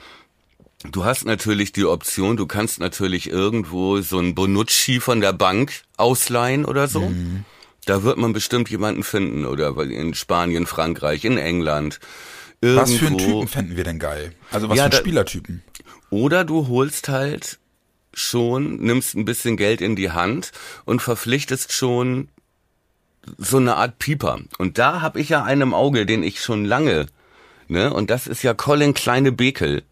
du 0.83 1.05
hast 1.05 1.23
natürlich 1.23 1.71
die 1.71 1.85
Option, 1.85 2.35
du 2.35 2.45
kannst 2.45 2.81
natürlich 2.81 3.29
irgendwo 3.29 4.01
so 4.01 4.19
ein 4.19 4.35
Bonucci 4.35 4.99
von 4.99 5.21
der 5.21 5.31
Bank 5.31 5.71
ausleihen 5.95 6.65
oder 6.65 6.89
so. 6.89 7.09
Da 7.85 8.03
wird 8.03 8.17
man 8.17 8.33
bestimmt 8.33 8.69
jemanden 8.69 9.03
finden 9.03 9.45
oder 9.45 9.75
weil 9.75 9.91
in 9.91 10.13
Spanien, 10.13 10.65
Frankreich, 10.65 11.23
in 11.25 11.37
England. 11.37 11.99
Irgendwo. 12.61 12.81
Was 12.81 12.93
für 12.93 13.07
einen 13.07 13.17
Typen 13.17 13.47
fänden 13.47 13.77
wir 13.77 13.83
denn 13.83 13.99
geil? 13.99 14.33
Also 14.51 14.69
was 14.69 14.77
Ja, 14.77 14.83
für 14.83 14.85
einen 14.85 14.91
da- 14.91 14.97
Spielertypen? 14.97 15.63
Oder 16.09 16.43
du 16.45 16.67
holst 16.67 17.09
halt 17.09 17.59
schon, 18.13 18.77
nimmst 18.77 19.15
ein 19.15 19.25
bisschen 19.25 19.57
Geld 19.57 19.81
in 19.81 19.95
die 19.95 20.11
Hand 20.11 20.51
und 20.85 21.01
verpflichtest 21.01 21.73
schon 21.73 22.29
so 23.37 23.57
eine 23.57 23.75
Art 23.75 23.99
Pieper. 23.99 24.39
Und 24.57 24.77
da 24.77 25.01
habe 25.01 25.19
ich 25.19 25.29
ja 25.29 25.43
einen 25.43 25.61
im 25.61 25.73
Auge, 25.73 26.05
den 26.05 26.23
ich 26.23 26.39
schon 26.41 26.63
lange, 26.63 27.07
ne? 27.67 27.91
Und 27.93 28.09
das 28.09 28.27
ist 28.27 28.43
ja 28.43 28.53
Colin 28.53 28.93
Kleine 28.93 29.31
Bekel. 29.31 29.83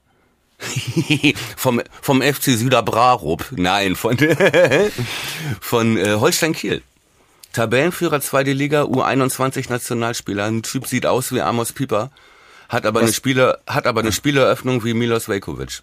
vom, 1.58 1.82
vom 2.02 2.22
FC 2.22 2.44
Süderbrarup. 2.58 3.52
Nein, 3.58 3.96
von, 3.96 4.18
von 5.62 5.98
äh, 5.98 6.14
Holstein 6.14 6.54
Kiel. 6.54 6.82
Tabellenführer 7.54 8.20
zweite 8.20 8.52
Liga, 8.52 8.84
U21 8.84 9.70
Nationalspieler. 9.70 10.46
Ein 10.46 10.64
Typ 10.64 10.88
sieht 10.88 11.06
aus 11.06 11.32
wie 11.32 11.42
Amos 11.42 11.72
Pieper, 11.72 12.12
hat 12.68 12.86
aber 12.86 13.00
eine 13.00 13.14
Spieler, 13.14 13.60
hat 13.68 13.88
aber 13.88 14.02
eine 14.02 14.12
Spieleröffnung 14.12 14.84
wie 14.84 14.94
Milos 14.94 15.28
Velkovic. 15.30 15.82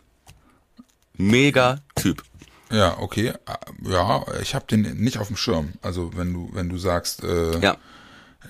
Mega 1.17 1.79
Typ. 1.97 2.23
Ja, 2.71 2.99
okay. 2.99 3.33
Ja, 3.83 4.25
ich 4.43 4.55
habe 4.55 4.65
den 4.71 4.83
nicht 4.99 5.19
auf 5.19 5.27
dem 5.27 5.37
Schirm. 5.37 5.73
Also 5.83 6.13
wenn 6.17 6.33
du, 6.33 6.51
wenn 6.53 6.69
du 6.69 6.79
sagst, 6.79 7.25
äh, 7.25 7.59
Ja. 7.59 7.77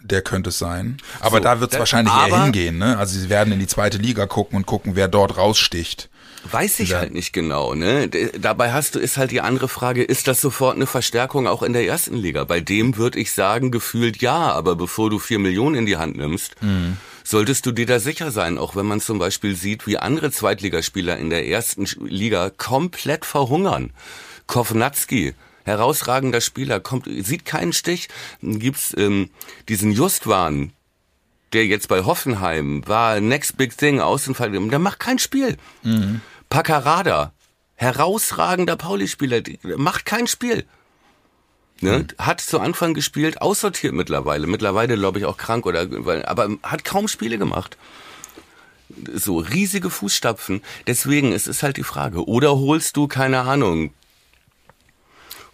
der 0.02 0.20
könnte 0.22 0.50
es 0.50 0.58
sein. 0.58 0.98
Aber 1.20 1.38
So, 1.38 1.42
da 1.42 1.60
wird 1.60 1.72
es 1.72 1.78
wahrscheinlich 1.78 2.14
eher 2.14 2.42
hingehen, 2.44 2.76
ne? 2.78 2.98
Also 2.98 3.18
sie 3.18 3.30
werden 3.30 3.52
in 3.52 3.58
die 3.60 3.66
zweite 3.66 3.96
Liga 3.98 4.26
gucken 4.26 4.56
und 4.56 4.66
gucken, 4.66 4.94
wer 4.94 5.08
dort 5.08 5.36
raussticht. 5.38 6.09
Weiß 6.50 6.80
ich 6.80 6.90
Ja. 6.90 6.98
halt 6.98 7.12
nicht 7.12 7.32
genau, 7.32 7.74
ne? 7.74 8.08
Dabei 8.08 8.72
hast 8.72 8.94
du, 8.94 8.98
ist 8.98 9.16
halt 9.18 9.30
die 9.30 9.40
andere 9.42 9.68
Frage, 9.68 10.02
ist 10.02 10.26
das 10.26 10.40
sofort 10.40 10.76
eine 10.76 10.86
Verstärkung 10.86 11.46
auch 11.46 11.62
in 11.62 11.72
der 11.74 11.86
ersten 11.86 12.16
Liga? 12.16 12.44
Bei 12.44 12.60
dem 12.60 12.96
würde 12.96 13.18
ich 13.20 13.32
sagen, 13.32 13.70
gefühlt 13.70 14.22
ja, 14.22 14.50
aber 14.52 14.74
bevor 14.74 15.10
du 15.10 15.18
vier 15.18 15.38
Millionen 15.38 15.74
in 15.76 15.86
die 15.86 15.96
Hand 15.98 16.16
nimmst, 16.16 16.56
Mhm. 16.62 16.96
solltest 17.24 17.66
du 17.66 17.72
dir 17.72 17.86
da 17.86 18.00
sicher 18.00 18.30
sein, 18.30 18.56
auch 18.58 18.74
wenn 18.74 18.86
man 18.86 19.00
zum 19.00 19.18
Beispiel 19.18 19.54
sieht, 19.54 19.86
wie 19.86 19.98
andere 19.98 20.30
Zweitligaspieler 20.30 21.18
in 21.18 21.28
der 21.30 21.46
ersten 21.46 21.86
Liga 22.06 22.50
komplett 22.50 23.24
verhungern. 23.26 23.92
Kovnatski, 24.46 25.34
herausragender 25.64 26.40
Spieler, 26.40 26.80
kommt, 26.80 27.06
sieht 27.06 27.44
keinen 27.44 27.72
Stich. 27.72 28.08
Gibt's 28.42 28.94
ähm, 28.96 29.30
diesen 29.68 29.92
Justwan, 29.92 30.72
der 31.52 31.66
jetzt 31.66 31.88
bei 31.88 32.04
Hoffenheim 32.04 32.86
war, 32.86 33.20
next 33.20 33.56
big 33.56 33.76
thing, 33.76 34.00
Außenfall, 34.00 34.50
der 34.50 34.78
macht 34.78 35.00
kein 35.00 35.18
Spiel. 35.18 35.56
Mhm. 35.82 36.20
Paccarada, 36.48 37.32
herausragender 37.74 38.76
Pauli-Spieler, 38.76 39.42
macht 39.76 40.06
kein 40.06 40.26
Spiel. 40.26 40.66
Ne? 41.80 41.98
Mhm. 41.98 42.06
Hat 42.18 42.40
zu 42.40 42.60
Anfang 42.60 42.94
gespielt, 42.94 43.40
aussortiert 43.40 43.94
mittlerweile. 43.94 44.46
Mittlerweile, 44.46 44.96
glaube 44.96 45.18
ich, 45.18 45.24
auch 45.24 45.36
krank 45.36 45.66
oder, 45.66 45.88
aber 46.26 46.50
hat 46.62 46.84
kaum 46.84 47.08
Spiele 47.08 47.38
gemacht. 47.38 47.76
So 49.14 49.38
riesige 49.38 49.88
Fußstapfen. 49.88 50.62
Deswegen 50.86 51.32
ist 51.32 51.46
es 51.46 51.62
halt 51.62 51.76
die 51.76 51.84
Frage. 51.84 52.26
Oder 52.26 52.56
holst 52.56 52.96
du, 52.96 53.06
keine 53.08 53.40
Ahnung, 53.40 53.92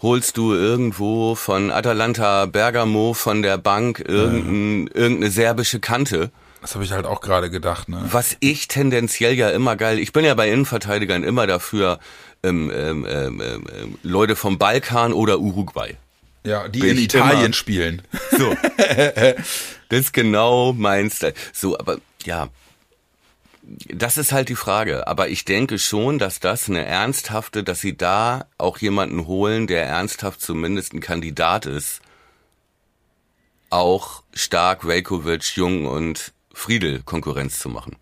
holst 0.07 0.37
du 0.37 0.55
irgendwo 0.55 1.35
von 1.35 1.73
Atalanta 1.73 2.47
Bergamo 2.47 3.13
von 3.13 3.43
der 3.43 3.59
Bank 3.59 3.99
irgendein, 4.07 4.87
ja. 4.87 4.95
irgendeine 4.95 5.31
serbische 5.33 5.81
Kante. 5.81 6.31
Das 6.61 6.75
habe 6.77 6.85
ich 6.85 6.93
halt 6.93 7.07
auch 7.07 7.21
gerade 7.21 7.51
gedacht. 7.51 7.89
Ne? 7.89 8.05
Was 8.13 8.37
ich 8.39 8.69
tendenziell 8.69 9.35
ja 9.35 9.51
immer 9.51 9.75
geil, 9.75 9.99
ich 9.99 10.13
bin 10.13 10.25
ja 10.25 10.35
bei 10.35 10.49
Innenverteidigern 10.49 11.25
immer 11.25 11.49
dafür, 11.49 11.99
ähm, 12.45 12.71
ähm, 12.73 13.05
ähm, 13.09 13.43
ähm 13.43 13.99
Leute 14.05 14.37
vom 14.37 14.59
Balkan 14.59 15.13
oder 15.13 15.41
Uruguay. 15.41 15.97
Ja, 16.45 16.69
die 16.69 16.89
in 16.89 16.99
Italien 16.99 17.47
immer. 17.47 17.53
spielen. 17.53 18.03
So. 18.31 18.55
das 19.89 20.01
ist 20.01 20.13
genau 20.13 20.73
mein 20.73 21.11
Style. 21.11 21.35
So, 21.53 21.77
aber 21.77 21.99
ja, 22.25 22.49
das 23.89 24.17
ist 24.17 24.33
halt 24.33 24.49
die 24.49 24.57
Frage. 24.57 25.07
Aber 25.07 25.29
ich 25.29 25.45
denke 25.45 25.79
schon, 25.79 26.19
dass 26.19 26.41
das 26.41 26.69
eine 26.69 26.85
ernsthafte, 26.85 27.65
dass 27.65 27.81
sie 27.81 27.97
da 27.97 28.47
auch 28.59 28.79
jemanden 28.79 29.27
holen, 29.27 29.67
der 29.67 29.85
ernsthaft 29.87 30.41
zumindest 30.41 30.93
ein 30.93 31.01
Kandidat 31.01 31.67
ist, 31.67 32.01
auch 33.71 34.23
stark 34.33 34.87
Velkovic, 34.87 35.57
Jung 35.57 35.87
und 35.87 36.33
Friedel 36.53 37.03
Konkurrenz 37.05 37.59
zu 37.59 37.69
machen. 37.69 37.97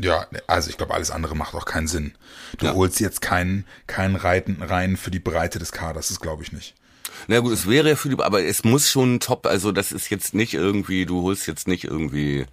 Ja, 0.00 0.26
also 0.46 0.68
ich 0.68 0.76
glaube, 0.76 0.92
alles 0.92 1.10
andere 1.10 1.34
macht 1.34 1.54
auch 1.54 1.64
keinen 1.64 1.86
Sinn. 1.86 2.14
Du 2.58 2.66
ja. 2.66 2.74
holst 2.74 3.00
jetzt 3.00 3.22
keinen, 3.22 3.64
keinen 3.86 4.16
Reiten 4.16 4.62
rein 4.62 4.96
für 4.96 5.10
die 5.10 5.20
Breite 5.20 5.58
des 5.58 5.72
Kaders, 5.72 6.08
das 6.08 6.20
glaube 6.20 6.42
ich 6.42 6.52
nicht. 6.52 6.74
Na 7.28 7.40
gut, 7.40 7.52
es 7.52 7.66
wäre 7.66 7.90
ja 7.90 7.96
für 7.96 8.10
die, 8.10 8.22
aber 8.22 8.44
es 8.44 8.62
muss 8.62 8.90
schon 8.90 9.20
top, 9.20 9.46
also 9.46 9.72
das 9.72 9.92
ist 9.92 10.10
jetzt 10.10 10.34
nicht 10.34 10.52
irgendwie, 10.52 11.06
du 11.06 11.22
holst 11.22 11.46
jetzt 11.46 11.66
nicht 11.66 11.84
irgendwie 11.84 12.44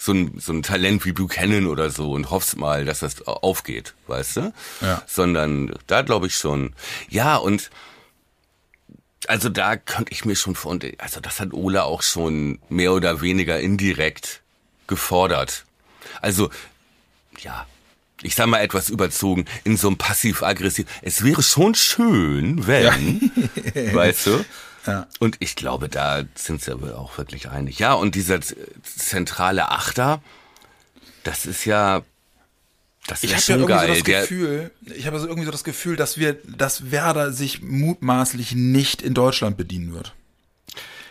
so 0.00 0.12
ein, 0.12 0.38
so 0.38 0.54
ein 0.54 0.62
Talent 0.62 1.04
wie 1.04 1.12
Buchanan 1.12 1.66
oder 1.66 1.90
so 1.90 2.12
und 2.12 2.30
hoffst 2.30 2.56
mal, 2.56 2.86
dass 2.86 3.00
das 3.00 3.26
aufgeht, 3.26 3.94
weißt 4.06 4.36
du? 4.38 4.52
Ja. 4.80 5.02
Sondern 5.06 5.74
da 5.86 6.00
glaube 6.00 6.26
ich 6.26 6.36
schon. 6.36 6.72
Ja, 7.10 7.36
und 7.36 7.70
also 9.26 9.50
da 9.50 9.76
könnte 9.76 10.10
ich 10.12 10.24
mir 10.24 10.36
schon 10.36 10.54
vor, 10.54 10.78
also 10.96 11.20
das 11.20 11.38
hat 11.38 11.52
Ola 11.52 11.82
auch 11.82 12.02
schon 12.02 12.60
mehr 12.70 12.94
oder 12.94 13.20
weniger 13.20 13.60
indirekt 13.60 14.40
gefordert. 14.86 15.66
Also, 16.22 16.48
ja, 17.40 17.66
ich 18.22 18.34
sag 18.34 18.46
mal 18.46 18.60
etwas 18.60 18.88
überzogen, 18.88 19.44
in 19.64 19.76
so 19.76 19.88
einem 19.88 19.98
passiv-aggressiv. 19.98 20.86
Es 21.02 21.22
wäre 21.24 21.42
schon 21.42 21.74
schön, 21.74 22.66
wenn, 22.66 23.30
ja. 23.74 23.94
weißt 23.94 24.26
du? 24.28 24.44
Ja. 24.86 25.06
Und 25.18 25.36
ich 25.40 25.56
glaube, 25.56 25.88
da 25.88 26.24
sind 26.34 26.62
sie 26.62 26.72
aber 26.72 26.98
auch 26.98 27.18
wirklich 27.18 27.48
einig. 27.48 27.78
Ja, 27.78 27.94
und 27.94 28.14
dieser 28.14 28.40
zentrale 28.82 29.70
Achter, 29.70 30.22
das 31.22 31.46
ist 31.46 31.64
ja, 31.64 32.02
das 33.06 33.22
ist 33.24 33.44
schon 33.44 33.60
ja 33.60 33.66
geil. 33.66 33.88
So 33.88 33.94
das 33.94 34.04
Gefühl, 34.04 34.70
ich 34.94 35.06
habe 35.06 35.18
so 35.18 35.26
irgendwie 35.26 35.46
so 35.46 35.52
das 35.52 35.64
Gefühl, 35.64 35.96
dass 35.96 36.16
wir, 36.18 36.34
dass 36.34 36.90
Werder 36.90 37.32
sich 37.32 37.62
mutmaßlich 37.62 38.54
nicht 38.54 39.02
in 39.02 39.14
Deutschland 39.14 39.56
bedienen 39.56 39.92
wird. 39.92 40.14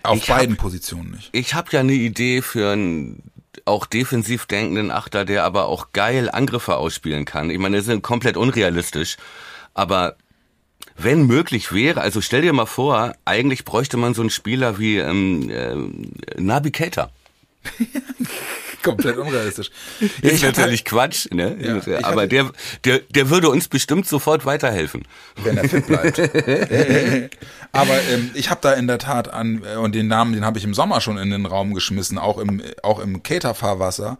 Auf 0.04 0.18
ich 0.18 0.28
beiden 0.28 0.56
hab, 0.56 0.62
Positionen 0.62 1.12
nicht. 1.12 1.30
Ich 1.34 1.54
habe 1.54 1.70
ja 1.72 1.82
eine 1.82 1.94
Idee 1.94 2.42
für 2.42 2.72
einen 2.72 3.32
auch 3.66 3.86
defensiv 3.86 4.46
denkenden 4.46 4.92
Achter, 4.92 5.26
der 5.26 5.44
aber 5.44 5.66
auch 5.66 5.92
geil 5.92 6.30
Angriffe 6.30 6.78
ausspielen 6.78 7.26
kann. 7.26 7.50
Ich 7.50 7.60
meine, 7.60 7.78
das 7.78 7.86
sind 7.86 8.02
komplett 8.02 8.38
unrealistisch, 8.38 9.18
aber 9.74 10.16
wenn 11.04 11.26
möglich 11.28 11.74
wäre, 11.74 12.02
also 12.02 12.22
stell 12.22 12.42
dir 12.42 12.54
mal 12.54 12.66
vor, 12.66 13.14
eigentlich 13.26 13.66
bräuchte 13.66 13.98
man 13.98 14.14
so 14.14 14.22
einen 14.22 14.30
Spieler 14.30 14.80
wie 14.80 14.98
ähm, 14.98 15.50
äh, 15.50 16.42
Nabi 16.42 16.72
Keita. 16.72 17.12
Komplett 18.84 19.18
unrealistisch. 19.18 19.72
Ja, 20.00 20.08
ist 20.30 20.44
natürlich 20.44 20.86
Quatsch, 20.86 21.28
ne? 21.32 21.58
Ja, 21.60 22.00
aber 22.04 22.28
der, 22.28 22.52
der, 22.86 23.00
der 23.00 23.30
würde 23.30 23.50
uns 23.50 23.68
bestimmt 23.68 24.08
sofort 24.08 24.46
weiterhelfen. 24.46 25.06
Wenn 25.44 25.58
er 25.58 25.68
fit 25.68 25.86
bleibt. 25.86 26.18
aber 27.72 28.02
ähm, 28.10 28.32
ich 28.36 28.50
habe 28.50 28.62
da 28.62 28.74
in 28.74 28.88
der 28.88 28.98
Tat 28.98 29.34
an, 29.34 29.64
äh, 29.66 29.76
und 29.76 29.96
den 29.96 30.08
Namen, 30.08 30.34
den 30.34 30.46
habe 30.46 30.58
ich 30.58 30.64
im 30.64 30.74
Sommer 30.74 31.02
schon 31.02 31.18
in 31.18 31.30
den 31.30 31.46
Raum 31.46 31.74
geschmissen, 31.74 32.18
auch 32.18 32.38
im, 32.38 32.62
auch 32.82 33.00
im 33.00 33.22
Cater-Fahrwasser. 33.22 34.18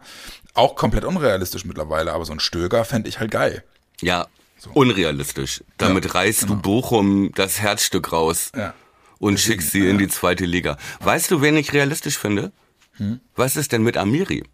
Auch 0.52 0.76
komplett 0.76 1.04
unrealistisch 1.04 1.64
mittlerweile, 1.64 2.12
aber 2.12 2.24
so 2.24 2.32
ein 2.32 2.40
Stöger 2.40 2.84
fände 2.84 3.08
ich 3.08 3.18
halt 3.18 3.30
geil. 3.30 3.62
Ja, 4.02 4.26
so. 4.60 4.70
Unrealistisch. 4.72 5.64
Damit 5.78 6.04
ja, 6.04 6.12
reißt 6.12 6.40
genau. 6.40 6.54
du 6.54 6.60
Bochum 6.60 7.32
das 7.34 7.60
Herzstück 7.60 8.12
raus 8.12 8.52
ja. 8.54 8.74
und 9.18 9.34
Deswegen, 9.34 9.60
schickst 9.60 9.72
sie 9.72 9.88
in 9.88 9.98
die 9.98 10.08
zweite 10.08 10.44
Liga. 10.44 10.76
Weißt 11.00 11.30
du, 11.30 11.40
wen 11.40 11.56
ich 11.56 11.72
realistisch 11.72 12.18
finde? 12.18 12.52
Hm? 12.96 13.20
Was 13.34 13.56
ist 13.56 13.72
denn 13.72 13.82
mit 13.82 13.96
Amiri? 13.96 14.44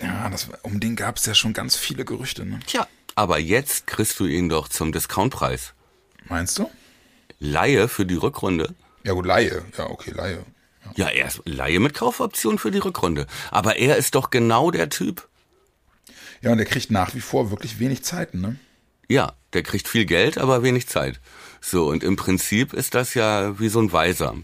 Ja, 0.00 0.28
das, 0.28 0.48
um 0.62 0.80
den 0.80 0.96
gab 0.96 1.16
es 1.16 1.26
ja 1.26 1.34
schon 1.34 1.52
ganz 1.52 1.76
viele 1.76 2.04
Gerüchte. 2.04 2.44
Ne? 2.44 2.60
Tja, 2.66 2.86
aber 3.14 3.38
jetzt 3.38 3.86
kriegst 3.86 4.18
du 4.20 4.26
ihn 4.26 4.48
doch 4.48 4.68
zum 4.68 4.92
Discountpreis. 4.92 5.72
Meinst 6.28 6.58
du? 6.58 6.70
Laie 7.38 7.88
für 7.88 8.04
die 8.04 8.16
Rückrunde. 8.16 8.74
Ja 9.04 9.12
gut, 9.12 9.26
Laie. 9.26 9.64
Ja, 9.78 9.88
okay, 9.88 10.10
Laie. 10.10 10.44
Ja, 10.94 11.08
er 11.08 11.28
ist 11.28 11.42
Laie 11.44 11.80
mit 11.80 11.94
Kaufoption 11.94 12.58
für 12.58 12.70
die 12.70 12.78
Rückrunde. 12.78 13.26
Aber 13.50 13.76
er 13.76 13.96
ist 13.96 14.14
doch 14.14 14.30
genau 14.30 14.70
der 14.70 14.88
Typ. 14.88 15.28
Ja, 16.42 16.52
und 16.52 16.58
der 16.58 16.66
kriegt 16.66 16.90
nach 16.90 17.14
wie 17.14 17.20
vor 17.20 17.50
wirklich 17.50 17.78
wenig 17.78 18.02
Zeit, 18.02 18.34
ne? 18.34 18.56
Ja, 19.08 19.34
der 19.52 19.62
kriegt 19.62 19.88
viel 19.88 20.04
Geld, 20.04 20.38
aber 20.38 20.62
wenig 20.62 20.88
Zeit. 20.88 21.20
So, 21.60 21.88
und 21.88 22.02
im 22.02 22.16
Prinzip 22.16 22.72
ist 22.72 22.94
das 22.94 23.14
ja 23.14 23.58
wie 23.58 23.68
so 23.68 23.80
ein 23.80 23.92
Weiser. 23.92 24.34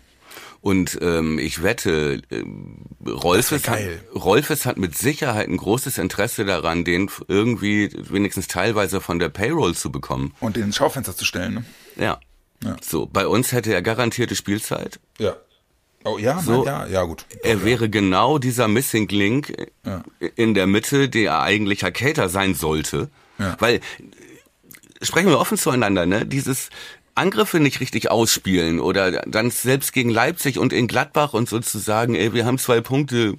Und 0.60 0.96
ähm, 1.02 1.40
ich 1.40 1.64
wette, 1.64 2.22
äh, 2.30 2.44
Rolfes, 3.08 3.68
hat, 3.68 3.80
Rolfes 4.14 4.64
hat 4.64 4.78
mit 4.78 4.96
Sicherheit 4.96 5.48
ein 5.48 5.56
großes 5.56 5.98
Interesse 5.98 6.44
daran, 6.44 6.84
den 6.84 7.10
irgendwie 7.26 7.90
wenigstens 7.92 8.46
teilweise 8.46 9.00
von 9.00 9.18
der 9.18 9.28
Payroll 9.28 9.74
zu 9.74 9.90
bekommen. 9.90 10.34
Und 10.38 10.54
den 10.54 10.64
ins 10.64 10.76
Schaufenster 10.76 11.16
zu 11.16 11.24
stellen, 11.24 11.54
ne? 11.54 11.64
Ja. 11.96 12.20
ja. 12.62 12.76
So, 12.80 13.06
bei 13.06 13.26
uns 13.26 13.50
hätte 13.50 13.74
er 13.74 13.82
garantierte 13.82 14.36
Spielzeit. 14.36 15.00
Ja. 15.18 15.36
Oh 16.04 16.18
ja, 16.18 16.40
so, 16.40 16.64
ja, 16.64 16.86
ja 16.86 17.04
gut. 17.04 17.26
Er 17.42 17.56
ja. 17.56 17.64
wäre 17.64 17.88
genau 17.88 18.38
dieser 18.38 18.68
Missing 18.68 19.08
Link 19.08 19.54
ja. 19.84 20.02
in 20.36 20.54
der 20.54 20.66
Mitte, 20.66 21.08
der 21.08 21.40
eigentlich 21.40 21.80
Cater 21.80 22.28
sein 22.28 22.54
sollte. 22.54 23.08
Ja. 23.38 23.56
Weil 23.60 23.80
sprechen 25.00 25.28
wir 25.28 25.38
offen 25.38 25.58
zueinander, 25.58 26.06
ne? 26.06 26.26
Dieses 26.26 26.70
Angriffe 27.14 27.60
nicht 27.60 27.80
richtig 27.80 28.10
ausspielen 28.10 28.80
oder 28.80 29.22
dann 29.26 29.50
selbst 29.50 29.92
gegen 29.92 30.10
Leipzig 30.10 30.58
und 30.58 30.72
in 30.72 30.88
Gladbach 30.88 31.34
und 31.34 31.48
sozusagen, 31.48 32.14
ey, 32.14 32.32
wir 32.32 32.46
haben 32.46 32.58
zwei 32.58 32.80
Punkte 32.80 33.34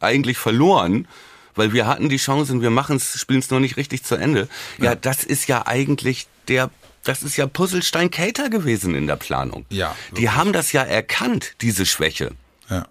eigentlich 0.00 0.38
verloren, 0.38 1.06
weil 1.54 1.72
wir 1.72 1.86
hatten 1.86 2.08
die 2.08 2.16
Chancen, 2.16 2.62
wir 2.62 2.70
machen 2.70 2.96
es, 2.96 3.18
spielen 3.18 3.38
es 3.38 3.50
noch 3.50 3.60
nicht 3.60 3.76
richtig 3.76 4.02
zu 4.02 4.16
Ende. 4.16 4.48
Ja, 4.78 4.94
das 4.96 5.22
ist 5.22 5.46
ja 5.46 5.66
eigentlich 5.66 6.26
der 6.48 6.70
das 7.04 7.22
ist 7.22 7.36
ja 7.36 7.46
Puzzlestein 7.46 8.10
Cater 8.10 8.50
gewesen 8.50 8.94
in 8.94 9.06
der 9.06 9.16
Planung. 9.16 9.66
Ja. 9.70 9.94
Wirklich. 10.08 10.20
Die 10.20 10.30
haben 10.30 10.52
das 10.52 10.72
ja 10.72 10.82
erkannt, 10.82 11.54
diese 11.60 11.86
Schwäche. 11.86 12.32
Ja. 12.68 12.86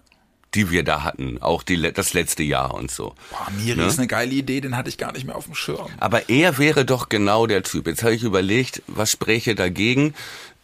Die 0.54 0.70
wir 0.70 0.84
da 0.84 1.02
hatten, 1.02 1.42
auch 1.42 1.64
die, 1.64 1.92
das 1.92 2.12
letzte 2.12 2.44
Jahr 2.44 2.74
und 2.74 2.90
so. 2.90 3.14
Boah, 3.30 3.50
Miri 3.50 3.76
ne? 3.76 3.86
ist 3.86 3.98
eine 3.98 4.06
geile 4.06 4.32
Idee, 4.32 4.60
den 4.60 4.76
hatte 4.76 4.88
ich 4.88 4.98
gar 4.98 5.12
nicht 5.12 5.26
mehr 5.26 5.34
auf 5.34 5.46
dem 5.46 5.56
Schirm. 5.56 5.88
Aber 5.98 6.28
er 6.28 6.58
wäre 6.58 6.84
doch 6.84 7.08
genau 7.08 7.46
der 7.48 7.64
Typ. 7.64 7.88
Jetzt 7.88 8.04
habe 8.04 8.14
ich 8.14 8.22
überlegt, 8.22 8.82
was 8.86 9.10
spräche 9.10 9.56
dagegen? 9.56 10.14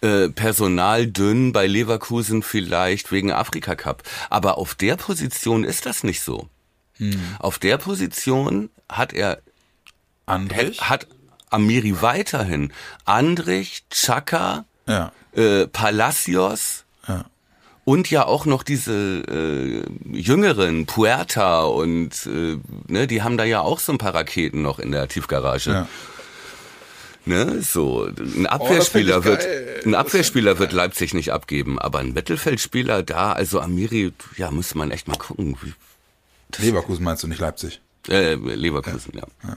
Äh, 0.00 0.28
Personal 0.30 1.08
dünn 1.08 1.52
bei 1.52 1.66
Leverkusen 1.66 2.42
vielleicht 2.42 3.10
wegen 3.10 3.32
Afrika 3.32 3.74
Cup. 3.74 4.04
Aber 4.30 4.58
auf 4.58 4.74
der 4.76 4.96
Position 4.96 5.64
ist 5.64 5.86
das 5.86 6.04
nicht 6.04 6.22
so. 6.22 6.48
Hm. 6.98 7.20
Auf 7.40 7.58
der 7.58 7.76
Position 7.76 8.70
hat 8.88 9.12
er 9.12 9.42
Andrich? 10.26 10.80
hat 10.80 11.06
Amiri 11.50 12.00
weiterhin. 12.00 12.72
Andrich, 13.04 13.84
Chaka, 13.90 14.64
ja. 14.86 15.12
äh, 15.32 15.66
Palacios 15.66 16.84
ja. 17.06 17.24
und 17.84 18.10
ja 18.10 18.26
auch 18.26 18.46
noch 18.46 18.62
diese 18.62 18.92
äh, 18.92 19.82
jüngeren, 20.16 20.86
Puerta 20.86 21.64
und 21.64 22.26
äh, 22.26 22.58
ne, 22.88 23.06
die 23.06 23.22
haben 23.22 23.36
da 23.36 23.44
ja 23.44 23.60
auch 23.60 23.80
so 23.80 23.92
ein 23.92 23.98
paar 23.98 24.14
Raketen 24.14 24.62
noch 24.62 24.78
in 24.78 24.92
der 24.92 25.08
Tiefgarage. 25.08 25.70
Ja. 25.70 25.88
Ne, 27.26 27.60
so 27.62 28.06
ein 28.06 28.46
Oh, 28.46 28.48
Abwehrspieler 28.48 29.18
ich 29.18 29.24
wird 29.24 29.46
ein 29.84 29.94
Abwehrspieler 29.94 30.58
wird 30.58 30.72
Leipzig 30.72 31.12
nicht 31.12 31.32
abgeben, 31.32 31.78
aber 31.78 31.98
ein 31.98 32.14
Mittelfeldspieler 32.14 33.02
da, 33.02 33.32
also 33.32 33.60
Amiri, 33.60 34.12
ja, 34.36 34.50
müsste 34.50 34.78
man 34.78 34.90
echt 34.90 35.06
mal 35.06 35.18
gucken. 35.18 35.56
Wie, 35.60 35.74
Leverkusen 36.64 37.04
meinst 37.04 37.22
du 37.22 37.28
nicht 37.28 37.40
Leipzig? 37.40 37.80
äh, 38.08 38.34
Leverkusen, 38.34 39.12
ja. 39.14 39.56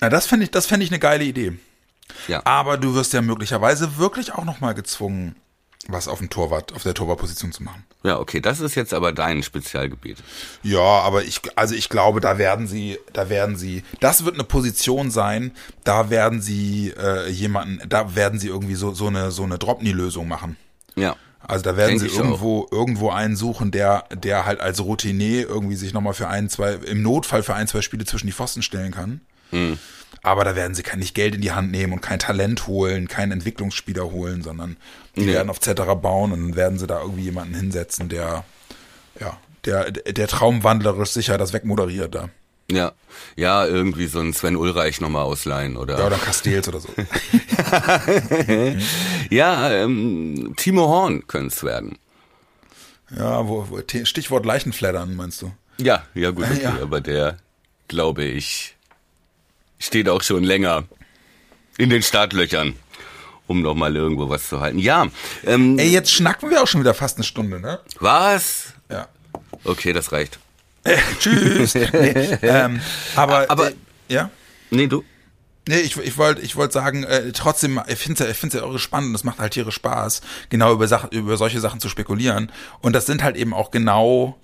Na, 0.00 0.08
das 0.08 0.26
fände 0.26 0.44
ich, 0.44 0.50
das 0.50 0.66
fände 0.66 0.84
ich 0.84 0.90
eine 0.90 0.98
geile 0.98 1.24
Idee. 1.24 1.52
Ja. 2.28 2.42
Aber 2.44 2.76
du 2.78 2.94
wirst 2.94 3.12
ja 3.12 3.22
möglicherweise 3.22 3.96
wirklich 3.96 4.32
auch 4.32 4.44
nochmal 4.44 4.74
gezwungen, 4.74 5.36
was 5.88 6.08
auf 6.08 6.18
dem 6.18 6.30
Torwart, 6.30 6.72
auf 6.74 6.82
der 6.82 6.94
Torwartposition 6.94 7.52
zu 7.52 7.62
machen. 7.62 7.84
Ja, 8.02 8.18
okay, 8.18 8.40
das 8.40 8.60
ist 8.60 8.74
jetzt 8.74 8.94
aber 8.94 9.12
dein 9.12 9.42
Spezialgebiet. 9.42 10.18
Ja, 10.62 10.80
aber 10.80 11.24
ich, 11.24 11.40
also 11.56 11.74
ich 11.74 11.88
glaube, 11.88 12.20
da 12.20 12.38
werden 12.38 12.66
sie, 12.66 12.98
da 13.12 13.28
werden 13.28 13.56
sie, 13.56 13.84
das 14.00 14.24
wird 14.24 14.34
eine 14.34 14.44
Position 14.44 15.10
sein, 15.10 15.52
da 15.84 16.10
werden 16.10 16.40
sie 16.40 16.92
äh, 16.98 17.28
jemanden, 17.30 17.86
da 17.88 18.14
werden 18.14 18.38
sie 18.38 18.48
irgendwie 18.48 18.74
so, 18.74 18.92
so 18.92 19.08
eine, 19.08 19.30
so 19.30 19.42
eine 19.42 19.58
Dropney-Lösung 19.58 20.26
machen. 20.28 20.56
Ja. 20.96 21.16
Also 21.46 21.64
da 21.64 21.76
werden 21.76 21.98
Denk 21.98 22.10
sie 22.10 22.16
irgendwo, 22.16 22.66
irgendwo 22.70 23.10
einen 23.10 23.36
suchen, 23.36 23.70
der, 23.70 24.04
der 24.14 24.46
halt 24.46 24.60
als 24.60 24.80
Routinier 24.80 25.46
irgendwie 25.46 25.76
sich 25.76 25.92
nochmal 25.92 26.14
für 26.14 26.28
ein, 26.28 26.48
zwei, 26.48 26.74
im 26.74 27.02
Notfall 27.02 27.42
für 27.42 27.54
ein, 27.54 27.68
zwei 27.68 27.82
Spiele 27.82 28.06
zwischen 28.06 28.26
die 28.26 28.32
Pfosten 28.32 28.62
stellen 28.62 28.92
kann. 28.92 29.20
Hm. 29.50 29.78
Aber 30.22 30.44
da 30.44 30.56
werden 30.56 30.74
sie 30.74 30.82
kein 30.82 31.00
nicht 31.00 31.14
Geld 31.14 31.34
in 31.34 31.42
die 31.42 31.52
Hand 31.52 31.70
nehmen 31.70 31.92
und 31.92 32.00
kein 32.00 32.18
Talent 32.18 32.66
holen, 32.66 33.08
keinen 33.08 33.32
Entwicklungsspieler 33.32 34.10
holen, 34.10 34.42
sondern 34.42 34.76
die 35.16 35.26
Nee. 35.26 35.34
werden 35.34 35.50
auf 35.50 35.60
Zetterer 35.60 35.96
bauen 35.96 36.32
und 36.32 36.40
dann 36.42 36.56
werden 36.56 36.78
sie 36.78 36.86
da 36.86 37.00
irgendwie 37.02 37.24
jemanden 37.24 37.54
hinsetzen, 37.54 38.08
der, 38.08 38.44
ja, 39.20 39.36
der, 39.66 39.90
der 39.90 40.26
traumwandlerisch 40.28 41.10
sicher 41.10 41.36
das 41.36 41.52
wegmoderiert 41.52 42.14
da. 42.14 42.30
Ja. 42.70 42.92
Ja, 43.36 43.66
irgendwie 43.66 44.06
so 44.06 44.20
ein 44.20 44.32
Sven 44.32 44.56
Ulreich 44.56 45.00
nochmal 45.02 45.24
ausleihen 45.24 45.76
oder. 45.76 45.98
Ja, 45.98 46.06
oder 46.06 46.16
Castells 46.16 46.66
oder 46.68 46.80
so. 46.80 46.88
Ja, 49.30 49.70
ähm, 49.70 50.54
Timo 50.56 50.88
Horn 50.88 51.26
könnte 51.26 51.54
es 51.54 51.62
werden. 51.62 51.98
Ja, 53.16 53.46
wo, 53.46 53.66
wo, 53.68 53.80
Stichwort 54.04 54.46
Leichenfleddern, 54.46 55.14
meinst 55.14 55.42
du? 55.42 55.52
Ja, 55.78 56.04
ja 56.14 56.30
gut, 56.30 56.44
okay, 56.44 56.60
Ja. 56.62 56.78
aber 56.80 57.00
der, 57.00 57.36
glaube 57.88 58.24
ich, 58.24 58.76
steht 59.84 60.08
auch 60.08 60.22
schon 60.22 60.44
länger 60.44 60.84
in 61.78 61.90
den 61.90 62.02
Startlöchern, 62.02 62.74
um 63.46 63.62
nochmal 63.62 63.94
irgendwo 63.96 64.28
was 64.28 64.48
zu 64.48 64.60
halten. 64.60 64.78
Ja, 64.78 65.06
ähm, 65.44 65.78
Ey, 65.78 65.88
jetzt 65.90 66.12
schnacken 66.12 66.50
wir 66.50 66.62
auch 66.62 66.66
schon 66.66 66.80
wieder 66.80 66.94
fast 66.94 67.18
eine 67.18 67.24
Stunde, 67.24 67.60
ne? 67.60 67.80
was? 68.00 68.72
Ja. 68.90 69.08
Okay, 69.64 69.92
das 69.92 70.12
reicht. 70.12 70.38
Tschüss. 71.18 71.74
nee, 71.74 71.88
ähm, 72.42 72.80
aber, 73.16 73.50
Aber- 73.50 73.70
äh, 73.70 73.74
ja. 74.08 74.30
Nee, 74.70 74.86
du? 74.86 75.04
Nee, 75.66 75.80
ich, 75.80 75.96
ich 75.96 76.18
wollte 76.18 76.42
ich 76.42 76.56
wollte 76.56 76.74
sagen, 76.74 77.04
äh, 77.04 77.32
trotzdem, 77.32 77.80
ich 77.88 77.98
finde 77.98 78.14
es 78.14 78.26
ja, 78.26 78.30
ich 78.30 78.36
find's 78.36 78.54
ja 78.54 78.60
irre 78.60 78.78
spannend 78.78 79.08
und 79.10 79.14
es 79.14 79.24
macht 79.24 79.38
halt 79.38 79.54
tierisch 79.54 79.76
Spaß, 79.76 80.20
genau 80.50 80.74
über, 80.74 80.86
Sachen, 80.88 81.08
über 81.10 81.38
solche 81.38 81.58
Sachen 81.60 81.80
zu 81.80 81.88
spekulieren. 81.88 82.52
Und 82.82 82.92
das 82.92 83.06
sind 83.06 83.22
halt 83.22 83.36
eben 83.36 83.54
auch 83.54 83.70
genau 83.70 84.38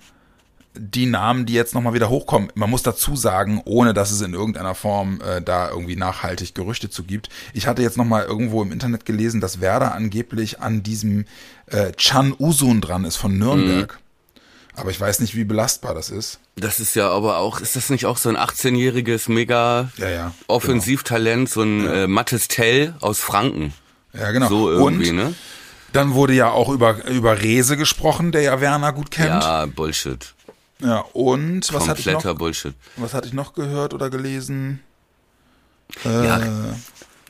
die 0.73 1.05
Namen, 1.05 1.45
die 1.45 1.53
jetzt 1.53 1.73
nochmal 1.73 1.93
wieder 1.93 2.09
hochkommen. 2.09 2.51
Man 2.55 2.69
muss 2.69 2.83
dazu 2.83 3.15
sagen, 3.15 3.61
ohne 3.65 3.93
dass 3.93 4.11
es 4.11 4.21
in 4.21 4.33
irgendeiner 4.33 4.75
Form 4.75 5.19
äh, 5.21 5.41
da 5.41 5.69
irgendwie 5.69 5.95
nachhaltig 5.95 6.55
Gerüchte 6.55 6.89
zu 6.89 7.03
gibt. 7.03 7.29
Ich 7.53 7.67
hatte 7.67 7.81
jetzt 7.81 7.97
nochmal 7.97 8.23
irgendwo 8.23 8.61
im 8.61 8.71
Internet 8.71 9.05
gelesen, 9.05 9.41
dass 9.41 9.59
Werder 9.59 9.93
angeblich 9.93 10.61
an 10.61 10.83
diesem 10.83 11.25
äh, 11.67 11.91
Chan 11.93 12.33
Usun 12.39 12.81
dran 12.81 13.05
ist 13.05 13.17
von 13.17 13.37
Nürnberg. 13.37 13.99
Aber 14.75 14.89
ich 14.89 14.99
weiß 14.99 15.19
nicht, 15.19 15.35
wie 15.35 15.43
belastbar 15.43 15.93
das 15.93 16.09
ist. 16.09 16.39
Das 16.55 16.79
ist 16.79 16.95
ja 16.95 17.09
aber 17.09 17.37
auch, 17.37 17.59
ist 17.59 17.75
das 17.75 17.89
nicht 17.89 18.05
auch 18.05 18.17
so 18.17 18.29
ein 18.29 18.37
18-jähriges 18.37 19.29
mega 19.29 19.89
Ja, 19.97 20.09
ja, 20.09 20.31
Offensivtalent, 20.47 21.49
so 21.49 21.63
ein 21.63 21.85
äh, 21.85 22.07
Mattes 22.07 22.47
Tell 22.47 22.95
aus 23.01 23.19
Franken? 23.19 23.73
Ja, 24.13 24.31
genau. 24.31 24.47
So 24.47 24.71
irgendwie, 24.71 25.09
und 25.09 25.15
ne? 25.17 25.33
dann 25.93 26.13
wurde 26.13 26.33
ja 26.33 26.51
auch 26.51 26.69
über, 26.69 27.05
über 27.05 27.41
Rese 27.41 27.77
gesprochen, 27.77 28.31
der 28.31 28.41
ja 28.41 28.61
Werner 28.61 28.93
gut 28.93 29.11
kennt. 29.11 29.43
Ja, 29.43 29.65
Bullshit. 29.65 30.33
Ja, 30.81 30.99
und 31.13 31.71
was 31.73 31.87
hatte, 31.87 31.99
ich 31.99 32.05
Kompletter 32.05 32.33
noch, 32.33 32.39
Bullshit. 32.39 32.73
was 32.97 33.13
hatte 33.13 33.27
ich 33.27 33.33
noch 33.33 33.53
gehört 33.53 33.93
oder 33.93 34.09
gelesen? 34.09 34.79
Ja, 36.03 36.39
Äh, 36.39 36.73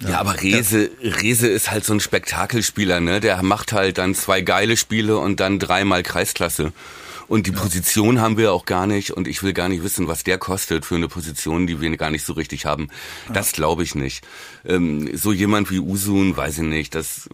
ja, 0.10 0.20
aber 0.20 0.41
Rese, 0.41 0.89
Rese 1.02 1.47
ist 1.47 1.70
halt 1.70 1.86
so 1.86 1.93
ein 1.93 1.99
Spektakelspieler, 1.99 2.99
ne? 3.02 3.20
Der 3.20 3.43
macht 3.43 3.72
halt 3.72 3.99
dann 3.99 4.16
zwei 4.16 4.41
geile 4.41 4.76
Spiele 4.78 5.18
und 5.18 5.39
dann 5.39 5.60
dreimal 5.60 6.02
Kreisklasse. 6.02 6.74
Und 7.28 7.47
die 7.47 7.52
Position 7.52 8.20
haben 8.20 8.36
wir 8.38 8.52
auch 8.52 8.66
gar 8.66 8.88
nicht 8.88 9.12
und 9.12 9.28
ich 9.28 9.41
will 9.41 9.54
gar 9.54 9.70
nicht 9.70 9.84
wissen, 9.84 10.08
was 10.08 10.24
der 10.24 10.38
kostet 10.38 10.86
für 10.86 10.95
eine 10.95 11.08
Position, 11.08 11.66
die 11.66 11.80
wir 11.80 11.95
gar 11.97 12.10
nicht 12.10 12.26
so 12.26 12.34
richtig 12.34 12.66
haben. 12.66 12.89
Das 13.32 13.54
glaube 13.54 13.84
ich 13.84 13.95
nicht. 13.95 14.26
Ähm, 14.66 15.16
so 15.16 15.32
jemand 15.32 15.72
wie 15.72 15.80
Usun, 15.80 16.36
weiß 16.36 16.58
ich 16.58 16.64
nicht, 16.64 16.93
das, 16.93 17.30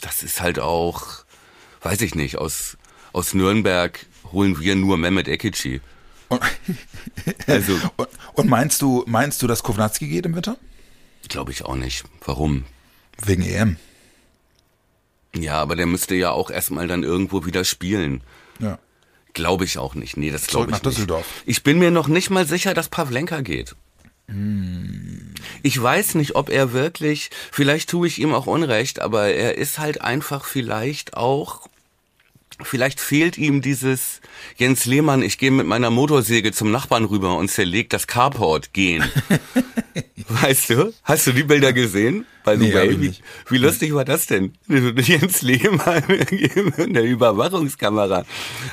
das 0.00 0.22
ist 0.22 0.40
halt 0.40 0.60
auch, 0.60 1.24
weiß 1.82 2.02
ich 2.02 2.14
nicht, 2.14 2.38
aus, 2.38 2.76
aus 3.12 3.34
Nürnberg 3.34 4.06
holen 4.34 4.60
wir 4.60 4.74
nur 4.74 4.98
Mehmet 4.98 5.28
Ekici. 5.28 5.80
Und, 6.28 6.40
Also, 7.46 7.78
und, 7.96 8.08
und 8.34 8.48
meinst 8.48 8.82
du, 8.82 9.04
meinst 9.06 9.40
du, 9.42 9.46
dass 9.46 9.62
Kovnatski 9.62 10.08
geht 10.08 10.26
im 10.26 10.34
Winter? 10.34 10.56
glaube 11.28 11.52
ich 11.52 11.64
auch 11.64 11.76
nicht. 11.76 12.04
Warum? 12.24 12.64
Wegen 13.24 13.42
EM. 13.42 13.76
Ja, 15.34 15.54
aber 15.60 15.74
der 15.74 15.86
müsste 15.86 16.14
ja 16.14 16.30
auch 16.30 16.50
erstmal 16.50 16.86
dann 16.86 17.02
irgendwo 17.02 17.46
wieder 17.46 17.64
spielen. 17.64 18.22
Ja. 18.58 18.78
Glaube 19.32 19.64
ich 19.64 19.78
auch 19.78 19.94
nicht. 19.94 20.16
Nee, 20.16 20.30
das 20.30 20.46
glaube 20.46 20.66
ich 20.66 20.72
nach 20.72 20.82
nicht. 20.82 20.96
Düsseldorf. 20.96 21.26
Ich 21.46 21.62
bin 21.62 21.78
mir 21.78 21.90
noch 21.90 22.08
nicht 22.08 22.30
mal 22.30 22.46
sicher, 22.46 22.74
dass 22.74 22.88
Pavlenka 22.88 23.40
geht. 23.40 23.74
Ich 25.62 25.82
weiß 25.82 26.14
nicht, 26.14 26.34
ob 26.34 26.48
er 26.50 26.72
wirklich, 26.72 27.30
vielleicht 27.50 27.90
tue 27.90 28.06
ich 28.06 28.18
ihm 28.20 28.32
auch 28.32 28.46
Unrecht, 28.46 29.00
aber 29.00 29.26
er 29.28 29.58
ist 29.58 29.78
halt 29.78 30.00
einfach 30.00 30.44
vielleicht 30.44 31.16
auch, 31.16 31.68
vielleicht 32.62 33.00
fehlt 33.00 33.38
ihm 33.38 33.60
dieses 33.60 34.20
Jens 34.56 34.84
Lehmann, 34.84 35.22
ich 35.22 35.38
gehe 35.38 35.50
mit 35.50 35.66
meiner 35.66 35.90
Motorsäge 35.90 36.52
zum 36.52 36.70
Nachbarn 36.70 37.04
rüber 37.04 37.36
und 37.36 37.50
zerleg 37.50 37.90
das 37.90 38.06
Carport 38.06 38.72
gehen. 38.72 39.04
weißt 40.28 40.70
du? 40.70 40.94
Hast 41.02 41.26
du 41.26 41.32
die 41.32 41.44
Bilder 41.44 41.72
gesehen? 41.72 42.26
By 42.44 42.58
the 42.58 42.66
Nee, 42.66 42.74
way, 42.74 43.00
wie, 43.00 43.14
wie 43.48 43.58
lustig 43.58 43.94
war 43.94 44.04
das 44.04 44.26
denn? 44.26 44.52
Jens 44.68 45.40
Lehmann 45.40 46.04
in 46.76 46.92
der 46.92 47.04
Überwachungskamera 47.04 48.26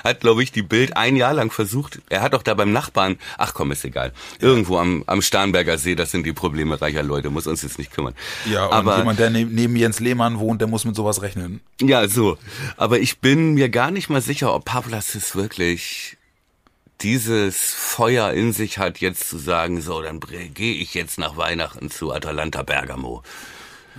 hat, 0.04 0.20
glaube 0.20 0.44
ich, 0.44 0.52
die 0.52 0.62
Bild 0.62 0.98
ein 0.98 1.16
Jahr 1.16 1.34
lang 1.34 1.52
versucht. 1.52 2.02
Er 2.10 2.22
hat 2.22 2.36
auch 2.36 2.44
da 2.44 2.54
beim 2.54 2.74
Nachbarn, 2.74 3.18
ach 3.38 3.54
komm, 3.54 3.72
ist 3.72 3.86
egal. 3.86 4.12
Irgendwo 4.40 4.78
am, 4.78 5.04
am 5.08 5.22
Starnberger 5.22 5.78
See, 5.78 5.96
das 5.96 6.12
sind 6.12 6.26
die 6.26 6.34
Probleme 6.34 6.82
reicher 6.82 7.02
Leute, 7.02 7.30
muss 7.30 7.48
uns 7.48 7.62
jetzt 7.62 7.78
nicht 7.78 7.92
kümmern. 7.92 8.14
Ja, 8.46 8.66
und 8.66 8.74
aber 8.74 8.98
jemand, 8.98 9.20
der 9.20 9.30
neben, 9.30 9.56
neben 9.56 9.76
Jens 9.78 10.02
Lehmann 10.02 10.40
wohnt, 10.40 10.60
der 10.60 10.68
muss 10.68 10.84
mit 10.84 10.96
sowas 10.96 11.22
rechnen. 11.22 11.62
ja, 11.82 12.06
so. 12.10 12.38
Aber 12.76 13.00
ich 13.00 13.20
bin 13.20 13.54
mir 13.54 13.70
gar 13.70 13.90
nicht 13.90 14.10
mal 14.10 14.22
sicher, 14.22 14.54
ob 14.54 14.66
Pavlas 14.66 15.16
es 15.16 15.34
wirklich 15.36 16.18
dieses 17.02 17.74
Feuer 17.74 18.32
in 18.34 18.54
sich 18.54 18.78
hat, 18.78 19.00
jetzt 19.00 19.28
zu 19.28 19.38
sagen, 19.38 19.82
so, 19.82 20.02
dann 20.02 20.20
gehe 20.54 20.76
ich 20.76 20.94
jetzt 20.94 21.18
nach 21.18 21.38
Weihnachten 21.38 21.90
zu 21.90 22.12
Atalanta 22.14 22.64
Bergamo. 22.64 23.24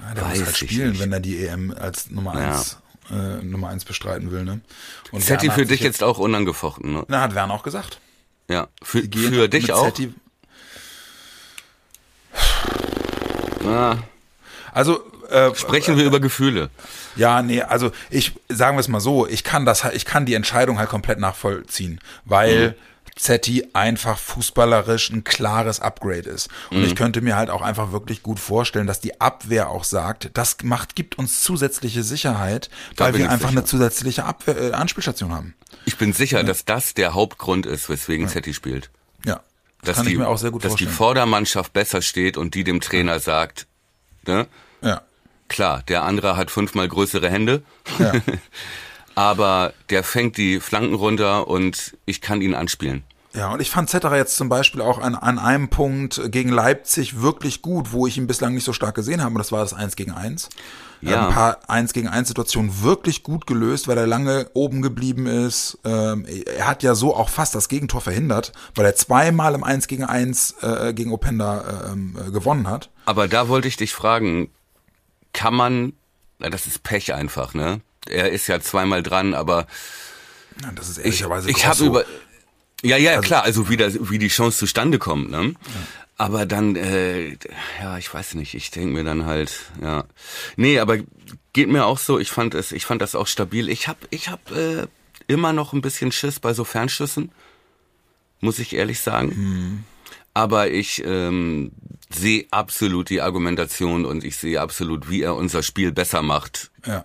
Ja, 0.00 0.14
der 0.14 0.24
Weiß 0.24 0.38
muss 0.38 0.46
halt 0.46 0.56
spielen, 0.56 0.98
wenn 0.98 1.12
er 1.12 1.20
die 1.20 1.44
EM 1.46 1.74
als 1.78 2.10
Nummer 2.10 2.34
Ja. 2.40 2.54
eins, 2.54 2.78
äh, 3.10 3.42
Nummer 3.44 3.68
eins 3.68 3.84
bestreiten 3.84 4.30
will, 4.30 4.44
ne? 4.44 4.60
Und 5.10 5.22
Zetti 5.22 5.50
für 5.50 5.66
dich 5.66 5.80
jetzt 5.80 6.02
auch 6.02 6.18
unangefochten, 6.18 6.92
ne? 6.92 7.04
Na, 7.08 7.20
hat 7.20 7.34
Werner 7.34 7.54
auch 7.54 7.62
gesagt. 7.62 7.98
Ja. 8.48 8.68
Für, 8.82 9.02
für 9.02 9.48
dich 9.48 9.72
auch? 9.72 9.86
Zetti- 9.86 10.12
Ah, 13.64 13.96
Also, 14.72 15.04
äh, 15.30 15.54
sprechen 15.54 15.96
wir 15.96 16.04
über 16.04 16.18
Gefühle. 16.20 16.70
Ja, 17.16 17.42
nee, 17.42 17.62
also 17.62 17.92
ich 18.10 18.32
sagen 18.48 18.76
wir 18.76 18.80
es 18.80 18.88
mal 18.88 19.00
so, 19.00 19.26
ich 19.26 19.44
kann 19.44 19.64
das 19.66 19.84
ich 19.92 20.04
kann 20.04 20.24
die 20.26 20.34
Entscheidung 20.34 20.78
halt 20.78 20.88
komplett 20.88 21.18
nachvollziehen, 21.20 22.00
weil 22.24 22.70
Mhm. 22.70 22.74
Zetti 23.16 23.68
einfach 23.74 24.18
fußballerisch 24.18 25.10
ein 25.10 25.22
klares 25.24 25.80
Upgrade 25.80 26.28
ist. 26.30 26.48
Und 26.70 26.78
Mhm. 26.78 26.84
ich 26.84 26.96
könnte 26.96 27.20
mir 27.20 27.36
halt 27.36 27.50
auch 27.50 27.60
einfach 27.62 27.92
wirklich 27.92 28.22
gut 28.22 28.40
vorstellen, 28.40 28.86
dass 28.86 29.00
die 29.00 29.20
Abwehr 29.20 29.68
auch 29.68 29.84
sagt, 29.84 30.30
das 30.34 30.56
macht, 30.62 30.96
gibt 30.96 31.18
uns 31.18 31.42
zusätzliche 31.42 32.02
Sicherheit, 32.02 32.70
Da 32.96 33.04
weil 33.06 33.14
wir 33.14 33.30
einfach 33.30 33.48
sicher. 33.50 33.58
eine 33.60 33.64
zusätzliche 33.66 34.24
Abwehr, 34.24 34.56
äh, 34.56 34.72
Anspielstation 34.72 35.32
haben. 35.32 35.54
Ich 35.84 35.98
bin 35.98 36.12
sicher, 36.12 36.42
dass 36.44 36.64
das 36.64 36.94
der 36.94 37.12
Hauptgrund 37.14 37.66
ist, 37.66 37.88
weswegen 37.88 38.28
Zetti 38.28 38.54
spielt. 38.54 38.90
Ja. 39.26 39.40
Das 39.82 39.88
Dass 39.88 39.96
kann 39.96 40.06
die, 40.06 40.12
ich 40.12 40.18
mir 40.18 40.28
auch 40.28 40.38
sehr 40.38 40.50
gut 40.52 40.64
dass 40.64 40.70
vorstellen. 40.72 40.90
die 40.90 40.96
Vordermannschaft 40.96 41.72
besser 41.72 42.02
steht 42.02 42.36
und 42.36 42.54
die 42.54 42.64
dem 42.64 42.80
Trainer 42.80 43.18
sagt, 43.20 43.66
ne? 44.26 44.46
ja. 44.80 45.02
Klar, 45.48 45.82
der 45.86 46.04
andere 46.04 46.36
hat 46.38 46.50
fünfmal 46.50 46.88
größere 46.88 47.28
Hände, 47.28 47.62
Ja. 47.98 48.12
aber 49.14 49.72
der 49.90 50.04
fängt 50.04 50.36
die 50.36 50.60
Flanken 50.60 50.94
runter 50.94 51.48
und 51.48 51.96
ich 52.06 52.20
kann 52.20 52.40
ihn 52.42 52.54
anspielen. 52.54 53.04
Ja, 53.34 53.50
und 53.52 53.62
ich 53.62 53.70
fand 53.70 53.88
Zetterer 53.88 54.16
jetzt 54.16 54.36
zum 54.36 54.50
Beispiel 54.50 54.82
auch 54.82 54.98
an, 54.98 55.14
an 55.14 55.38
einem 55.38 55.68
Punkt 55.68 56.20
gegen 56.30 56.50
Leipzig 56.50 57.22
wirklich 57.22 57.62
gut, 57.62 57.92
wo 57.92 58.06
ich 58.06 58.18
ihn 58.18 58.26
bislang 58.26 58.52
nicht 58.52 58.64
so 58.64 58.74
stark 58.74 58.94
gesehen 58.94 59.22
habe, 59.22 59.34
und 59.34 59.38
das 59.38 59.52
war 59.52 59.60
das 59.60 59.72
1 59.72 59.96
gegen 59.96 60.12
1. 60.12 60.50
Ja. 61.00 61.28
Ein 61.28 61.34
paar 61.34 61.58
1 61.68 61.94
gegen 61.94 62.08
1 62.08 62.28
Situationen 62.28 62.82
wirklich 62.82 63.22
gut 63.22 63.46
gelöst, 63.46 63.88
weil 63.88 63.96
er 63.96 64.06
lange 64.06 64.50
oben 64.52 64.82
geblieben 64.82 65.26
ist. 65.26 65.78
Ähm, 65.84 66.26
er 66.26 66.66
hat 66.66 66.82
ja 66.82 66.94
so 66.94 67.16
auch 67.16 67.28
fast 67.28 67.54
das 67.54 67.68
Gegentor 67.68 68.02
verhindert, 68.02 68.52
weil 68.74 68.84
er 68.84 68.94
zweimal 68.94 69.54
im 69.54 69.64
1 69.64 69.88
gegen 69.88 70.04
1 70.04 70.56
äh, 70.62 70.92
gegen 70.94 71.12
Openda 71.12 71.90
ähm, 71.90 72.16
äh, 72.20 72.30
gewonnen 72.30 72.68
hat. 72.68 72.90
Aber 73.06 73.26
da 73.28 73.48
wollte 73.48 73.66
ich 73.66 73.76
dich 73.76 73.94
fragen, 73.94 74.50
kann 75.32 75.54
man, 75.54 75.94
na, 76.38 76.50
das 76.50 76.66
ist 76.66 76.82
Pech 76.82 77.14
einfach, 77.14 77.54
ne? 77.54 77.80
Er 78.08 78.30
ist 78.30 78.46
ja 78.46 78.60
zweimal 78.60 79.02
dran, 79.02 79.34
aber 79.34 79.66
Ja, 80.62 80.70
Das 80.74 80.88
ist 80.88 80.98
ich, 80.98 81.04
ehrlicherweise 81.04 81.50
ich 81.50 81.64
habe 81.66 81.76
Grosso. 81.76 81.86
über, 81.86 82.04
ja, 82.82 82.96
ja, 82.96 83.20
klar, 83.20 83.44
also 83.44 83.68
wie, 83.68 83.76
das, 83.76 84.10
wie 84.10 84.18
die 84.18 84.28
Chance 84.28 84.58
zustande 84.58 84.98
kommt, 84.98 85.30
ne? 85.30 85.54
Aber 86.18 86.46
dann, 86.46 86.76
äh, 86.76 87.36
ja, 87.80 87.98
ich 87.98 88.12
weiß 88.12 88.34
nicht, 88.34 88.54
ich 88.54 88.70
denke 88.70 88.92
mir 88.92 89.04
dann 89.04 89.24
halt, 89.26 89.52
ja. 89.80 90.04
Nee, 90.56 90.78
aber 90.78 90.98
geht 91.52 91.68
mir 91.68 91.86
auch 91.86 91.98
so, 91.98 92.18
ich 92.18 92.30
fand 92.30 92.54
es, 92.54 92.70
ich 92.72 92.84
fand 92.84 93.02
das 93.02 93.14
auch 93.14 93.26
stabil. 93.26 93.68
Ich 93.68 93.88
hab, 93.88 93.96
ich 94.10 94.28
hab 94.28 94.50
äh, 94.50 94.86
immer 95.26 95.52
noch 95.52 95.72
ein 95.72 95.80
bisschen 95.80 96.12
Schiss 96.12 96.38
bei 96.38 96.54
so 96.54 96.64
Fernschüssen, 96.64 97.32
muss 98.40 98.58
ich 98.58 98.74
ehrlich 98.74 99.00
sagen. 99.00 99.84
Aber 100.34 100.70
ich 100.70 101.02
ähm, 101.04 101.72
sehe 102.10 102.46
absolut 102.50 103.10
die 103.10 103.20
Argumentation 103.20 104.04
und 104.04 104.24
ich 104.24 104.36
sehe 104.36 104.60
absolut, 104.60 105.08
wie 105.10 105.22
er 105.22 105.34
unser 105.34 105.62
Spiel 105.62 105.92
besser 105.92 106.22
macht 106.22 106.70
Ja, 106.86 107.04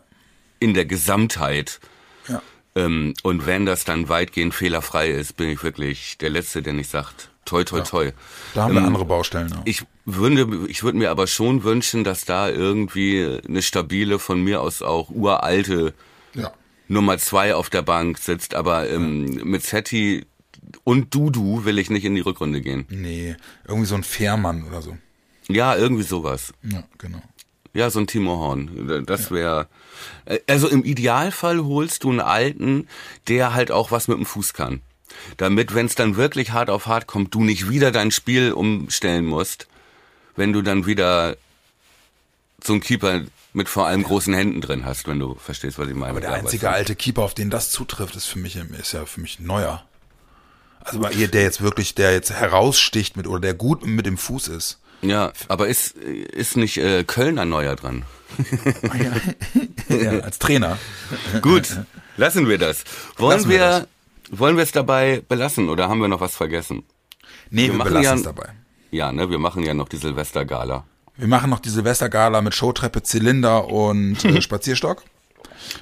in 0.60 0.74
der 0.74 0.86
Gesamtheit. 0.86 1.80
ja. 2.28 2.41
Ähm, 2.76 3.14
und 3.24 3.45
wenn 3.45 3.66
das 3.66 3.86
dann 3.86 4.08
weitgehend 4.10 4.53
fehlerfrei 4.53 5.10
ist, 5.10 5.36
bin 5.38 5.49
ich 5.49 5.64
wirklich 5.64 6.18
der 6.20 6.30
Letzte, 6.30 6.62
der 6.62 6.74
nicht 6.74 6.89
sagt, 6.91 7.32
toi, 7.45 7.64
toi, 7.64 7.82
toi. 7.82 8.12
Da 8.53 8.64
haben 8.64 8.74
wir 8.74 8.82
Ähm, 8.82 8.88
andere 8.88 9.05
Baustellen 9.05 9.51
auch. 9.53 9.62
Ich 9.66 9.84
würde, 10.05 10.68
ich 10.68 10.84
würde 10.84 10.97
mir 10.97 11.10
aber 11.10 11.26
schon 11.28 11.64
wünschen, 11.64 12.03
dass 12.03 12.26
da 12.26 12.49
irgendwie 12.49 13.39
eine 13.47 13.62
stabile, 13.62 14.20
von 14.20 14.43
mir 14.43 14.62
aus 14.62 14.82
auch 14.82 15.10
uralte 15.10 15.93
ja. 16.36 16.51
Nummer 16.88 17.18
zwei 17.18 17.55
auf 17.55 17.70
der 17.70 17.82
Bank 17.82 18.20
sitzt. 18.20 18.53
Aber 18.53 18.89
ähm, 18.89 19.26
mit 19.43 19.64
Setti 19.64 20.26
und 20.84 21.16
Dudu 21.16 21.66
will 21.66 21.80
ich 21.80 21.89
nicht 21.89 22.05
in 22.05 22.14
die 22.16 22.22
Rückrunde 22.22 22.62
gehen. 22.62 22.86
Nee, 22.89 23.36
irgendwie 23.68 23.88
so 23.88 23.95
ein 23.95 24.03
Fährmann 24.03 24.66
oder 24.68 24.82
so. 24.82 24.97
Ja, 25.47 25.76
irgendwie 25.76 26.03
sowas. 26.03 26.53
Ja, 26.64 26.84
genau. 26.97 27.22
Ja, 27.74 27.89
so 27.89 27.99
ein 27.99 28.08
Timo 28.08 28.38
Horn. 28.38 29.03
Das 29.08 29.32
wäre. 29.32 29.68
Also 30.48 30.68
im 30.68 30.84
Idealfall 30.84 31.64
holst 31.64 32.04
du 32.04 32.10
einen 32.10 32.20
Alten, 32.20 32.88
der 33.28 33.54
halt 33.54 33.72
auch 33.72 33.91
was 33.91 34.08
mit 34.08 34.18
dem 34.18 34.26
Fuß 34.26 34.54
kann. 34.54 34.82
Damit, 35.38 35.74
wenn 35.74 35.86
es 35.86 35.95
dann 35.95 36.16
wirklich 36.16 36.52
hart 36.52 36.70
auf 36.70 36.86
hart 36.86 37.08
kommt, 37.08 37.34
du 37.34 37.43
nicht 37.43 37.70
wieder 37.70 37.91
dein 37.91 38.12
Spiel 38.12 38.52
umstellen 38.52 39.26
musst, 39.26 39.68
wenn 40.36 40.54
du 40.54 40.62
dann 40.62 40.86
wieder 40.86 41.38
so 42.64 42.74
einen 42.74 42.82
Keeper 42.82 43.22
mit 43.54 43.70
vor 43.70 43.88
allem 43.88 44.04
großen 44.04 44.34
Händen 44.34 44.62
drin 44.62 44.86
hast, 44.86 45.08
wenn 45.08 45.20
du 45.20 45.36
verstehst, 45.36 45.80
was 45.80 45.88
ich 45.88 45.95
meine. 45.95 46.12
Aber 46.12 46.22
der 46.22 46.34
einzige 46.34 46.70
alte 46.70 46.95
Keeper, 46.95 47.24
auf 47.24 47.34
den 47.34 47.50
das 47.50 47.72
zutrifft, 47.72 48.16
ist 48.16 48.26
für 48.26 48.39
mich, 48.39 48.56
ist 48.56 48.91
ja 48.93 49.06
für 49.06 49.22
mich 49.22 49.39
neuer. 49.39 49.84
Also 50.80 51.06
ihr, 51.10 51.28
der 51.28 51.41
jetzt 51.41 51.62
wirklich, 51.62 51.95
der 51.95 52.14
jetzt 52.14 52.32
heraussticht 52.32 53.18
mit 53.18 53.28
oder 53.28 53.41
der 53.41 53.54
gut 53.54 53.86
mit 53.86 54.06
dem 54.06 54.18
Fuß 54.18 54.48
ist. 54.50 54.80
Ja, 55.02 55.32
aber 55.48 55.68
ist, 55.68 55.95
ist 55.95 56.58
nicht 56.58 56.78
äh, 56.78 57.04
Kölner 57.04 57.45
Neuer 57.45 57.76
dran? 57.76 58.04
Ja, 59.89 60.20
als 60.20 60.39
Trainer. 60.39 60.78
Gut, 61.41 61.78
lassen 62.18 62.48
wir 62.50 62.58
das. 62.58 62.84
Wollen 63.18 63.38
Lassen 63.38 63.50
wir 63.50 63.60
wir, 63.60 63.88
wollen 64.39 64.58
wir 64.58 64.64
es 64.64 64.72
dabei 64.72 65.24
belassen 65.28 65.70
oder 65.70 65.88
haben 65.88 66.02
wir 66.02 66.08
noch 66.08 66.20
was 66.22 66.36
vergessen? 66.36 66.84
Nee, 67.50 67.68
wir, 67.68 67.74
machen 67.74 67.88
belassen 67.89 68.04
ja- 68.04 68.16
es 68.16 68.24
dabei. 68.24 68.50
Ja, 68.91 69.12
ne, 69.12 69.30
wir 69.30 69.39
machen 69.39 69.64
ja 69.64 69.74
noch 69.74 69.89
die 69.89 69.98
Silvestergala. 69.98 70.84
Wir 71.18 71.28
machen 71.28 71.50
noch 71.50 71.60
die 71.60 71.70
Silvestergala 71.70 72.41
mit 72.41 72.54
Showtreppe, 72.54 73.02
Zylinder 73.04 73.68
und 73.70 74.24
äh, 74.24 74.41
Spazierstock. 74.41 75.04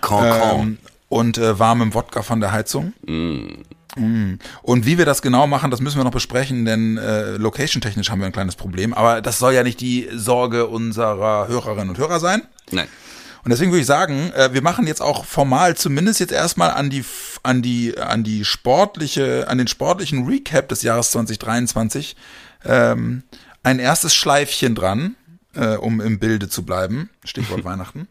Con, 0.02 0.24
Ähm, 0.26 0.78
und 1.10 1.38
äh, 1.38 1.60
warmem 1.60 1.94
Wodka 1.94 2.22
von 2.24 2.40
der 2.40 2.52
Heizung. 2.52 2.94
Mm. 3.06 3.48
Und 4.62 4.86
wie 4.86 4.98
wir 4.98 5.06
das 5.06 5.22
genau 5.22 5.48
machen, 5.48 5.72
das 5.72 5.82
müssen 5.82 5.98
wir 5.98 6.04
noch 6.04 6.12
besprechen, 6.12 6.66
denn 6.66 6.98
äh, 6.98 7.38
location-technisch 7.38 8.10
haben 8.10 8.20
wir 8.20 8.26
ein 8.26 8.34
kleines 8.34 8.56
Problem. 8.56 8.94
Aber 8.94 9.22
das 9.22 9.40
soll 9.40 9.54
ja 9.54 9.64
nicht 9.64 9.80
die 9.82 10.10
Sorge 10.14 10.68
unserer 10.68 11.48
Hörerinnen 11.48 11.90
und 11.90 11.98
Hörer 11.98 12.20
sein. 12.20 12.44
Nein. 12.72 12.88
Und 13.44 13.52
deswegen 13.52 13.72
würde 13.72 13.82
ich 13.82 13.88
sagen, 13.88 14.32
äh, 14.34 14.54
wir 14.54 14.64
machen 14.64 14.88
jetzt 14.88 15.02
auch 15.02 15.24
formal 15.24 15.78
zumindest 15.78 16.20
jetzt 16.20 16.34
erstmal 16.34 16.72
an 16.72 16.90
die 16.90 17.06
an 17.44 17.62
die 17.62 17.96
an 17.98 18.24
die 18.24 18.44
sportliche 18.44 19.48
an 19.48 19.60
den 19.60 19.68
sportlichen 19.68 20.26
Recap 20.26 20.68
des 20.68 20.82
Jahres 20.82 21.12
2023 21.12 22.16
ähm, 22.66 23.22
ein 23.62 23.78
erstes 23.78 24.16
Schleifchen 24.16 24.74
dran, 24.74 25.16
äh, 25.54 25.76
um 25.76 26.02
im 26.02 26.18
Bilde 26.18 26.50
zu 26.50 26.66
bleiben. 26.66 27.12
Stichwort 27.24 27.64
Weihnachten. 27.64 28.08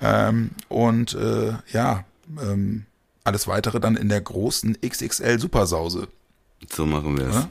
Ähm, 0.00 0.50
und 0.68 1.14
äh, 1.14 1.52
ja, 1.72 2.04
ähm, 2.40 2.86
alles 3.24 3.46
weitere 3.46 3.80
dann 3.80 3.96
in 3.96 4.08
der 4.08 4.20
großen 4.20 4.78
XXL 4.80 5.38
Supersause. 5.38 6.08
So 6.74 6.86
machen 6.86 7.16
wir 7.18 7.26
es. 7.28 7.34
Ja? 7.34 7.48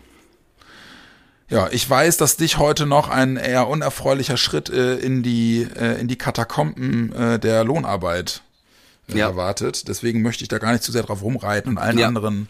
Ja, 1.49 1.67
ich 1.69 1.89
weiß, 1.89 2.15
dass 2.17 2.38
dich 2.38 2.57
heute 2.59 2.86
noch 2.86 3.09
ein 3.09 3.36
eher 3.36 3.67
unerfreulicher 3.67 4.38
Schritt 4.38 4.69
äh, 4.69 4.95
in 4.95 5.22
die 5.22 5.67
äh, 5.78 5.99
in 5.99 6.07
die 6.07 6.17
Katakomben 6.17 7.11
äh, 7.13 7.39
der 7.39 7.65
Lohnarbeit 7.65 8.41
äh, 9.09 9.17
Ja. 9.17 9.28
erwartet. 9.28 9.89
Deswegen 9.89 10.22
möchte 10.22 10.43
ich 10.43 10.47
da 10.47 10.59
gar 10.59 10.72
nicht 10.72 10.84
zu 10.84 10.93
sehr 10.93 11.03
drauf 11.03 11.22
rumreiten 11.22 11.72
und 11.74 11.78
allen 11.78 11.97
Ja. 11.97 12.07
anderen 12.07 12.47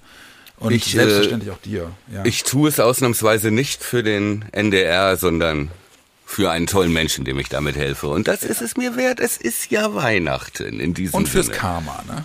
und 0.57 0.71
Ich, 0.71 0.93
äh, 0.93 0.97
selbstverständlich 0.97 1.49
auch 1.51 1.57
dir. 1.61 1.89
Ja. 2.13 2.23
Ich 2.25 2.43
tue 2.43 2.69
es 2.69 2.79
ausnahmsweise 2.79 3.49
nicht 3.49 3.83
für 3.83 4.03
den 4.03 4.45
NDR, 4.51 5.17
sondern 5.17 5.71
für 6.23 6.51
einen 6.51 6.67
tollen 6.67 6.93
Menschen, 6.93 7.25
dem 7.25 7.39
ich 7.39 7.49
damit 7.49 7.75
helfe. 7.75 8.07
Und 8.07 8.27
das 8.27 8.43
ist 8.43 8.61
es 8.61 8.77
mir 8.77 8.95
wert. 8.95 9.19
Es 9.19 9.35
ist 9.37 9.71
ja 9.71 9.95
Weihnachten 9.95 10.79
in 10.79 10.93
diesem 10.93 11.15
und 11.17 11.27
fürs 11.27 11.47
Sinne. 11.47 11.57
Karma, 11.57 12.03
ne? 12.07 12.23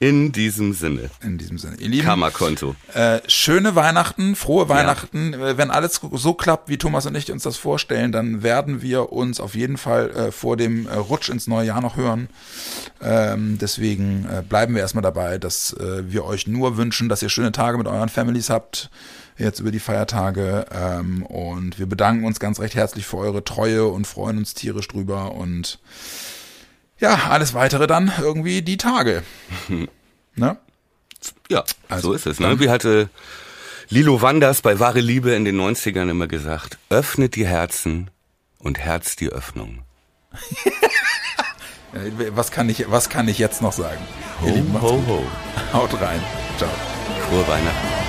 In 0.00 0.30
diesem 0.30 0.74
Sinne. 0.74 1.10
In 1.22 1.38
diesem 1.38 1.58
Sinne. 1.58 1.76
Ihr 1.78 1.88
Lieben, 1.88 2.04
Karma-Konto. 2.04 2.76
Äh, 2.94 3.18
schöne 3.26 3.74
Weihnachten, 3.74 4.36
frohe 4.36 4.68
Weihnachten. 4.68 5.34
Äh, 5.34 5.58
Wenn 5.58 5.72
alles 5.72 6.00
so 6.12 6.34
klappt, 6.34 6.68
wie 6.68 6.78
Thomas 6.78 7.06
und 7.06 7.16
ich 7.16 7.32
uns 7.32 7.42
das 7.42 7.56
vorstellen, 7.56 8.12
dann 8.12 8.44
werden 8.44 8.80
wir 8.80 9.12
uns 9.12 9.40
auf 9.40 9.56
jeden 9.56 9.76
Fall 9.76 10.10
äh, 10.10 10.30
vor 10.30 10.56
dem 10.56 10.86
äh, 10.86 10.94
Rutsch 10.94 11.30
ins 11.30 11.48
neue 11.48 11.66
Jahr 11.66 11.80
noch 11.80 11.96
hören. 11.96 12.28
Ähm, 13.02 13.58
deswegen 13.60 14.24
äh, 14.30 14.42
bleiben 14.42 14.74
wir 14.74 14.82
erstmal 14.82 15.02
dabei, 15.02 15.38
dass 15.38 15.74
wir 15.78 16.24
euch 16.24 16.46
nur 16.46 16.76
wünschen, 16.76 17.08
dass 17.08 17.22
ihr 17.22 17.28
schöne 17.28 17.52
Tage 17.52 17.78
mit 17.78 17.86
euren 17.86 18.08
Families 18.08 18.50
habt, 18.50 18.90
jetzt 19.36 19.60
über 19.60 19.70
die 19.70 19.78
Feiertage. 19.80 20.66
Ähm, 20.72 21.24
und 21.24 21.78
wir 21.78 21.86
bedanken 21.86 22.24
uns 22.24 22.40
ganz 22.40 22.60
recht 22.60 22.74
herzlich 22.74 23.06
für 23.06 23.16
eure 23.18 23.44
Treue 23.44 23.86
und 23.86 24.06
freuen 24.06 24.38
uns 24.38 24.54
tierisch 24.54 24.88
drüber. 24.88 25.32
Und 25.32 25.78
ja, 27.00 27.28
alles 27.28 27.54
weitere 27.54 27.86
dann 27.86 28.12
irgendwie 28.20 28.62
die 28.62 28.76
Tage. 28.76 29.22
ne? 30.34 30.56
Ja, 31.50 31.64
Also, 31.88 32.08
so 32.08 32.14
ist 32.14 32.26
es. 32.26 32.40
Ne? 32.40 32.60
Wie 32.60 32.70
hatte 32.70 33.10
Lilo 33.88 34.20
Wanders 34.20 34.60
bei 34.60 34.78
Wahre 34.78 35.00
Liebe 35.00 35.32
in 35.32 35.44
den 35.44 35.58
90ern 35.60 36.10
immer 36.10 36.26
gesagt, 36.26 36.78
öffnet 36.90 37.36
die 37.36 37.46
Herzen 37.46 38.10
und 38.58 38.78
Herz 38.78 39.16
die 39.16 39.30
Öffnung. 39.30 39.82
Was 42.34 42.50
kann 42.50 42.68
ich, 42.68 42.90
was 42.90 43.08
kann 43.08 43.28
ich 43.28 43.38
jetzt 43.38 43.62
noch 43.62 43.72
sagen? 43.72 44.00
Ihr 44.44 44.52
Lieben, 44.52 44.74
ho, 44.80 45.02
ho. 45.06 45.24
Haut 45.72 45.98
rein. 46.00 46.20
Ciao. 46.58 46.68
Frohe 47.28 47.48
Weihnachten. 47.48 48.07